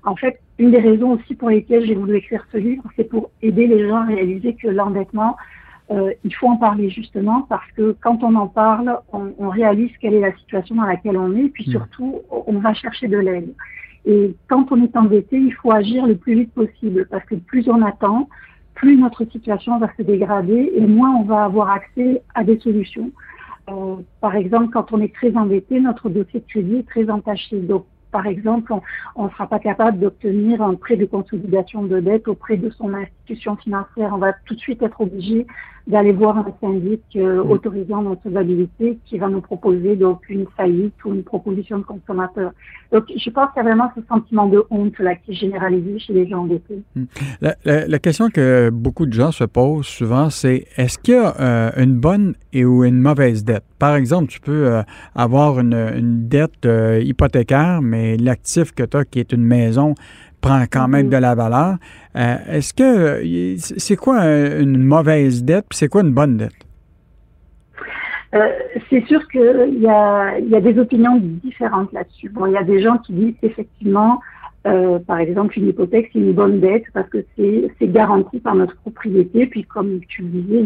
En 0.04 0.16
fait, 0.16 0.40
une 0.58 0.70
des 0.70 0.80
raisons 0.80 1.12
aussi 1.12 1.34
pour 1.34 1.50
lesquelles 1.50 1.86
j'ai 1.86 1.94
voulu 1.94 2.16
écrire 2.16 2.44
ce 2.52 2.58
livre, 2.58 2.84
c'est 2.96 3.08
pour 3.08 3.30
aider 3.40 3.66
les 3.66 3.88
gens 3.88 3.96
à 3.96 4.06
réaliser 4.06 4.54
que 4.54 4.68
l'endettement, 4.68 5.36
euh, 5.90 6.12
il 6.24 6.34
faut 6.34 6.48
en 6.48 6.56
parler 6.56 6.90
justement 6.90 7.42
parce 7.42 7.70
que 7.72 7.96
quand 8.00 8.22
on 8.22 8.34
en 8.36 8.46
parle, 8.46 8.98
on, 9.12 9.32
on, 9.38 9.48
réalise 9.48 9.90
quelle 10.00 10.14
est 10.14 10.20
la 10.20 10.34
situation 10.36 10.76
dans 10.76 10.86
laquelle 10.86 11.16
on 11.16 11.36
est, 11.36 11.48
puis 11.48 11.64
mmh. 11.68 11.72
surtout, 11.72 12.20
on 12.30 12.58
va 12.58 12.72
chercher 12.74 13.08
de 13.08 13.18
l'aide. 13.18 13.52
Et 14.04 14.34
quand 14.48 14.72
on 14.72 14.82
est 14.82 14.96
endetté, 14.96 15.38
il 15.38 15.54
faut 15.54 15.72
agir 15.72 16.06
le 16.06 16.16
plus 16.16 16.34
vite 16.34 16.52
possible 16.52 17.06
parce 17.10 17.24
que 17.24 17.36
plus 17.36 17.68
on 17.68 17.82
attend, 17.82 18.28
plus 18.74 18.96
notre 18.96 19.24
situation 19.26 19.78
va 19.78 19.90
se 19.96 20.02
dégrader 20.02 20.72
et 20.74 20.86
moins 20.86 21.10
on 21.10 21.22
va 21.24 21.44
avoir 21.44 21.70
accès 21.70 22.22
à 22.34 22.42
des 22.42 22.58
solutions. 22.58 23.12
Euh, 23.70 23.96
par 24.20 24.34
exemple, 24.34 24.70
quand 24.72 24.92
on 24.92 25.00
est 25.00 25.14
très 25.14 25.36
endetté, 25.36 25.80
notre 25.80 26.08
dossier 26.08 26.40
de 26.40 26.46
crédit 26.46 26.76
est 26.76 26.88
très 26.88 27.08
entaché. 27.08 27.60
Donc, 27.60 27.86
par 28.10 28.26
exemple, 28.26 28.74
on 29.16 29.24
ne 29.24 29.30
sera 29.30 29.46
pas 29.46 29.58
capable 29.58 29.98
d'obtenir 29.98 30.62
un 30.62 30.74
prêt 30.74 30.96
de 30.96 31.06
consolidation 31.06 31.84
de 31.84 32.00
dette 32.00 32.28
auprès 32.28 32.56
de 32.56 32.70
son 32.70 32.92
institution 32.92 33.56
financière. 33.56 34.12
On 34.14 34.18
va 34.18 34.32
tout 34.44 34.54
de 34.54 34.60
suite 34.60 34.82
être 34.82 35.00
obligé 35.00 35.46
d'aller 35.86 36.12
voir 36.12 36.38
un 36.38 36.46
syndic 36.60 37.02
euh, 37.16 37.42
autorisant 37.42 38.02
notre 38.02 38.28
validité 38.28 38.98
qui 39.04 39.18
va 39.18 39.28
nous 39.28 39.40
proposer 39.40 39.96
donc 39.96 40.20
une 40.28 40.46
faillite 40.56 40.94
ou 41.04 41.12
une 41.12 41.24
proposition 41.24 41.78
de 41.78 41.84
consommateur. 41.84 42.52
Donc, 42.92 43.04
je 43.16 43.30
pense 43.30 43.48
qu'il 43.52 43.62
y 43.62 43.66
a 43.66 43.68
vraiment 43.68 43.90
ce 43.96 44.02
sentiment 44.08 44.46
de 44.46 44.62
honte 44.70 44.98
là 44.98 45.16
qui 45.16 45.32
est 45.32 45.34
généralisé 45.34 45.98
chez 45.98 46.12
les 46.12 46.28
gens 46.28 46.42
endettés. 46.42 46.82
Hmm. 46.94 47.04
La, 47.40 47.56
la, 47.64 47.98
question 47.98 48.28
que 48.30 48.70
beaucoup 48.70 49.06
de 49.06 49.12
gens 49.12 49.32
se 49.32 49.44
posent 49.44 49.86
souvent, 49.86 50.30
c'est 50.30 50.66
est-ce 50.76 50.98
qu'il 50.98 51.14
y 51.14 51.16
a 51.16 51.34
euh, 51.40 51.70
une 51.76 51.96
bonne 51.96 52.34
et 52.52 52.64
ou 52.64 52.84
une 52.84 53.00
mauvaise 53.00 53.44
dette? 53.44 53.64
Par 53.78 53.96
exemple, 53.96 54.28
tu 54.28 54.40
peux 54.40 54.66
euh, 54.66 54.82
avoir 55.16 55.58
une, 55.58 55.74
une 55.74 56.28
dette 56.28 56.68
hypothécaire, 57.00 57.82
mais 57.82 58.16
l'actif 58.16 58.72
que 58.72 58.84
tu 58.84 58.96
as, 58.96 59.04
qui 59.04 59.18
est 59.18 59.32
une 59.32 59.44
maison, 59.44 59.94
prend 60.42 60.64
quand 60.70 60.88
même 60.88 61.06
mm-hmm. 61.06 61.10
de 61.10 61.16
la 61.16 61.34
valeur. 61.34 61.76
Euh, 62.16 62.36
est-ce 62.50 62.74
que 62.74 63.56
c'est 63.78 63.96
quoi 63.96 64.24
une 64.26 64.76
mauvaise 64.76 65.42
dette 65.42 65.64
puis 65.70 65.78
c'est 65.78 65.88
quoi 65.88 66.02
une 66.02 66.12
bonne 66.12 66.36
dette? 66.36 66.52
Euh, 68.34 68.48
c'est 68.88 69.04
sûr 69.06 69.26
qu'il 69.28 69.78
y 69.80 69.88
a, 69.88 70.38
y 70.38 70.54
a 70.54 70.60
des 70.60 70.78
opinions 70.78 71.18
différentes 71.20 71.92
là-dessus. 71.92 72.30
Bon, 72.30 72.46
il 72.46 72.52
y 72.52 72.56
a 72.56 72.62
des 72.62 72.80
gens 72.82 72.96
qui 72.98 73.12
disent 73.12 73.34
effectivement, 73.42 74.20
euh, 74.66 74.98
par 75.00 75.18
exemple, 75.18 75.58
une 75.58 75.68
hypothèque, 75.68 76.10
c'est 76.12 76.18
une 76.18 76.32
bonne 76.32 76.60
dette 76.60 76.84
parce 76.94 77.08
que 77.10 77.18
c'est 77.36 77.88
garanti 77.88 78.40
par 78.40 78.54
notre 78.54 78.76
propriété. 78.76 79.46
Puis, 79.46 79.64
comme 79.64 80.00
tu 80.08 80.22
le 80.22 80.28
disais, 80.28 80.64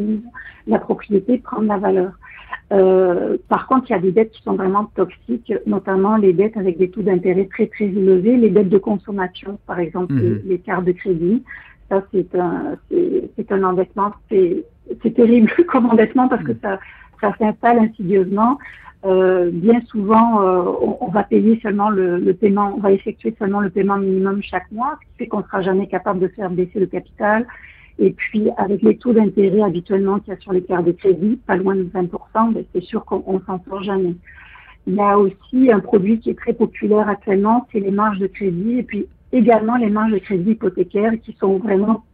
la 0.66 0.78
propriété 0.78 1.38
prend 1.38 1.60
de 1.60 1.68
la 1.68 1.78
valeur. 1.78 2.12
Euh, 2.72 3.36
par 3.48 3.66
contre, 3.66 3.88
il 3.88 3.92
y 3.92 3.96
a 3.96 4.00
des 4.00 4.12
dettes 4.12 4.32
qui 4.32 4.42
sont 4.42 4.54
vraiment 4.54 4.86
toxiques, 4.96 5.52
notamment 5.66 6.16
les 6.16 6.32
dettes 6.32 6.56
avec 6.56 6.78
des 6.78 6.90
taux 6.90 7.02
d'intérêt 7.02 7.46
très 7.46 7.66
très 7.66 7.84
élevés, 7.84 8.36
les 8.36 8.50
dettes 8.50 8.68
de 8.68 8.78
consommation, 8.78 9.58
par 9.66 9.78
exemple 9.78 10.14
mhm. 10.14 10.42
les, 10.44 10.58
cartes 10.58 10.84
de 10.84 10.92
crédit. 10.92 11.44
Ça, 11.88 12.02
c'est 12.12 12.34
un, 12.34 12.76
c'est 12.90 13.52
un 13.52 13.62
endettement, 13.62 14.12
c'est 14.28 15.14
terrible 15.14 15.52
comme 15.68 15.86
endettement 15.86 16.28
parce 16.28 16.42
que 16.42 16.52
mhm. 16.52 16.58
ça, 16.62 16.80
ça 17.20 17.34
s'installe 17.38 17.78
insidieusement. 17.78 18.58
Euh, 19.04 19.50
bien 19.52 19.80
souvent, 19.86 20.42
euh, 20.42 20.64
on, 20.80 20.98
on, 21.02 21.08
va 21.08 21.22
payer 21.22 21.60
seulement 21.62 21.90
le, 21.90 22.18
le, 22.18 22.34
paiement, 22.34 22.72
on 22.76 22.80
va 22.80 22.90
effectuer 22.90 23.36
seulement 23.38 23.60
le 23.60 23.70
paiement 23.70 23.98
minimum 23.98 24.42
chaque 24.42 24.68
mois, 24.72 24.98
ce 25.00 25.06
qui 25.06 25.18
fait 25.18 25.26
qu'on 25.28 25.38
ne 25.38 25.44
sera 25.44 25.62
jamais 25.62 25.86
capable 25.86 26.18
de 26.18 26.26
faire 26.28 26.50
baisser 26.50 26.80
le 26.80 26.86
capital. 26.86 27.46
Et 27.98 28.10
puis, 28.10 28.48
avec 28.58 28.82
les 28.82 28.98
taux 28.98 29.12
d'intérêt 29.12 29.62
habituellement 29.62 30.18
qu'il 30.18 30.34
y 30.34 30.36
a 30.36 30.40
sur 30.40 30.52
les 30.52 30.62
cartes 30.62 30.84
de 30.84 30.92
crédit, 30.92 31.36
pas 31.46 31.56
loin 31.56 31.74
de 31.74 31.84
20%, 31.84 32.52
ben, 32.52 32.64
c'est 32.74 32.82
sûr 32.82 33.04
qu'on 33.04 33.40
s'en 33.46 33.62
sort 33.64 33.82
jamais. 33.82 34.14
Il 34.86 34.94
y 34.94 35.00
a 35.00 35.18
aussi 35.18 35.72
un 35.72 35.80
produit 35.80 36.20
qui 36.20 36.30
est 36.30 36.38
très 36.38 36.52
populaire 36.52 37.08
actuellement, 37.08 37.66
c'est 37.72 37.80
les 37.80 37.90
marges 37.90 38.18
de 38.18 38.26
crédit, 38.26 38.78
et 38.78 38.82
puis 38.82 39.06
également 39.32 39.76
les 39.76 39.90
marges 39.90 40.12
de 40.12 40.18
crédit 40.18 40.52
hypothécaires 40.52 41.12
qui 41.24 41.36
sont 41.40 41.58
vraiment 41.58 42.04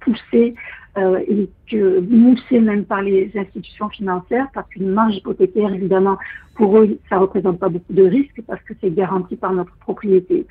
poussées 0.00 0.54
euh, 0.98 1.18
et 1.28 1.48
que 1.70 2.00
moussées 2.00 2.60
même 2.60 2.84
par 2.84 3.02
les 3.02 3.30
institutions 3.34 3.88
financières, 3.88 4.48
parce 4.54 4.68
qu'une 4.68 4.90
marge 4.90 5.16
hypothécaire, 5.16 5.72
évidemment, 5.72 6.18
pour 6.54 6.78
eux, 6.78 6.98
ça 7.08 7.18
représente 7.18 7.58
pas 7.58 7.68
beaucoup 7.68 7.92
de 7.92 8.02
risques 8.02 8.42
parce 8.46 8.62
que 8.62 8.74
c'est 8.80 8.94
garanti 8.94 9.36
par 9.36 9.52
notre 9.52 9.74
propriété. 9.78 10.46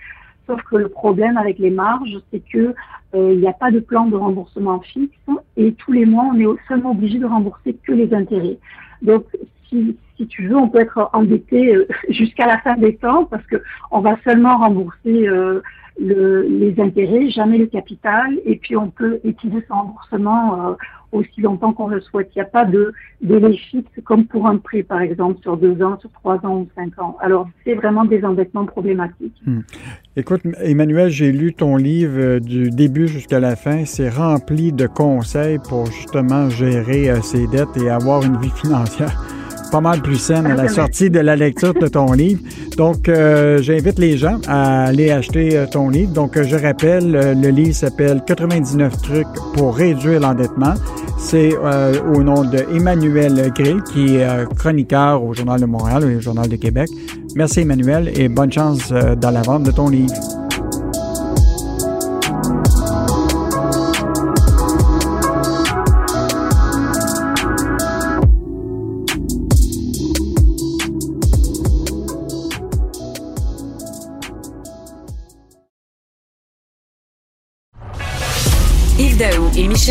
Sauf 0.48 0.62
que 0.64 0.76
le 0.76 0.90
problème 0.90 1.38
avec 1.38 1.60
les 1.60 1.70
marges, 1.70 2.20
c'est 2.32 2.42
que 2.52 2.74
euh, 3.14 3.34
il 3.34 3.40
n'y 3.40 3.48
a 3.48 3.54
pas 3.54 3.72
de 3.72 3.80
plan 3.80 4.06
de 4.06 4.16
remboursement 4.16 4.80
fixe 4.82 5.16
et 5.58 5.74
tous 5.74 5.92
les 5.92 6.06
mois, 6.06 6.32
on 6.34 6.40
est 6.40 6.48
seulement 6.68 6.92
obligé 6.92 7.20
de 7.20 7.26
rembourser 7.26 7.76
que 7.84 7.92
les 7.92 8.14
intérêts. 8.14 8.58
Donc, 9.02 9.26
si, 9.68 9.98
si 10.22 10.28
tu 10.28 10.48
veux, 10.48 10.56
on 10.56 10.70
peut 10.70 10.80
être 10.80 11.10
endetté 11.14 11.76
euh, 11.76 11.88
jusqu'à 12.10 12.46
la 12.46 12.60
fin 12.60 12.76
des 12.78 12.96
temps 12.96 13.26
parce 13.26 13.46
que 13.48 13.58
on 13.90 14.02
va 14.02 14.18
seulement 14.24 14.58
rembourser 14.58 15.28
euh, 15.28 15.62
le, 16.00 16.44
les 16.44 16.80
intérêts, 16.80 17.30
jamais 17.30 17.58
le 17.58 17.68
capital, 17.68 18.40
et 18.46 18.56
puis 18.56 18.76
on 18.78 18.90
peut 18.90 19.20
utiliser 19.24 19.64
ce 19.68 19.74
remboursement 19.74 20.76
aussi 21.12 21.42
longtemps 21.42 21.74
qu'on 21.74 21.88
le 21.88 22.02
souhaite. 22.02 22.32
Il 22.36 22.40
n'y 22.40 22.44
a 22.44 22.50
pas 22.50 22.66
de 22.66 22.94
délai 23.22 23.58
fixe 23.58 23.90
comme 24.04 24.26
pour 24.26 24.48
un 24.48 24.58
prêt, 24.58 24.84
par 24.84 25.02
exemple, 25.02 25.42
sur 25.42 25.58
deux 25.58 25.82
ans, 25.84 25.98
sur 26.00 26.10
trois 26.12 26.38
ans 26.46 26.60
ou 26.60 26.68
cinq 26.76 26.98
ans. 27.00 27.18
Alors, 27.22 27.48
c'est 27.64 27.74
vraiment 27.74 28.06
des 28.06 28.24
endettements 28.24 28.66
problématiques. 28.66 29.36
Hmm. 29.46 29.62
Écoute, 30.16 30.42
Emmanuel, 30.60 31.10
j'ai 31.10 31.32
lu 31.32 31.54
ton 31.54 31.76
livre 31.76 32.18
euh, 32.18 32.40
du 32.40 32.70
début 32.70 33.08
jusqu'à 33.08 33.40
la 33.40 33.56
fin. 33.56 33.86
C'est 33.86 34.10
rempli 34.10 34.72
de 34.72 34.88
conseils 34.88 35.60
pour 35.68 35.86
justement 35.88 36.50
gérer 36.50 37.10
euh, 37.10 37.22
ses 37.22 37.48
dettes 37.48 37.78
et 37.78 37.90
avoir 37.90 38.24
une 38.24 38.38
vie 38.38 38.50
financière 38.50 39.12
pas 39.72 39.82
mal 39.82 40.02
plus 40.02 40.18
saine 40.18 40.46
à 40.46 40.56
la 40.56 40.68
sortie 40.68 41.10
de 41.10 41.20
la 41.20 41.36
lecture 41.36 41.74
de 41.74 41.88
ton 41.88 42.12
livre. 42.12 42.42
Donc, 42.78 43.08
euh, 43.08 43.62
j'invite 43.62 43.98
les 43.98 44.18
gens 44.18 44.40
à 44.48 44.84
aller 44.84 45.12
acheter 45.12 45.58
euh, 45.58 45.66
ton 45.66 45.90
livre. 45.90 46.12
Donc, 46.12 46.36
euh, 46.36 46.44
je 46.44 46.58
rappelle, 46.58 47.12
le 47.42 47.50
livre 47.50 47.74
s'appelle 47.74 48.22
99 48.28 49.02
trucs 49.02 49.28
pour 49.54 49.76
réduire 49.76 50.20
l'endettement. 50.20 50.74
C'est 51.18 51.54
au 51.56 52.24
nom 52.24 52.44
de 52.44 52.66
Emmanuel 52.76 53.52
Grill, 53.56 53.84
qui 53.84 54.16
est 54.16 54.28
chroniqueur 54.56 55.24
au 55.24 55.36
Journal 55.36 55.62
de 55.62 55.68
Montréal 55.68 56.04
et 56.12 56.16
au 56.16 56.20
Journal 56.20 56.50
de 56.50 56.56
Québec. 56.56 56.90
Merci 57.36 57.60
Emmanuel 57.60 58.12
et 58.16 58.28
bonne 58.28 58.52
chance 58.52 58.92
dans 58.92 59.30
la 59.30 59.44
vente 59.44 59.64
de 59.64 59.72
ton 59.72 59.90
livre. 59.90 60.41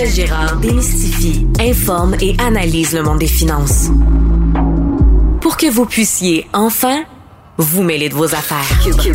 Gérard 0.06 0.56
démystifient, 0.60 1.46
informent 1.60 2.16
et 2.20 2.34
analysent 2.38 2.94
le 2.94 3.02
monde 3.02 3.18
des 3.18 3.26
finances. 3.26 3.90
Pour 5.40 5.56
que 5.56 5.70
vous 5.70 5.84
puissiez 5.84 6.46
enfin 6.52 7.02
vous 7.58 7.82
mêler 7.82 8.08
de 8.08 8.14
vos 8.14 8.34
affaires. 8.34 8.64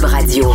Radio. 0.04 0.46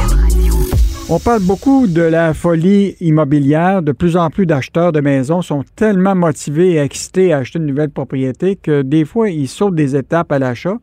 On 1.08 1.18
parle 1.18 1.42
beaucoup 1.42 1.88
de 1.88 2.02
la 2.02 2.34
folie 2.34 2.96
immobilière. 3.00 3.82
De 3.82 3.90
plus 3.90 4.16
en 4.16 4.30
plus 4.30 4.46
d'acheteurs 4.46 4.92
de 4.92 5.00
maisons 5.00 5.42
sont 5.42 5.64
tellement 5.74 6.14
motivés 6.14 6.74
et 6.74 6.78
excités 6.78 7.32
à 7.32 7.38
acheter 7.38 7.58
une 7.58 7.66
nouvelle 7.66 7.90
propriété 7.90 8.54
que 8.54 8.82
des 8.82 9.04
fois, 9.04 9.30
ils 9.30 9.48
sautent 9.48 9.74
des 9.74 9.96
étapes 9.96 10.30
à 10.30 10.38
l'achat. 10.38 10.76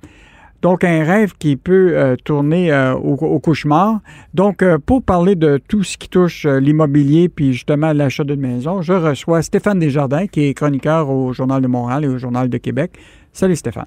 Donc, 0.68 0.84
un 0.84 1.06
rêve 1.06 1.32
qui 1.40 1.56
peut 1.56 1.98
euh, 1.98 2.18
tourner 2.18 2.74
euh, 2.74 2.94
au, 2.94 3.40
cauchemar. 3.40 4.02
Donc, 4.34 4.62
euh, 4.62 4.78
pour 4.78 5.02
parler 5.02 5.36
de 5.36 5.62
tout 5.66 5.82
ce 5.82 5.98
qui 5.98 6.10
touche 6.10 6.46
l'immobilier 6.46 7.30
puis 7.30 7.54
justement 7.54 7.94
l'achat 7.94 8.26
d'une 8.26 8.42
maison, 8.42 8.82
je 8.82 8.92
reçois 8.92 9.42
Stéphane 9.42 9.80
Desjardins, 9.80 10.28
qui 10.28 10.44
est 10.44 10.54
chroniqueur 10.54 11.10
au 11.10 11.32
Journal 11.32 11.62
de 11.62 11.68
Montréal 11.68 12.04
et 12.04 12.10
au 12.10 12.18
Journal 12.18 12.50
de 12.50 12.58
Québec. 12.58 13.00
Salut 13.32 13.56
Stéphane. 13.56 13.86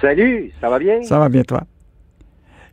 Salut, 0.00 0.52
ça 0.60 0.70
va 0.70 0.78
bien? 0.78 1.02
Ça 1.02 1.18
va 1.18 1.28
bien, 1.28 1.42
toi? 1.42 1.64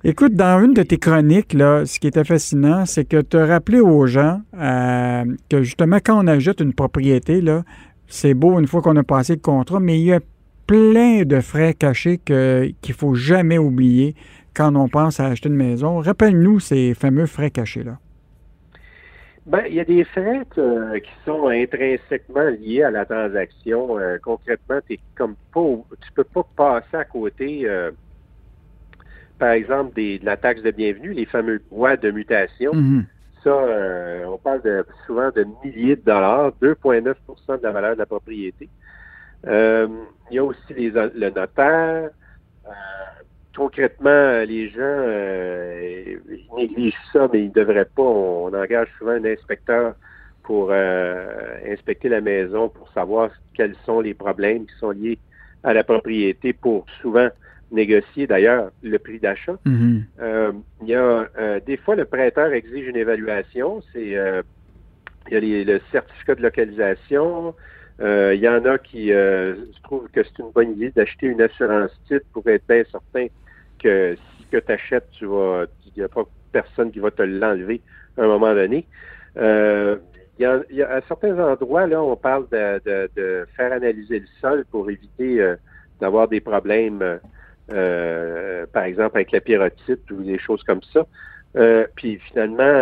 Écoute, 0.03 0.35
dans 0.35 0.63
une 0.63 0.75
de 0.75 0.83
tes 0.83 0.99
chroniques, 0.99 1.53
là, 1.53 1.87
ce 1.87 1.99
qui 1.99 2.05
était 2.05 2.23
fascinant, 2.23 2.85
c'est 2.85 3.05
que 3.05 3.19
tu 3.19 3.35
as 3.37 3.47
rappelé 3.47 3.79
aux 3.79 4.05
gens 4.05 4.41
que 4.53 5.63
justement, 5.63 5.97
quand 6.05 6.23
on 6.23 6.27
ajoute 6.27 6.59
une 6.61 6.73
propriété, 6.73 7.41
là, 7.41 7.63
c'est 8.05 8.35
beau 8.35 8.59
une 8.59 8.67
fois 8.67 8.83
qu'on 8.83 8.95
a 8.95 9.03
passé 9.03 9.33
le 9.33 9.41
contrat, 9.41 9.79
mais 9.79 9.99
il 9.99 10.05
y 10.05 10.13
a 10.13 10.19
plein 10.67 11.23
de 11.23 11.39
frais 11.41 11.73
cachés 11.73 12.17
qu'il 12.17 12.35
ne 12.35 12.93
faut 12.93 13.15
jamais 13.15 13.57
oublier 13.57 14.15
quand 14.53 14.75
on 14.75 14.87
pense 14.87 15.19
à 15.19 15.27
acheter 15.27 15.49
une 15.49 15.55
maison. 15.55 15.99
Rappelle-nous 15.99 16.59
ces 16.59 16.93
fameux 16.93 17.25
frais 17.25 17.51
cachés-là. 17.51 17.97
Ben, 19.45 19.61
il 19.67 19.75
y 19.75 19.79
a 19.79 19.85
des 19.85 20.03
frais 20.05 20.41
euh, 20.57 20.99
qui 20.99 21.11
sont 21.23 21.47
intrinsèquement 21.49 22.49
liés 22.59 22.81
à 22.81 22.89
la 22.89 23.05
transaction. 23.05 23.99
Euh, 23.99 24.17
concrètement, 24.23 24.79
es 24.89 24.99
comme 25.15 25.35
pas, 25.53 25.61
tu 26.01 26.11
peux 26.15 26.23
pas 26.23 26.47
passer 26.55 26.97
à 26.97 27.05
côté, 27.05 27.61
euh, 27.65 27.91
par 29.37 29.51
exemple, 29.51 29.93
des, 29.93 30.17
de 30.17 30.25
la 30.25 30.35
taxe 30.35 30.63
de 30.63 30.71
bienvenue, 30.71 31.13
les 31.13 31.27
fameux 31.27 31.61
droits 31.69 31.95
de 31.95 32.09
mutation. 32.09 32.73
Mm-hmm. 32.73 33.03
Ça, 33.43 33.55
on 34.27 34.39
parle 34.39 34.63
de, 34.63 34.83
souvent 35.05 35.29
de 35.29 35.45
milliers 35.63 35.95
de 35.95 36.01
dollars, 36.01 36.51
2,9% 36.59 37.59
de 37.59 37.63
la 37.63 37.71
valeur 37.71 37.93
de 37.93 37.99
la 37.99 38.07
propriété. 38.07 38.67
Euh, 39.47 39.87
il 40.31 40.35
y 40.35 40.39
a 40.39 40.43
aussi 40.43 40.73
les, 40.75 40.89
le 40.89 41.29
notaire. 41.29 42.09
Euh, 42.65 42.69
concrètement, 43.55 44.43
les 44.47 44.69
gens 44.69 44.79
euh, 44.79 46.15
négligent 46.55 46.95
ça, 47.13 47.27
mais 47.31 47.43
ils 47.43 47.49
ne 47.49 47.53
devraient 47.53 47.85
pas. 47.85 48.01
On, 48.01 48.53
engage 48.53 48.87
souvent 48.97 49.11
un 49.11 49.25
inspecteur 49.25 49.95
pour 50.43 50.71
inspecter 50.71 52.07
la 52.07 52.21
maison 52.21 52.69
pour 52.69 52.87
savoir 52.91 53.31
quels 53.55 53.75
sont 53.83 53.99
les 53.99 54.13
problèmes 54.13 54.67
qui 54.67 54.75
sont 54.75 54.91
liés 54.91 55.17
à 55.63 55.73
la 55.73 55.83
propriété 55.83 56.53
pour 56.53 56.85
souvent 57.01 57.29
négocier 57.71 58.27
d'ailleurs 58.27 58.69
le 58.83 58.99
prix 58.99 59.17
d'achat. 59.17 59.57
Mm-hmm. 59.65 60.53
il 60.83 60.87
y 60.87 60.93
a 60.93 61.59
des 61.61 61.77
fois 61.77 61.95
le 61.95 62.05
prêteur 62.05 62.53
exige 62.53 62.87
une 62.87 62.95
évaluation. 62.95 63.81
C'est 63.91 64.15
il 65.31 65.47
y 65.47 65.61
a 65.61 65.63
le 65.63 65.81
certificat 65.91 66.35
de 66.35 66.41
localisation, 66.41 67.47
euh, 67.47 67.51
il 67.99 68.39
y 68.39 68.47
en 68.47 68.65
a 68.65 68.77
qui 68.77 69.13
euh, 69.13 69.55
trouvent 69.83 70.09
que 70.11 70.23
c'est 70.23 70.39
une 70.39 70.51
bonne 70.51 70.71
idée 70.73 70.91
d'acheter 70.91 71.27
une 71.27 71.41
assurance 71.41 71.91
titre 72.07 72.25
pour 72.33 72.47
être 72.47 72.65
bien 72.67 72.83
certain 72.91 73.27
que 73.81 74.15
si 74.15 74.45
que 74.51 74.57
tu 74.57 74.71
achètes, 74.71 75.09
tu 75.11 75.25
vas, 75.25 75.65
il 75.85 75.99
n'y 75.99 76.03
a 76.03 76.09
pas 76.09 76.23
personne 76.51 76.91
qui 76.91 76.99
va 76.99 77.11
te 77.11 77.21
l'enlever 77.21 77.81
à 78.17 78.23
un 78.23 78.27
moment 78.27 78.53
donné. 78.53 78.85
Euh, 79.37 79.97
il 80.37 80.43
y, 80.43 80.81
a, 80.81 80.89
à 80.89 81.01
certains 81.07 81.37
endroits, 81.39 81.87
là, 81.87 82.03
on 82.03 82.17
parle 82.17 82.47
de, 82.49 83.09
de, 83.15 83.47
faire 83.55 83.71
analyser 83.71 84.19
le 84.19 84.27
sol 84.41 84.65
pour 84.69 84.89
éviter 84.89 85.39
euh, 85.39 85.55
d'avoir 86.01 86.27
des 86.27 86.41
problèmes, 86.41 87.19
euh, 87.71 88.65
par 88.73 88.83
exemple 88.83 89.15
avec 89.15 89.31
la 89.31 89.39
pyrotite 89.39 90.11
ou 90.11 90.23
des 90.23 90.37
choses 90.37 90.61
comme 90.63 90.81
ça. 90.93 91.05
puis 91.95 92.19
finalement, 92.27 92.81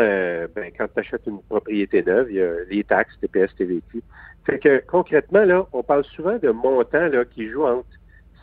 ben, 0.55 0.71
quand 0.75 0.87
tu 0.91 0.99
achètes 0.99 1.27
une 1.27 1.41
propriété 1.43 2.01
neuve, 2.01 2.27
il 2.31 2.37
y 2.37 2.41
a 2.41 2.53
les 2.69 2.83
taxes, 2.83 3.15
TPS, 3.21 3.53
TVQ. 3.55 4.01
Fait 4.45 4.59
que 4.59 4.83
concrètement, 4.87 5.45
là, 5.45 5.65
on 5.71 5.83
parle 5.83 6.03
souvent 6.03 6.37
de 6.37 6.49
montants 6.49 7.07
là, 7.07 7.23
qui 7.25 7.49
jouent 7.49 7.65
entre 7.65 7.87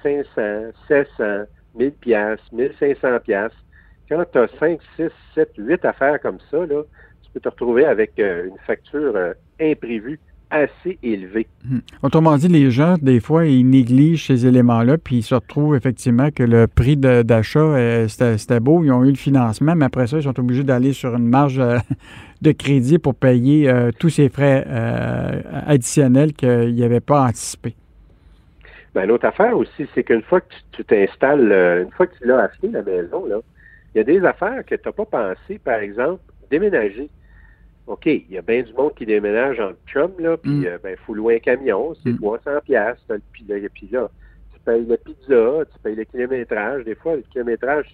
500, 0.02 0.72
700, 0.88 1.44
1000 1.74 1.92
pièces, 1.92 2.40
1500 2.52 3.20
pièces. 3.20 3.52
Quand 4.08 4.24
tu 4.32 4.38
as 4.38 4.48
5, 4.58 4.80
6, 4.96 5.10
7, 5.34 5.52
8 5.58 5.84
affaires 5.84 6.20
comme 6.20 6.38
ça, 6.50 6.64
là, 6.66 6.82
tu 7.22 7.30
peux 7.32 7.40
te 7.40 7.48
retrouver 7.48 7.84
avec 7.84 8.18
euh, 8.18 8.46
une 8.46 8.58
facture 8.66 9.14
euh, 9.14 9.34
imprévue 9.60 10.20
assez 10.50 10.98
élevée. 11.02 11.46
Hmm. 11.64 11.78
Autrement 12.02 12.36
dit, 12.36 12.48
les 12.48 12.70
gens, 12.70 12.96
des 13.00 13.20
fois, 13.20 13.46
ils 13.46 13.68
négligent 13.68 14.26
ces 14.26 14.46
éléments-là, 14.46 14.98
puis 14.98 15.16
ils 15.16 15.22
se 15.22 15.34
retrouvent 15.34 15.76
effectivement 15.76 16.30
que 16.30 16.42
le 16.42 16.66
prix 16.66 16.96
d'achat, 16.96 17.60
euh, 17.60 18.08
c'était 18.08 18.60
beau, 18.60 18.82
ils 18.84 18.90
ont 18.90 19.04
eu 19.04 19.10
le 19.10 19.16
financement, 19.16 19.74
mais 19.74 19.84
après 19.84 20.06
ça, 20.06 20.18
ils 20.18 20.24
sont 20.24 20.38
obligés 20.38 20.64
d'aller 20.64 20.92
sur 20.92 21.14
une 21.14 21.28
marge 21.28 21.62
de 22.42 22.52
crédit 22.52 22.98
pour 22.98 23.14
payer 23.14 23.68
euh, 23.68 23.90
tous 23.98 24.08
ces 24.08 24.28
frais 24.28 24.64
euh, 24.66 25.40
additionnels 25.66 26.32
qu'ils 26.32 26.76
n'avaient 26.76 27.00
pas 27.00 27.22
anticipés. 27.22 27.74
Ben, 28.94 29.06
l'autre 29.06 29.26
affaire 29.26 29.56
aussi, 29.56 29.86
c'est 29.94 30.02
qu'une 30.02 30.22
fois 30.22 30.40
que 30.40 30.52
tu 30.72 30.84
t'installes, 30.84 31.52
euh, 31.52 31.84
une 31.84 31.90
fois 31.92 32.06
que 32.06 32.16
tu 32.16 32.26
l'as 32.26 32.44
acheté 32.44 32.68
la 32.68 32.82
maison, 32.82 33.24
là, 33.26 33.36
il 33.94 33.98
y 33.98 34.00
a 34.00 34.04
des 34.04 34.24
affaires 34.24 34.64
que 34.64 34.74
tu 34.74 34.82
n'as 34.84 34.92
pas 34.92 35.04
pensé, 35.04 35.58
par 35.58 35.78
exemple, 35.78 36.20
déménager. 36.50 37.08
OK, 37.90 38.06
il 38.06 38.30
y 38.30 38.38
a 38.38 38.42
bien 38.42 38.62
du 38.62 38.72
monde 38.72 38.94
qui 38.94 39.04
déménage 39.04 39.58
en 39.58 39.72
chum, 39.84 40.12
là, 40.20 40.36
puis 40.36 40.52
mm. 40.52 40.78
ben, 40.80 40.90
il 40.90 40.96
faut 41.04 41.12
louer 41.12 41.36
un 41.36 41.38
camion, 41.40 41.92
c'est 42.04 42.16
300 42.16 42.50
mm. 42.50 42.60
pièces 42.60 43.04
puis 43.32 43.44
là, 43.48 43.56
puis 43.74 43.88
là, 43.90 44.08
tu 44.52 44.60
payes 44.64 44.86
la 44.86 44.96
pizza, 44.96 45.64
tu 45.72 45.78
payes 45.82 45.96
le 45.96 46.04
kilométrage. 46.04 46.84
Des 46.84 46.94
fois, 46.94 47.16
le 47.16 47.24
kilométrage, 47.32 47.86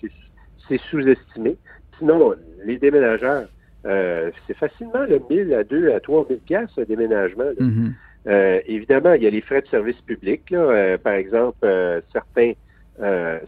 c'est 0.69 0.81
sous-estimé. 0.91 1.57
Sinon, 1.99 2.35
les 2.67 2.77
déménageurs, 2.77 3.49
euh, 3.87 4.31
c'est 4.47 4.57
facilement 4.59 5.05
le 5.09 5.19
1000 5.31 5.55
à 5.55 5.65
2 5.65 5.93
à 5.93 6.01
3 6.01 6.27
000 6.29 6.41
pièces 6.41 6.77
le 6.77 6.85
déménagement. 6.85 7.53
Mm-hmm. 7.59 7.93
Euh, 8.27 8.61
évidemment, 8.67 9.15
il 9.15 9.23
y 9.23 9.27
a 9.27 9.31
les 9.31 9.41
frais 9.41 9.63
de 9.63 9.69
service 9.69 10.01
public. 10.03 10.51
Là. 10.51 10.59
Euh, 10.59 10.99
par 10.99 11.15
exemple, 11.15 11.67
certains, 12.13 12.53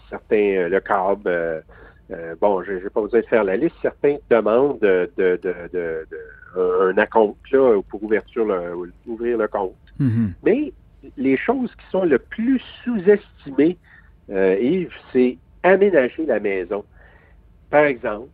certains, 0.09 0.69
le 0.69 0.81
CAB, 2.09 2.39
bon, 2.41 2.63
je 2.63 2.73
ne 2.73 2.79
vais 2.79 2.91
pas 2.91 3.01
vous 3.01 3.09
de 3.09 3.23
faire 3.23 3.45
la 3.45 3.57
liste, 3.57 3.77
certains 3.83 4.17
demandent 4.31 4.79
de, 4.81 5.11
de, 5.17 5.39
de, 5.43 6.07
un 6.57 6.97
acompte 6.99 7.51
là, 7.53 7.81
pour 7.89 8.03
ouverture 8.03 8.47
ouvrir 9.07 9.39
le 9.39 9.49
compte. 9.49 9.75
Mm-hmm. 10.01 10.31
Mais 10.45 10.73
les 11.17 11.37
choses 11.37 11.71
qui 11.75 11.87
sont 11.91 12.05
le 12.05 12.19
plus 12.19 12.61
sous-estimées, 12.85 13.77
Yves, 14.31 14.95
c'est 15.13 15.37
aménager 15.63 16.25
la 16.27 16.41
maison. 16.41 16.85
Par 17.71 17.85
exemple, 17.85 18.29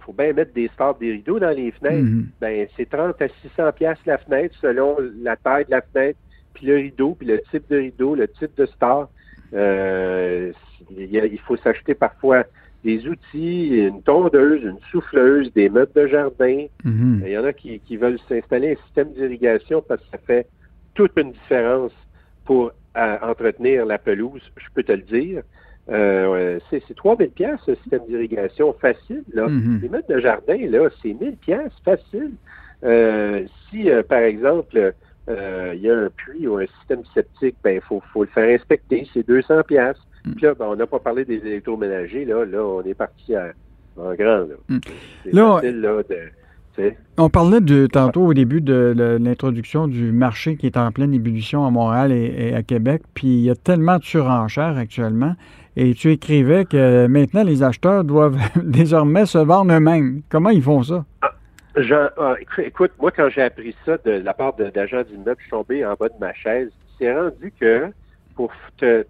faut 0.00 0.12
bien 0.12 0.32
mettre 0.32 0.52
des 0.52 0.68
stars, 0.68 0.96
des 0.96 1.12
rideaux 1.12 1.38
dans 1.38 1.50
les 1.50 1.70
fenêtres. 1.72 2.02
Mhm. 2.02 2.28
Ben, 2.40 2.66
c'est 2.76 2.88
30 2.88 3.20
à 3.20 3.28
600 3.42 3.72
pièces 3.72 3.98
la 4.06 4.18
fenêtre 4.18 4.56
selon 4.60 4.96
la 5.22 5.36
taille 5.36 5.66
de 5.66 5.70
la 5.70 5.82
fenêtre, 5.82 6.18
puis 6.54 6.66
le 6.66 6.76
rideau, 6.76 7.14
puis 7.14 7.26
le 7.26 7.40
type 7.50 7.68
de 7.70 7.76
rideau, 7.78 8.14
le 8.14 8.28
type 8.28 8.56
de 8.56 8.66
star. 8.66 9.08
Euh, 9.52 10.52
il 10.96 11.40
faut 11.40 11.56
s'acheter 11.56 11.94
parfois 11.94 12.44
des 12.84 13.06
outils, 13.06 13.68
une 13.78 14.02
tondeuse, 14.02 14.62
une 14.62 14.78
souffleuse, 14.90 15.52
des 15.52 15.68
meubles 15.68 15.92
de 15.94 16.06
jardin. 16.06 16.66
Mhm. 16.84 17.22
Il 17.26 17.32
y 17.32 17.38
en 17.38 17.44
a 17.44 17.52
qui, 17.52 17.80
qui 17.80 17.96
veulent 17.96 18.18
s'installer 18.28 18.72
un 18.72 18.84
système 18.86 19.12
d'irrigation 19.12 19.82
parce 19.86 20.00
que 20.02 20.10
ça 20.12 20.18
fait 20.18 20.46
toute 20.94 21.12
une 21.16 21.32
différence 21.32 21.92
pour 22.44 22.72
euh, 22.96 23.16
entretenir 23.22 23.86
la 23.86 23.98
pelouse, 23.98 24.42
je 24.56 24.66
peux 24.74 24.82
te 24.82 24.92
le 24.92 25.02
dire. 25.02 25.42
Euh, 25.90 26.58
c'est 26.70 26.94
3000 26.94 27.30
pièces 27.30 27.60
ce 27.66 27.74
système 27.76 28.02
d'irrigation 28.06 28.72
facile. 28.80 29.24
Là. 29.32 29.46
Mm-hmm. 29.46 29.80
Les 29.80 29.88
mètres 29.88 30.08
de 30.08 30.20
jardin, 30.20 30.56
là, 30.68 30.88
c'est 31.02 31.12
1000 31.12 31.36
pièces 31.36 31.72
facile. 31.84 32.32
Euh, 32.84 33.44
si, 33.68 33.90
euh, 33.90 34.02
par 34.02 34.20
exemple, 34.20 34.94
il 35.74 35.80
y 35.80 35.90
a 35.90 35.96
un 35.96 36.08
puits 36.10 36.46
ou 36.46 36.56
un 36.56 36.66
système 36.78 37.02
septique, 37.14 37.56
ben 37.62 37.76
il 37.76 37.80
faut, 37.80 38.02
faut, 38.12 38.22
le 38.22 38.30
faire 38.30 38.54
inspecter, 38.54 39.08
c'est 39.12 39.26
200 39.26 39.62
pièces. 39.66 39.98
Mm. 40.24 40.32
Puis 40.32 40.44
là, 40.44 40.54
ben, 40.54 40.66
on 40.68 40.76
n'a 40.76 40.86
pas 40.86 40.98
parlé 40.98 41.24
des 41.24 41.38
électroménagers, 41.38 42.24
là, 42.24 42.44
là, 42.44 42.62
on 42.62 42.82
est 42.82 42.94
parti 42.94 43.34
en 43.36 44.14
grand. 44.14 44.46
Là, 44.46 44.54
mm. 44.68 44.80
facile, 45.24 45.80
là, 45.80 46.02
de, 46.08 46.16
on 47.18 47.28
parlait 47.28 47.60
de, 47.60 47.86
tantôt 47.86 48.26
au 48.26 48.34
début 48.34 48.60
de 48.60 49.18
l'introduction 49.20 49.88
du 49.88 50.12
marché 50.12 50.56
qui 50.56 50.66
est 50.66 50.76
en 50.76 50.90
pleine 50.90 51.12
ébullition 51.12 51.66
à 51.66 51.70
Montréal 51.70 52.12
et, 52.12 52.54
à 52.54 52.62
Québec, 52.62 53.02
puis 53.14 53.28
il 53.28 53.40
y 53.42 53.50
a 53.50 53.54
tellement 53.54 53.98
de 53.98 54.04
surenchères 54.04 54.76
actuellement. 54.76 55.34
Et 55.76 55.94
tu 55.94 56.10
écrivais 56.10 56.64
que 56.64 57.06
maintenant 57.06 57.42
les 57.42 57.62
acheteurs 57.62 58.04
doivent 58.04 58.38
désormais 58.62 59.26
se 59.26 59.38
vendre 59.38 59.72
eux-mêmes. 59.72 60.22
Comment 60.28 60.50
ils 60.50 60.62
font 60.62 60.82
ça? 60.82 61.04
Ah, 61.22 61.32
ah, 61.76 62.34
écoute, 62.58 62.92
moi, 62.98 63.10
quand 63.10 63.28
j'ai 63.28 63.42
appris 63.42 63.74
ça 63.84 63.98
de 63.98 64.10
la 64.10 64.34
part 64.34 64.54
d'agents 64.54 65.02
d'immeubles, 65.02 65.36
je 65.38 65.42
suis 65.42 65.50
tombé 65.50 65.84
en 65.84 65.94
bas 65.94 66.08
de 66.08 66.18
ma 66.18 66.32
chaise. 66.34 66.70
C'est 66.98 67.12
rendu 67.12 67.52
que 67.58 67.90
pour 68.34 68.52
te, 68.78 69.04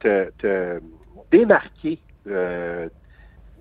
démarquer 1.30 1.98
euh, 2.26 2.88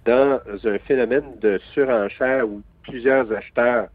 dans 0.06 0.40
un 0.66 0.80
phénomène 0.80 1.38
de 1.40 1.60
surenchère 1.74 2.48
où 2.48 2.62
plusieurs 2.84 3.32
acheteurs 3.32 3.88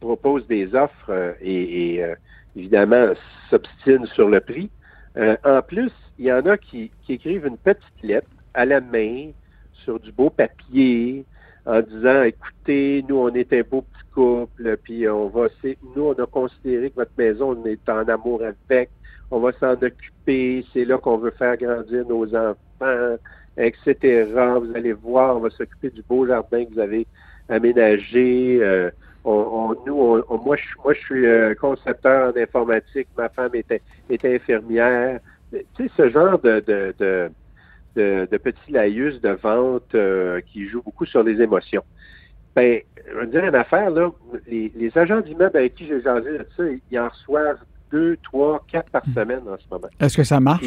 proposent 0.00 0.46
des 0.46 0.74
offres 0.74 1.10
euh, 1.10 1.32
et, 1.40 2.02
euh, 2.02 2.14
évidemment 2.56 3.12
s'obstinent 3.50 4.06
sur 4.06 4.28
le 4.28 4.40
prix. 4.40 4.70
Euh, 5.16 5.36
en 5.44 5.62
plus, 5.62 5.92
il 6.18 6.26
y 6.26 6.32
en 6.32 6.46
a 6.46 6.56
qui, 6.56 6.90
écrivent 7.08 7.46
une 7.46 7.58
petite 7.58 8.02
lettre 8.02 8.28
à 8.54 8.64
la 8.64 8.80
main 8.80 9.30
sur 9.72 9.98
du 9.98 10.12
beau 10.12 10.30
papier 10.30 11.24
en 11.66 11.80
disant 11.80 12.22
écoutez, 12.22 13.04
nous 13.08 13.16
on 13.16 13.28
est 13.34 13.52
un 13.52 13.62
beau 13.62 13.82
petit 13.82 14.12
couple, 14.14 14.76
puis 14.82 15.08
on 15.08 15.28
va 15.28 15.46
nous 15.96 16.02
on 16.02 16.12
a 16.12 16.26
considéré 16.26 16.90
que 16.90 16.96
votre 16.96 17.12
maison 17.16 17.56
on 17.56 17.66
est 17.66 17.88
en 17.88 18.08
amour 18.08 18.42
avec, 18.42 18.90
on 19.30 19.40
va 19.40 19.52
s'en 19.52 19.72
occuper, 19.72 20.64
c'est 20.72 20.84
là 20.84 20.98
qu'on 20.98 21.18
veut 21.18 21.30
faire 21.30 21.56
grandir 21.56 22.06
nos 22.06 22.26
enfants, 22.34 23.16
etc. 23.56 24.26
Vous 24.34 24.72
allez 24.74 24.92
voir, 24.92 25.36
on 25.36 25.40
va 25.40 25.50
s'occuper 25.50 25.90
du 25.90 26.02
beau 26.02 26.26
jardin 26.26 26.64
que 26.64 26.74
vous 26.74 26.80
avez 26.80 27.06
aménagé. 27.48 28.58
Euh, 28.60 28.90
on, 29.24 29.74
nous, 29.86 30.22
moi, 30.44 30.56
je, 30.56 30.64
moi, 30.82 30.94
je 30.94 31.00
suis 31.00 31.26
euh, 31.26 31.54
concepteur 31.54 32.32
en 32.32 32.40
informatique. 32.40 33.08
Ma 33.16 33.28
femme 33.28 33.54
était, 33.54 33.82
était 34.10 34.34
infirmière. 34.34 35.20
Tu 35.52 35.64
sais, 35.76 35.90
ce 35.96 36.10
genre 36.10 36.38
de, 36.38 36.60
de, 36.66 36.94
de, 36.98 37.30
de, 37.96 38.26
petits 38.38 38.72
laïus 38.72 39.20
de 39.20 39.30
vente 39.30 39.94
euh, 39.94 40.40
qui 40.40 40.66
jouent 40.68 40.82
beaucoup 40.82 41.06
sur 41.06 41.22
les 41.22 41.40
émotions. 41.40 41.84
Ben, 42.54 42.80
je 43.10 43.18
vais 43.18 43.26
dire 43.26 43.44
une 43.44 43.54
affaire, 43.54 43.90
là. 43.90 44.10
Les, 44.46 44.70
les 44.76 44.96
agents 44.98 45.20
d'immeubles 45.20 45.56
avec 45.56 45.74
qui 45.74 45.86
j'ai 45.86 46.02
jasé 46.02 46.38
de 46.38 46.46
ça, 46.56 46.64
ils 46.90 46.98
en 46.98 47.08
reçoivent 47.08 47.60
deux, 47.90 48.16
trois, 48.22 48.64
quatre 48.70 48.90
par 48.90 49.06
hmm. 49.06 49.14
semaine 49.14 49.42
en 49.48 49.56
ce 49.56 49.64
moment. 49.70 49.88
Est-ce 50.00 50.16
que 50.16 50.24
ça 50.24 50.40
marche? 50.40 50.64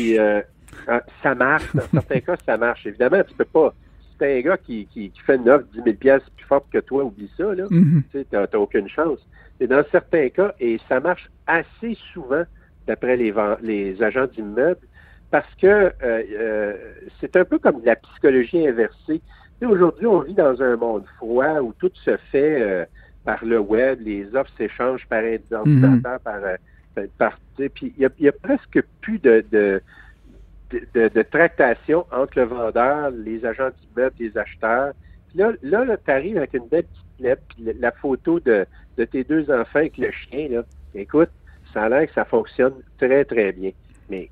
Ah, 0.88 1.02
ça 1.24 1.36
marche. 1.36 1.74
Dans 1.76 1.88
certains 1.92 2.20
cas, 2.20 2.36
ça 2.46 2.58
marche. 2.58 2.86
Évidemment, 2.86 3.22
tu 3.28 3.36
peux 3.36 3.46
pas. 3.46 3.74
Si 4.12 4.18
t'es 4.18 4.40
un 4.40 4.42
gars 4.42 4.58
qui, 4.58 4.88
qui, 4.88 5.12
fait 5.26 5.36
une 5.36 5.50
offre 5.50 5.66
10 5.74 5.82
000 5.84 6.20
plus 6.36 6.46
forte 6.48 6.66
que 6.72 6.80
toi, 6.80 7.04
oublie 7.04 7.30
ça, 7.38 7.54
là. 7.54 7.66
Mm-hmm. 7.66 8.04
Tu 8.12 8.26
n'as 8.32 8.60
aucune 8.60 8.88
chance. 8.90 9.20
Et 9.60 9.68
dans 9.68 9.84
certains 9.92 10.30
cas, 10.30 10.54
et 10.60 10.80
ça 10.90 11.00
marche 11.00 11.30
assez 11.48 11.98
souvent, 12.14 12.44
d'après 12.88 13.18
les, 13.18 13.34
les 13.62 14.04
agents 14.04 14.28
d'immeubles, 14.28 14.86
parce 15.32 15.54
que 15.56 15.68
euh, 15.68 15.92
euh, 16.02 16.74
c'est 17.20 17.36
un 17.36 17.46
peu 17.46 17.60
comme 17.60 17.82
la 17.84 17.96
psychologie 17.96 18.68
inversée. 18.68 19.22
Aujourd'hui, 19.62 20.06
on 20.06 20.20
vit 20.20 20.34
dans 20.34 20.62
un 20.62 20.76
monde 20.76 21.06
froid 21.18 21.60
où 21.62 21.74
tout 21.80 21.92
se 21.94 22.18
fait 22.32 22.62
euh, 22.62 22.86
par 23.24 23.44
le 23.44 23.60
web, 23.60 24.00
les 24.02 24.36
offres 24.36 24.52
s'échangent 24.58 25.08
par 25.08 25.24
ordinateur, 25.52 26.20
mm-hmm. 26.20 27.10
par, 27.18 27.40
puis 27.74 27.94
il 27.98 28.10
y, 28.20 28.28
a, 28.28 28.32
presque 28.32 28.82
plus 29.02 29.18
de, 29.20 29.44
de, 29.52 31.22
tractation 31.24 32.06
entre 32.12 32.40
le 32.40 32.46
vendeur, 32.46 33.10
les 33.12 33.44
agents 33.46 33.70
d'immeubles, 33.82 34.16
les 34.20 34.38
acheteurs. 34.38 34.94
Puis 35.30 35.40
là, 35.40 35.54
là, 35.64 35.98
tu 35.98 36.12
arrives 36.12 36.38
avec 36.38 36.54
une 36.54 36.68
belle 36.68 36.84
petite 36.84 37.20
lettre, 37.20 37.42
puis 37.50 37.66
la 37.80 37.92
photo 37.92 38.40
de, 38.40 38.66
tes 39.12 39.24
deux 39.24 39.50
enfants 39.50 39.80
avec 39.80 39.98
le 39.98 40.12
chien, 40.12 40.50
là. 40.50 40.64
Écoute, 40.94 41.30
ça 41.74 41.84
a 41.84 41.90
l'air 41.90 42.08
que 42.08 42.14
ça 42.14 42.26
fonctionne 42.26 42.74
très, 42.98 43.26
très 43.26 43.52
bien. 43.52 43.72
Mais 44.10 44.30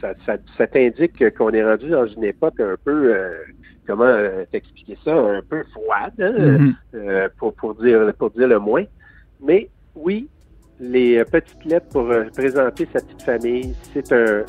ça, 0.00 0.12
ça, 0.56 0.66
t'indique 0.66 1.34
qu'on 1.36 1.50
est 1.50 1.64
rendu 1.64 1.88
dans 1.88 2.06
une 2.06 2.24
époque 2.24 2.60
un 2.60 2.76
peu, 2.84 3.14
euh, 3.14 3.38
comment 3.86 4.04
euh, 4.04 4.44
t'expliquer 4.52 4.98
ça, 5.02 5.14
un 5.14 5.40
peu 5.42 5.64
froide, 5.72 6.12
hein, 6.18 6.32
mm-hmm. 6.38 6.74
euh, 6.94 7.28
pour, 7.38 7.54
pour, 7.54 7.74
dire, 7.76 8.12
pour 8.18 8.30
dire 8.30 8.48
le 8.48 8.58
moins. 8.58 8.84
Mais 9.42 9.70
oui, 9.94 10.28
les 10.78 11.24
petites 11.24 11.64
lettres 11.64 11.88
pour 11.88 12.12
présenter 12.34 12.86
sa 12.92 13.00
petite 13.00 13.22
famille, 13.22 13.74
c'est 13.94 14.12
un, 14.12 14.44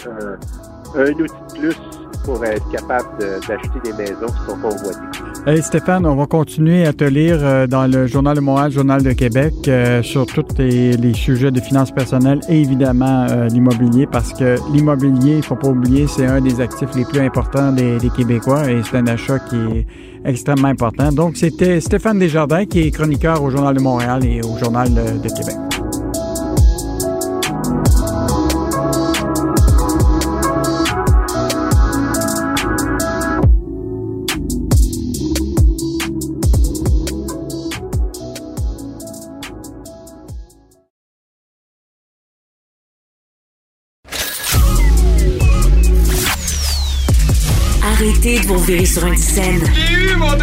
un 0.96 1.12
outil 1.12 1.34
de 1.54 1.60
plus 1.60 1.78
pour 2.26 2.44
être 2.44 2.70
capable 2.70 3.18
d'acheter 3.20 3.80
des 3.84 3.94
maisons 3.94 4.28
qui 4.28 4.52
sont 4.52 4.60
convoitées. 4.60 5.27
Hey 5.50 5.64
Stéphane, 5.64 6.06
on 6.06 6.18
va 6.18 6.26
continuer 6.26 6.86
à 6.86 6.92
te 6.92 7.06
lire 7.06 7.38
euh, 7.40 7.68
dans 7.68 7.88
le 7.88 8.06
Journal 8.06 8.36
de 8.36 8.42
Montréal, 8.42 8.70
Journal 8.70 9.02
de 9.02 9.14
Québec, 9.14 9.54
euh, 9.70 10.04
sur 10.04 10.26
tous 10.26 10.44
les, 10.58 11.14
sujets 11.14 11.52
de 11.52 11.62
finances 11.62 11.92
personnelles 11.92 12.42
et 12.50 12.60
évidemment 12.60 13.28
euh, 13.30 13.48
l'immobilier, 13.48 14.08
parce 14.08 14.34
que 14.34 14.58
l'immobilier, 14.74 15.32
il 15.32 15.38
ne 15.38 15.42
faut 15.42 15.56
pas 15.56 15.70
oublier, 15.70 16.06
c'est 16.06 16.26
un 16.26 16.42
des 16.42 16.60
actifs 16.60 16.94
les 16.98 17.06
plus 17.06 17.22
importants 17.22 17.72
des, 17.72 17.98
des 17.98 18.10
Québécois 18.10 18.70
et 18.70 18.82
c'est 18.84 18.98
un 18.98 19.08
achat 19.08 19.40
qui 19.40 19.56
est 19.56 19.88
extrêmement 20.26 20.68
important. 20.68 21.14
Donc, 21.14 21.38
c'était 21.38 21.80
Stéphane 21.80 22.20
Desjardins 22.20 22.66
qui 22.66 22.82
est 22.82 22.92
chroniqueur 22.92 23.42
au 23.42 23.50
Journal 23.50 23.74
de 23.74 23.80
Montréal 23.80 24.26
et 24.26 24.42
au 24.42 24.58
Journal 24.58 24.94
de 24.94 25.30
Québec. 25.30 25.67
De 48.00 48.48
vous 48.48 48.60
virer 48.60 48.86
sur 48.86 49.08
une 49.08 49.18
scène. 49.18 49.64
J'ai 49.74 50.14
eu 50.14 50.16
mon 50.18 50.36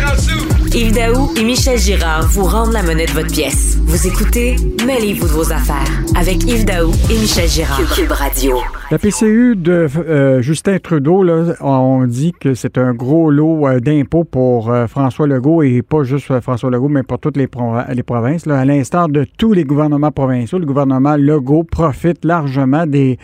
Yves 0.76 0.92
Daou 0.92 1.30
et 1.38 1.44
Michel 1.44 1.78
Girard 1.78 2.26
vous 2.26 2.42
rendent 2.42 2.72
la 2.72 2.82
monnaie 2.82 3.06
de 3.06 3.12
votre 3.12 3.32
pièce. 3.32 3.78
Vous 3.84 4.08
écoutez 4.08 4.56
Mêlez-vous 4.84 5.28
de 5.28 5.32
vos 5.32 5.52
affaires 5.52 6.02
avec 6.16 6.42
Yves 6.42 6.64
Daou 6.64 6.90
et 7.08 7.16
Michel 7.16 7.48
Girard. 7.48 7.80
Cube 7.94 8.10
Radio. 8.10 8.56
La 8.90 8.98
PCU 8.98 9.54
de 9.54 9.86
euh, 9.96 10.42
Justin 10.42 10.78
Trudeau, 10.80 11.22
là, 11.22 11.54
on 11.60 12.04
dit 12.06 12.32
que 12.32 12.54
c'est 12.54 12.76
un 12.76 12.92
gros 12.92 13.30
lot 13.30 13.68
euh, 13.68 13.78
d'impôts 13.78 14.24
pour 14.24 14.68
euh, 14.72 14.88
François 14.88 15.28
Legault 15.28 15.62
et 15.62 15.82
pas 15.82 16.02
juste 16.02 16.40
François 16.40 16.70
Legault, 16.70 16.88
mais 16.88 17.04
pour 17.04 17.20
toutes 17.20 17.36
les, 17.36 17.48
les 17.92 18.02
provinces. 18.02 18.44
Là. 18.44 18.58
À 18.58 18.64
l'instar 18.64 19.08
de 19.08 19.24
tous 19.38 19.52
les 19.52 19.62
gouvernements 19.62 20.10
provinciaux, 20.10 20.58
le 20.58 20.66
gouvernement 20.66 21.14
Legault 21.16 21.62
profite 21.62 22.24
largement 22.24 22.84
des 22.84 23.16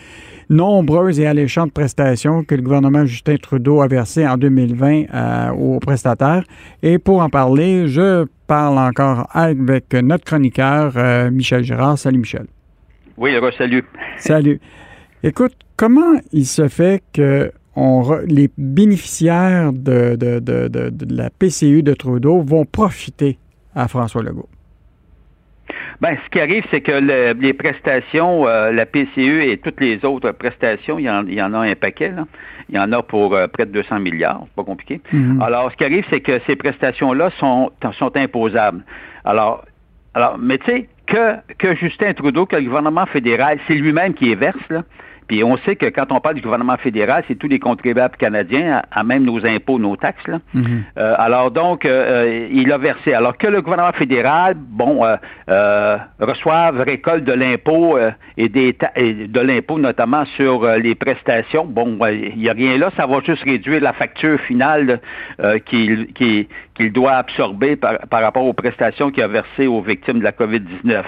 nombreuses 0.51 1.17
et 1.19 1.25
alléchantes 1.25 1.71
prestations 1.71 2.43
que 2.43 2.55
le 2.55 2.61
gouvernement 2.61 3.05
Justin 3.05 3.37
Trudeau 3.37 3.81
a 3.81 3.87
versées 3.87 4.27
en 4.27 4.37
2020 4.37 5.05
euh, 5.13 5.49
aux 5.51 5.79
prestataires. 5.79 6.43
Et 6.83 6.99
pour 6.99 7.21
en 7.21 7.29
parler, 7.29 7.40
je 7.87 8.25
parle 8.47 8.77
encore 8.77 9.27
avec 9.31 9.93
notre 9.93 10.25
chroniqueur 10.25 10.93
euh, 10.95 11.31
Michel 11.31 11.63
Girard. 11.63 11.97
Salut 11.97 12.19
Michel. 12.19 12.47
Oui, 13.17 13.31
salut. 13.57 13.83
Salut. 14.17 14.59
Écoute, 15.23 15.53
comment 15.77 16.19
il 16.31 16.45
se 16.45 16.67
fait 16.67 17.03
que 17.13 17.51
les 18.25 18.49
bénéficiaires 18.57 19.71
de, 19.73 20.15
de, 20.15 21.15
la 21.15 21.29
PCU 21.29 21.83
de 21.83 21.93
Trudeau 21.93 22.41
vont 22.41 22.65
profiter 22.65 23.37
à 23.75 23.87
François 23.87 24.23
Legault? 24.23 24.49
Ben, 26.01 26.17
ce 26.25 26.29
qui 26.31 26.39
arrive, 26.39 26.65
c'est 26.71 26.81
que 26.81 27.33
les 27.39 27.53
prestations, 27.53 28.47
euh, 28.47 28.71
la 28.71 28.87
PCE 28.87 29.43
et 29.43 29.59
toutes 29.63 29.79
les 29.79 30.03
autres 30.03 30.31
prestations, 30.31 30.97
il 30.97 31.05
y 31.05 31.41
en, 31.41 31.53
a 31.53 31.59
un 31.59 31.75
paquet. 31.75 32.09
Là. 32.09 32.25
Il 32.69 32.75
y 32.75 32.79
en 32.79 32.91
a 32.91 33.03
pour 33.03 33.35
euh, 33.35 33.47
près 33.47 33.67
de 33.67 33.71
200 33.71 33.99
milliards. 33.99 34.41
C'est 34.45 34.55
pas 34.55 34.63
compliqué. 34.63 34.99
Mm-hmm. 35.13 35.43
Alors, 35.43 35.71
ce 35.71 35.77
qui 35.77 35.83
arrive, 35.83 36.03
c'est 36.09 36.21
que 36.21 36.39
ces 36.47 36.55
prestations-là 36.55 37.29
sont, 37.37 37.71
sont 37.99 38.17
imposables. 38.17 38.83
Alors, 39.25 39.63
alors, 40.15 40.37
mais 40.39 40.57
tu 40.57 40.71
sais, 40.71 40.89
que, 41.05 41.35
que 41.59 41.75
Justin 41.75 42.13
Trudeau, 42.13 42.47
que 42.47 42.55
le 42.55 42.63
gouvernement 42.63 43.05
fédéral, 43.05 43.59
c'est 43.67 43.75
lui-même 43.75 44.13
qui 44.13 44.25
les 44.25 44.35
verse, 44.35 44.69
là. 44.69 44.83
Puis 45.31 45.45
on 45.45 45.55
sait 45.59 45.77
que 45.77 45.85
quand 45.85 46.11
on 46.11 46.19
parle 46.19 46.35
du 46.35 46.41
gouvernement 46.41 46.75
fédéral, 46.75 47.23
c'est 47.25 47.35
tous 47.35 47.47
les 47.47 47.57
contribuables 47.57 48.17
canadiens, 48.17 48.81
à, 48.91 49.03
même 49.05 49.23
nos 49.23 49.45
impôts, 49.45 49.79
nos 49.79 49.95
taxes. 49.95 50.27
Là. 50.27 50.39
Mm-hmm. 50.53 50.81
Euh, 50.97 51.15
alors 51.17 51.51
donc, 51.51 51.85
euh, 51.85 52.25
euh, 52.25 52.47
il 52.51 52.69
a 52.69 52.77
versé. 52.77 53.13
Alors 53.13 53.37
que 53.37 53.47
le 53.47 53.61
gouvernement 53.61 53.93
fédéral, 53.93 54.55
bon, 54.57 55.05
euh, 55.05 55.97
reçoive, 56.19 56.81
récolte 56.81 57.23
de 57.23 57.31
l'impôt 57.31 57.97
et, 58.35 58.49
des 58.49 58.73
de 58.73 59.39
l'impôt 59.39 59.79
notamment 59.79 60.25
sur 60.35 60.67
les 60.67 60.95
prestations. 60.95 61.63
Bon, 61.63 61.97
il 62.07 62.37
n'y 62.37 62.49
a 62.49 62.53
rien 62.53 62.77
là, 62.77 62.91
ça 62.97 63.07
va 63.07 63.21
juste 63.21 63.43
réduire 63.43 63.81
la 63.81 63.93
facture 63.93 64.37
finale 64.41 64.99
qu'il 65.65 66.07
qu'il 66.13 66.91
doit 66.91 67.13
absorber 67.13 67.77
par, 67.77 67.99
par 68.09 68.21
rapport 68.21 68.43
aux 68.43 68.53
prestations 68.53 69.11
qu'il 69.11 69.23
a 69.23 69.29
versées 69.29 69.67
aux 69.67 69.81
victimes 69.81 70.19
de 70.19 70.25
la 70.25 70.31
COVID-19. 70.31 71.03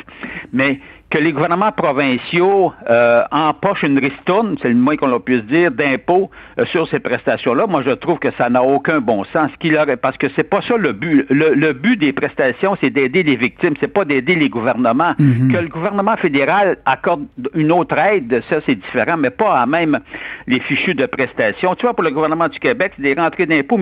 Mais 0.54 0.80
que 1.14 1.20
les 1.20 1.32
gouvernements 1.32 1.72
provinciaux 1.72 2.74
euh, 2.90 3.24
empochent 3.30 3.84
une 3.84 4.00
ristourne, 4.00 4.58
c'est 4.60 4.70
le 4.70 4.74
moins 4.74 4.98
qu'on 4.98 5.20
puisse 5.20 5.44
dire, 5.44 5.70
d'impôts 5.70 6.32
euh, 6.58 6.66
sur 6.66 6.88
ces 6.88 7.00
prestations-là, 7.00 7.68
moi 7.68 7.84
je 7.86 7.92
trouve 7.92 8.18
que 8.18 8.32
ça 8.32 8.50
n'a 8.50 8.64
aucun 8.64 9.00
bon 9.00 9.24
sens. 9.26 9.52
Qu'il 9.60 9.78
aurait, 9.78 9.98
parce 9.98 10.18
que 10.18 10.26
c'est 10.36 10.50
pas 10.50 10.62
ça 10.64 10.76
le 10.76 10.92
but. 10.92 11.28
Le, 11.30 11.74
but 11.74 12.00
des 12.00 12.14
prestations, 12.14 12.76
c'est 12.82 12.90
d'aider 12.90 13.22
les 13.22 13.36
victimes, 13.36 13.76
c'est 13.80 13.94
pas 13.94 14.06
d'aider 14.06 14.34
les 14.34 14.50
gouvernements. 14.50 15.14
Mhm. 15.20 15.52
Que 15.54 15.58
le 15.58 15.68
gouvernement 15.68 16.18
fédéral 16.18 16.78
accorde 16.86 17.26
une 17.54 17.72
autre 17.72 17.96
aide, 17.96 18.42
ça 18.50 18.62
c'est 18.66 18.76
différent, 18.76 19.18
mais 19.18 19.30
pas 19.30 19.62
à 19.62 19.68
même 19.68 20.00
les 20.48 20.62
fichus 20.62 20.96
de 20.96 21.06
prestations. 21.06 21.76
Tu 21.76 21.84
vois, 21.86 21.94
pour 21.94 22.04
le 22.04 22.10
gouvernement 22.10 22.48
du 22.48 22.58
Québec, 22.58 22.94
c'est 22.96 23.04
des 23.04 23.14
rentrées 23.14 23.46
d'impôts 23.46 23.78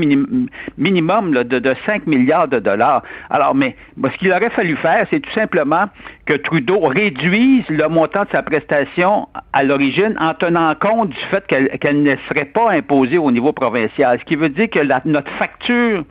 minimum 0.78 1.32
de, 1.32 1.60
de 1.60 1.76
5 1.86 2.08
milliards 2.08 2.50
de 2.50 2.60
dollars. 2.60 3.04
Alors, 3.30 3.56
mais 3.56 3.78
ce 4.04 4.18
qu'il 4.18 4.34
aurait 4.34 4.50
fallu 4.50 4.76
faire, 4.76 5.08
c'est 5.10 5.22
tout 5.22 5.32
simplement 5.32 5.86
que 6.32 6.38
Trudeau 6.38 6.80
réduise 6.80 7.68
le 7.68 7.90
montant 7.90 8.24
de 8.24 8.30
sa 8.32 8.42
prestation 8.42 9.28
à 9.52 9.64
l'origine 9.66 10.16
en 10.18 10.34
tenant 10.34 10.74
compte 10.76 11.10
du 11.10 11.20
fait 11.30 11.46
qu'elle 11.46 12.04
ne 12.04 12.16
serait 12.30 12.46
pas 12.46 12.72
imposée 12.72 13.18
au 13.18 13.32
niveau 13.32 13.52
provincial. 13.52 14.18
Ce 14.18 14.24
qui 14.24 14.38
veut 14.38 14.48
dire 14.48 14.70
que 14.70 14.80
notre 15.06 15.30
facture 15.32 16.06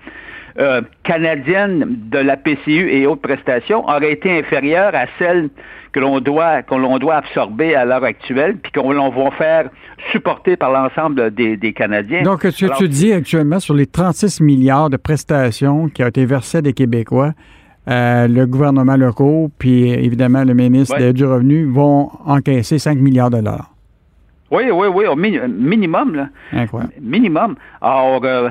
euh, 0.58 0.82
canadienne 1.04 1.86
de 2.10 2.18
la 2.18 2.36
PCU 2.36 2.90
et 2.90 3.06
autres 3.06 3.22
prestations 3.22 3.88
aurait 3.88 4.12
été 4.12 4.30
inférieure 4.38 4.94
à 4.94 5.06
celle 5.18 5.48
que 5.92 6.00
l'on 6.00 6.20
doit 6.20 6.62
qu'on 6.64 6.98
doit 6.98 7.16
absorber 7.16 7.74
à 7.74 7.86
l'heure 7.86 8.04
actuelle, 8.04 8.58
puis 8.58 8.72
qu'on 8.72 8.92
va 8.92 9.30
faire 9.38 9.70
supporter 10.12 10.58
par 10.58 10.70
l'ensemble 10.70 11.30
des, 11.30 11.72
Canadiens. 11.72 12.22
Donc, 12.22 12.42
ce 12.42 12.66
que 12.66 12.76
tu 12.76 12.88
dis 12.88 13.14
actuellement 13.14 13.58
sur 13.58 13.74
les 13.74 13.86
36 13.86 14.42
milliards 14.42 14.90
de 14.90 14.98
prestations 14.98 15.88
qui 15.88 16.04
ont 16.04 16.08
été 16.08 16.26
versées 16.26 16.60
des 16.60 16.74
Québécois, 16.74 17.32
euh, 17.88 18.28
le 18.28 18.46
gouvernement 18.46 18.96
local, 18.96 19.48
puis 19.58 19.90
évidemment 19.90 20.44
le 20.44 20.54
ministre 20.54 21.12
du 21.12 21.24
Revenu 21.24 21.64
vont 21.64 22.10
encaisser 22.26 22.78
5 22.78 22.98
milliards 22.98 23.30
de 23.30 23.36
dollars. 23.36 23.70
Oui, 24.50 24.64
oui, 24.72 24.88
oui, 24.92 25.06
au 25.06 25.14
minimum, 25.14 26.14
là. 26.16 26.28
Incroyable. 26.52 26.92
Minimum. 27.00 27.54
Alors, 27.80 28.20
euh, 28.24 28.48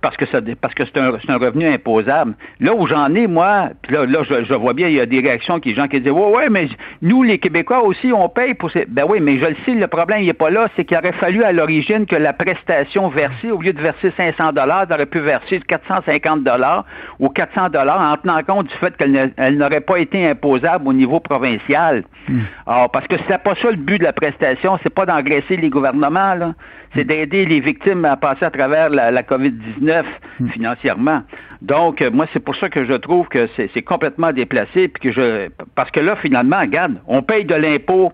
parce 0.00 0.16
que 0.16 0.26
ça, 0.26 0.40
parce 0.60 0.74
que 0.74 0.84
c'est 0.84 0.98
un, 0.98 1.12
un, 1.28 1.36
revenu 1.36 1.66
imposable. 1.66 2.34
Là 2.60 2.74
où 2.74 2.86
j'en 2.86 3.14
ai, 3.14 3.26
moi, 3.26 3.70
puis 3.82 3.94
là, 3.94 4.06
là 4.06 4.22
je, 4.22 4.54
vois 4.54 4.74
bien, 4.74 4.88
il 4.88 4.94
y 4.94 5.00
a 5.00 5.06
des 5.06 5.20
réactions 5.20 5.60
qui, 5.60 5.74
gens 5.74 5.88
qui 5.88 6.00
disent, 6.00 6.12
ouais, 6.12 6.32
ouais, 6.36 6.48
mais 6.50 6.68
nous, 7.02 7.22
les 7.22 7.38
Québécois 7.38 7.82
aussi, 7.82 8.12
on 8.12 8.28
paye 8.28 8.54
pour 8.54 8.70
ces. 8.70 8.86
Ben 8.86 9.04
oui, 9.08 9.20
mais 9.20 9.38
je 9.38 9.46
le 9.46 9.56
sais, 9.64 9.74
le 9.74 9.86
problème, 9.86 10.20
il 10.20 10.26
n'est 10.26 10.32
pas 10.32 10.50
là, 10.50 10.68
c'est 10.76 10.84
qu'il 10.84 10.96
aurait 10.96 11.12
fallu 11.12 11.42
à 11.44 11.52
l'origine 11.52 12.06
que 12.06 12.16
la 12.16 12.32
prestation 12.32 13.08
versée, 13.08 13.50
au 13.50 13.60
lieu 13.60 13.72
de 13.72 13.80
verser 13.80 14.12
500 14.16 14.52
dollars, 14.52 14.86
aurait 14.90 15.06
pu 15.06 15.20
verser 15.20 15.60
450 15.60 16.44
dollars 16.44 16.84
ou 17.18 17.28
400 17.28 17.70
dollars 17.70 18.00
en 18.00 18.16
tenant 18.16 18.42
compte 18.42 18.68
du 18.68 18.74
fait 18.74 18.96
qu'elle 18.96 19.56
n'aurait 19.56 19.80
pas 19.80 19.98
été 19.98 20.26
imposable 20.26 20.88
au 20.88 20.92
niveau 20.92 21.20
provincial. 21.20 22.04
Hmm. 22.28 22.40
Alors, 22.66 22.90
parce 22.90 23.06
que 23.06 23.16
c'est 23.28 23.42
pas 23.42 23.54
ça 23.56 23.70
le 23.70 23.76
but 23.76 23.98
de 23.98 24.04
la 24.04 24.12
prestation, 24.12 24.78
c'est 24.82 24.94
pas 24.94 25.06
d'engraisser 25.06 25.56
les 25.56 25.70
gouvernements, 25.70 26.34
là. 26.34 26.54
C'est 26.94 27.04
d'aider 27.04 27.46
les 27.46 27.60
victimes 27.60 28.04
à 28.04 28.16
passer 28.16 28.44
à 28.44 28.50
travers 28.50 28.90
la, 28.90 29.22
COVID-19 29.22 29.69
hmm. 29.78 30.48
financièrement. 30.48 31.22
Donc, 31.62 32.00
euh, 32.00 32.10
moi, 32.10 32.26
c'est 32.32 32.40
pour 32.40 32.56
ça 32.56 32.68
que 32.68 32.84
je 32.84 32.94
trouve 32.94 33.28
que 33.28 33.48
c'est 33.56 33.82
complètement 33.82 34.32
déplacé, 34.32 34.88
puis 34.88 35.10
que 35.10 35.12
je, 35.12 35.48
parce 35.74 35.90
que 35.90 36.00
là, 36.00 36.16
finalement, 36.16 36.60
regarde, 36.60 36.94
on 37.06 37.22
paye 37.22 37.44
de 37.44 37.54
l'impôt. 37.54 38.12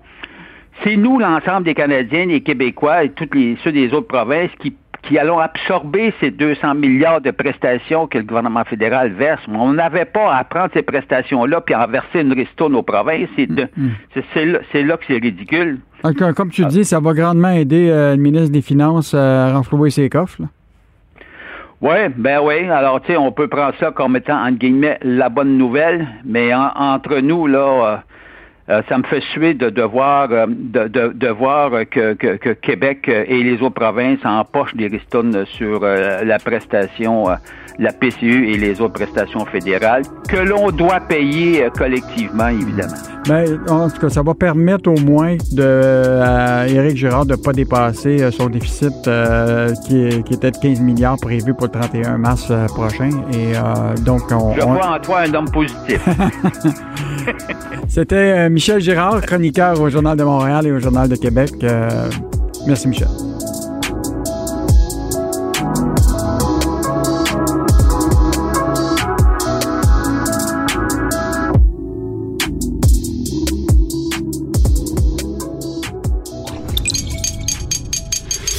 C'est 0.85 0.97
nous, 0.97 1.19
l'ensemble 1.19 1.65
des 1.65 1.75
Canadiens, 1.75 2.27
les 2.27 2.43
Québécois 2.43 3.05
et 3.05 3.11
tous 3.11 3.29
les, 3.33 3.57
ceux 3.65 3.73
des 3.73 3.95
autres 3.95 4.09
provinces 4.09 4.51
qui 4.61 4.77
qui 5.07 5.19
allons 5.19 5.39
absorber 5.39 6.13
ces 6.21 6.31
200 6.31 6.75
milliards 6.75 7.21
de 7.21 7.31
prestations 7.31 8.07
que 8.07 8.19
le 8.19 8.25
gouvernement 8.25 8.65
fédéral 8.65 9.13
verse. 9.13 9.41
On 9.49 9.73
n'avait 9.73 10.05
pas 10.05 10.35
à 10.35 10.45
prendre 10.45 10.71
ces 10.75 10.83
prestations-là 10.83 11.61
puis 11.61 11.75
à 11.75 11.85
en 11.85 11.91
verser 11.91 12.21
une 12.21 12.33
ristourne 12.33 12.75
aux 12.75 12.83
provinces. 12.83 13.29
C'est 13.37 13.49
mm-hmm. 13.51 14.87
là, 14.87 14.97
que 14.97 15.05
c'est 15.07 15.19
ridicule. 15.19 15.79
Comme 16.37 16.51
tu 16.51 16.65
dis, 16.67 16.85
ça 16.85 17.01
va 17.01 17.13
grandement 17.13 17.51
aider 17.51 17.89
euh, 17.91 18.17
le 18.17 18.23
ministre 18.23 18.51
des 18.51 18.63
Finances 18.63 19.15
à 19.15 19.53
renflouer 19.53 19.91
ses 19.91 20.09
coffres. 20.09 20.43
Oui, 21.83 22.09
ben 22.17 22.41
oui. 22.43 22.71
Alors, 22.71 23.01
tu 23.03 23.09
sais, 23.09 23.17
on 23.19 23.33
peut 23.33 23.49
prendre 23.49 23.75
ça 23.79 23.91
comme 23.91 24.17
étant, 24.17 24.43
entre 24.43 24.59
guillemets, 24.59 24.99
la 25.03 25.29
bonne 25.29 25.59
nouvelle, 25.59 26.07
mais 26.25 26.55
entre 26.55 27.19
nous, 27.19 27.47
là, 27.47 28.03
euh, 28.69 28.83
ça 28.89 28.99
me 28.99 29.05
fait 29.05 29.21
suer 29.33 29.55
de, 29.55 29.71
de 29.71 29.83
voir, 29.83 30.29
euh, 30.33 30.47
de, 30.49 30.89
de, 30.89 31.13
de, 31.15 31.29
voir 31.29 31.71
que, 31.89 32.15
que, 32.15 32.37
que, 32.37 32.51
Québec 32.51 33.09
et 33.09 33.43
les 33.45 33.63
autres 33.63 33.77
provinces 33.77 34.19
empochent 34.25 34.75
des 34.75 34.89
ristournes 34.89 35.47
sur 35.47 35.85
euh, 35.85 36.25
la 36.25 36.41
prestation, 36.41 37.27
la 37.79 37.93
PCU 37.93 38.51
et 38.51 38.59
les 38.59 38.81
autres 38.81 38.95
prestations 38.95 39.45
fédérales 39.47 40.03
que 40.29 40.39
l'on 40.39 40.73
doit 40.73 40.99
payer 40.99 41.69
collectivement, 41.79 42.49
évidemment. 42.49 42.95
Ben, 43.29 43.61
en 43.69 43.89
tout 43.89 44.01
cas, 44.01 44.09
ça 44.09 44.23
va 44.23 44.35
permettre 44.35 44.91
au 44.91 44.99
moins 44.99 45.37
de, 45.53 46.21
à 46.23 46.67
Éric 46.67 46.97
Girard 46.97 47.27
de 47.27 47.37
ne 47.37 47.43
pas 47.43 47.53
dépasser 47.53 48.31
son 48.33 48.49
déficit 48.49 49.09
qui, 49.87 50.23
qui, 50.25 50.35
était 50.35 50.51
de 50.51 50.59
15 50.59 50.81
milliards 50.81 51.19
prévu 51.21 51.55
pour 51.55 51.67
le 51.67 51.73
31 51.73 52.19
mars 52.19 52.53
prochain. 52.69 53.11
Et 53.33 53.53
donc, 54.03 54.23
on, 54.33 54.55
Je 54.55 54.63
vois 54.63 54.97
en 54.97 54.99
toi 54.99 55.21
un 55.21 55.35
homme 55.35 55.51
positif. 55.51 56.05
C'était 57.89 58.49
Michel 58.57 58.81
Girard, 58.81 59.21
chroniqueur 59.21 59.79
au 59.79 59.91
Journal 59.91 60.17
de 60.17 60.25
Montréal 60.25 60.67
et 60.67 60.73
au 60.73 60.79
Journal 60.79 61.11
de 61.11 61.17
Québec. 61.17 61.53
Euh, 61.63 62.09
merci, 62.67 62.89
Michel. 62.89 63.07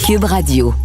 Cube 0.05 0.23
Radio. 0.25 0.75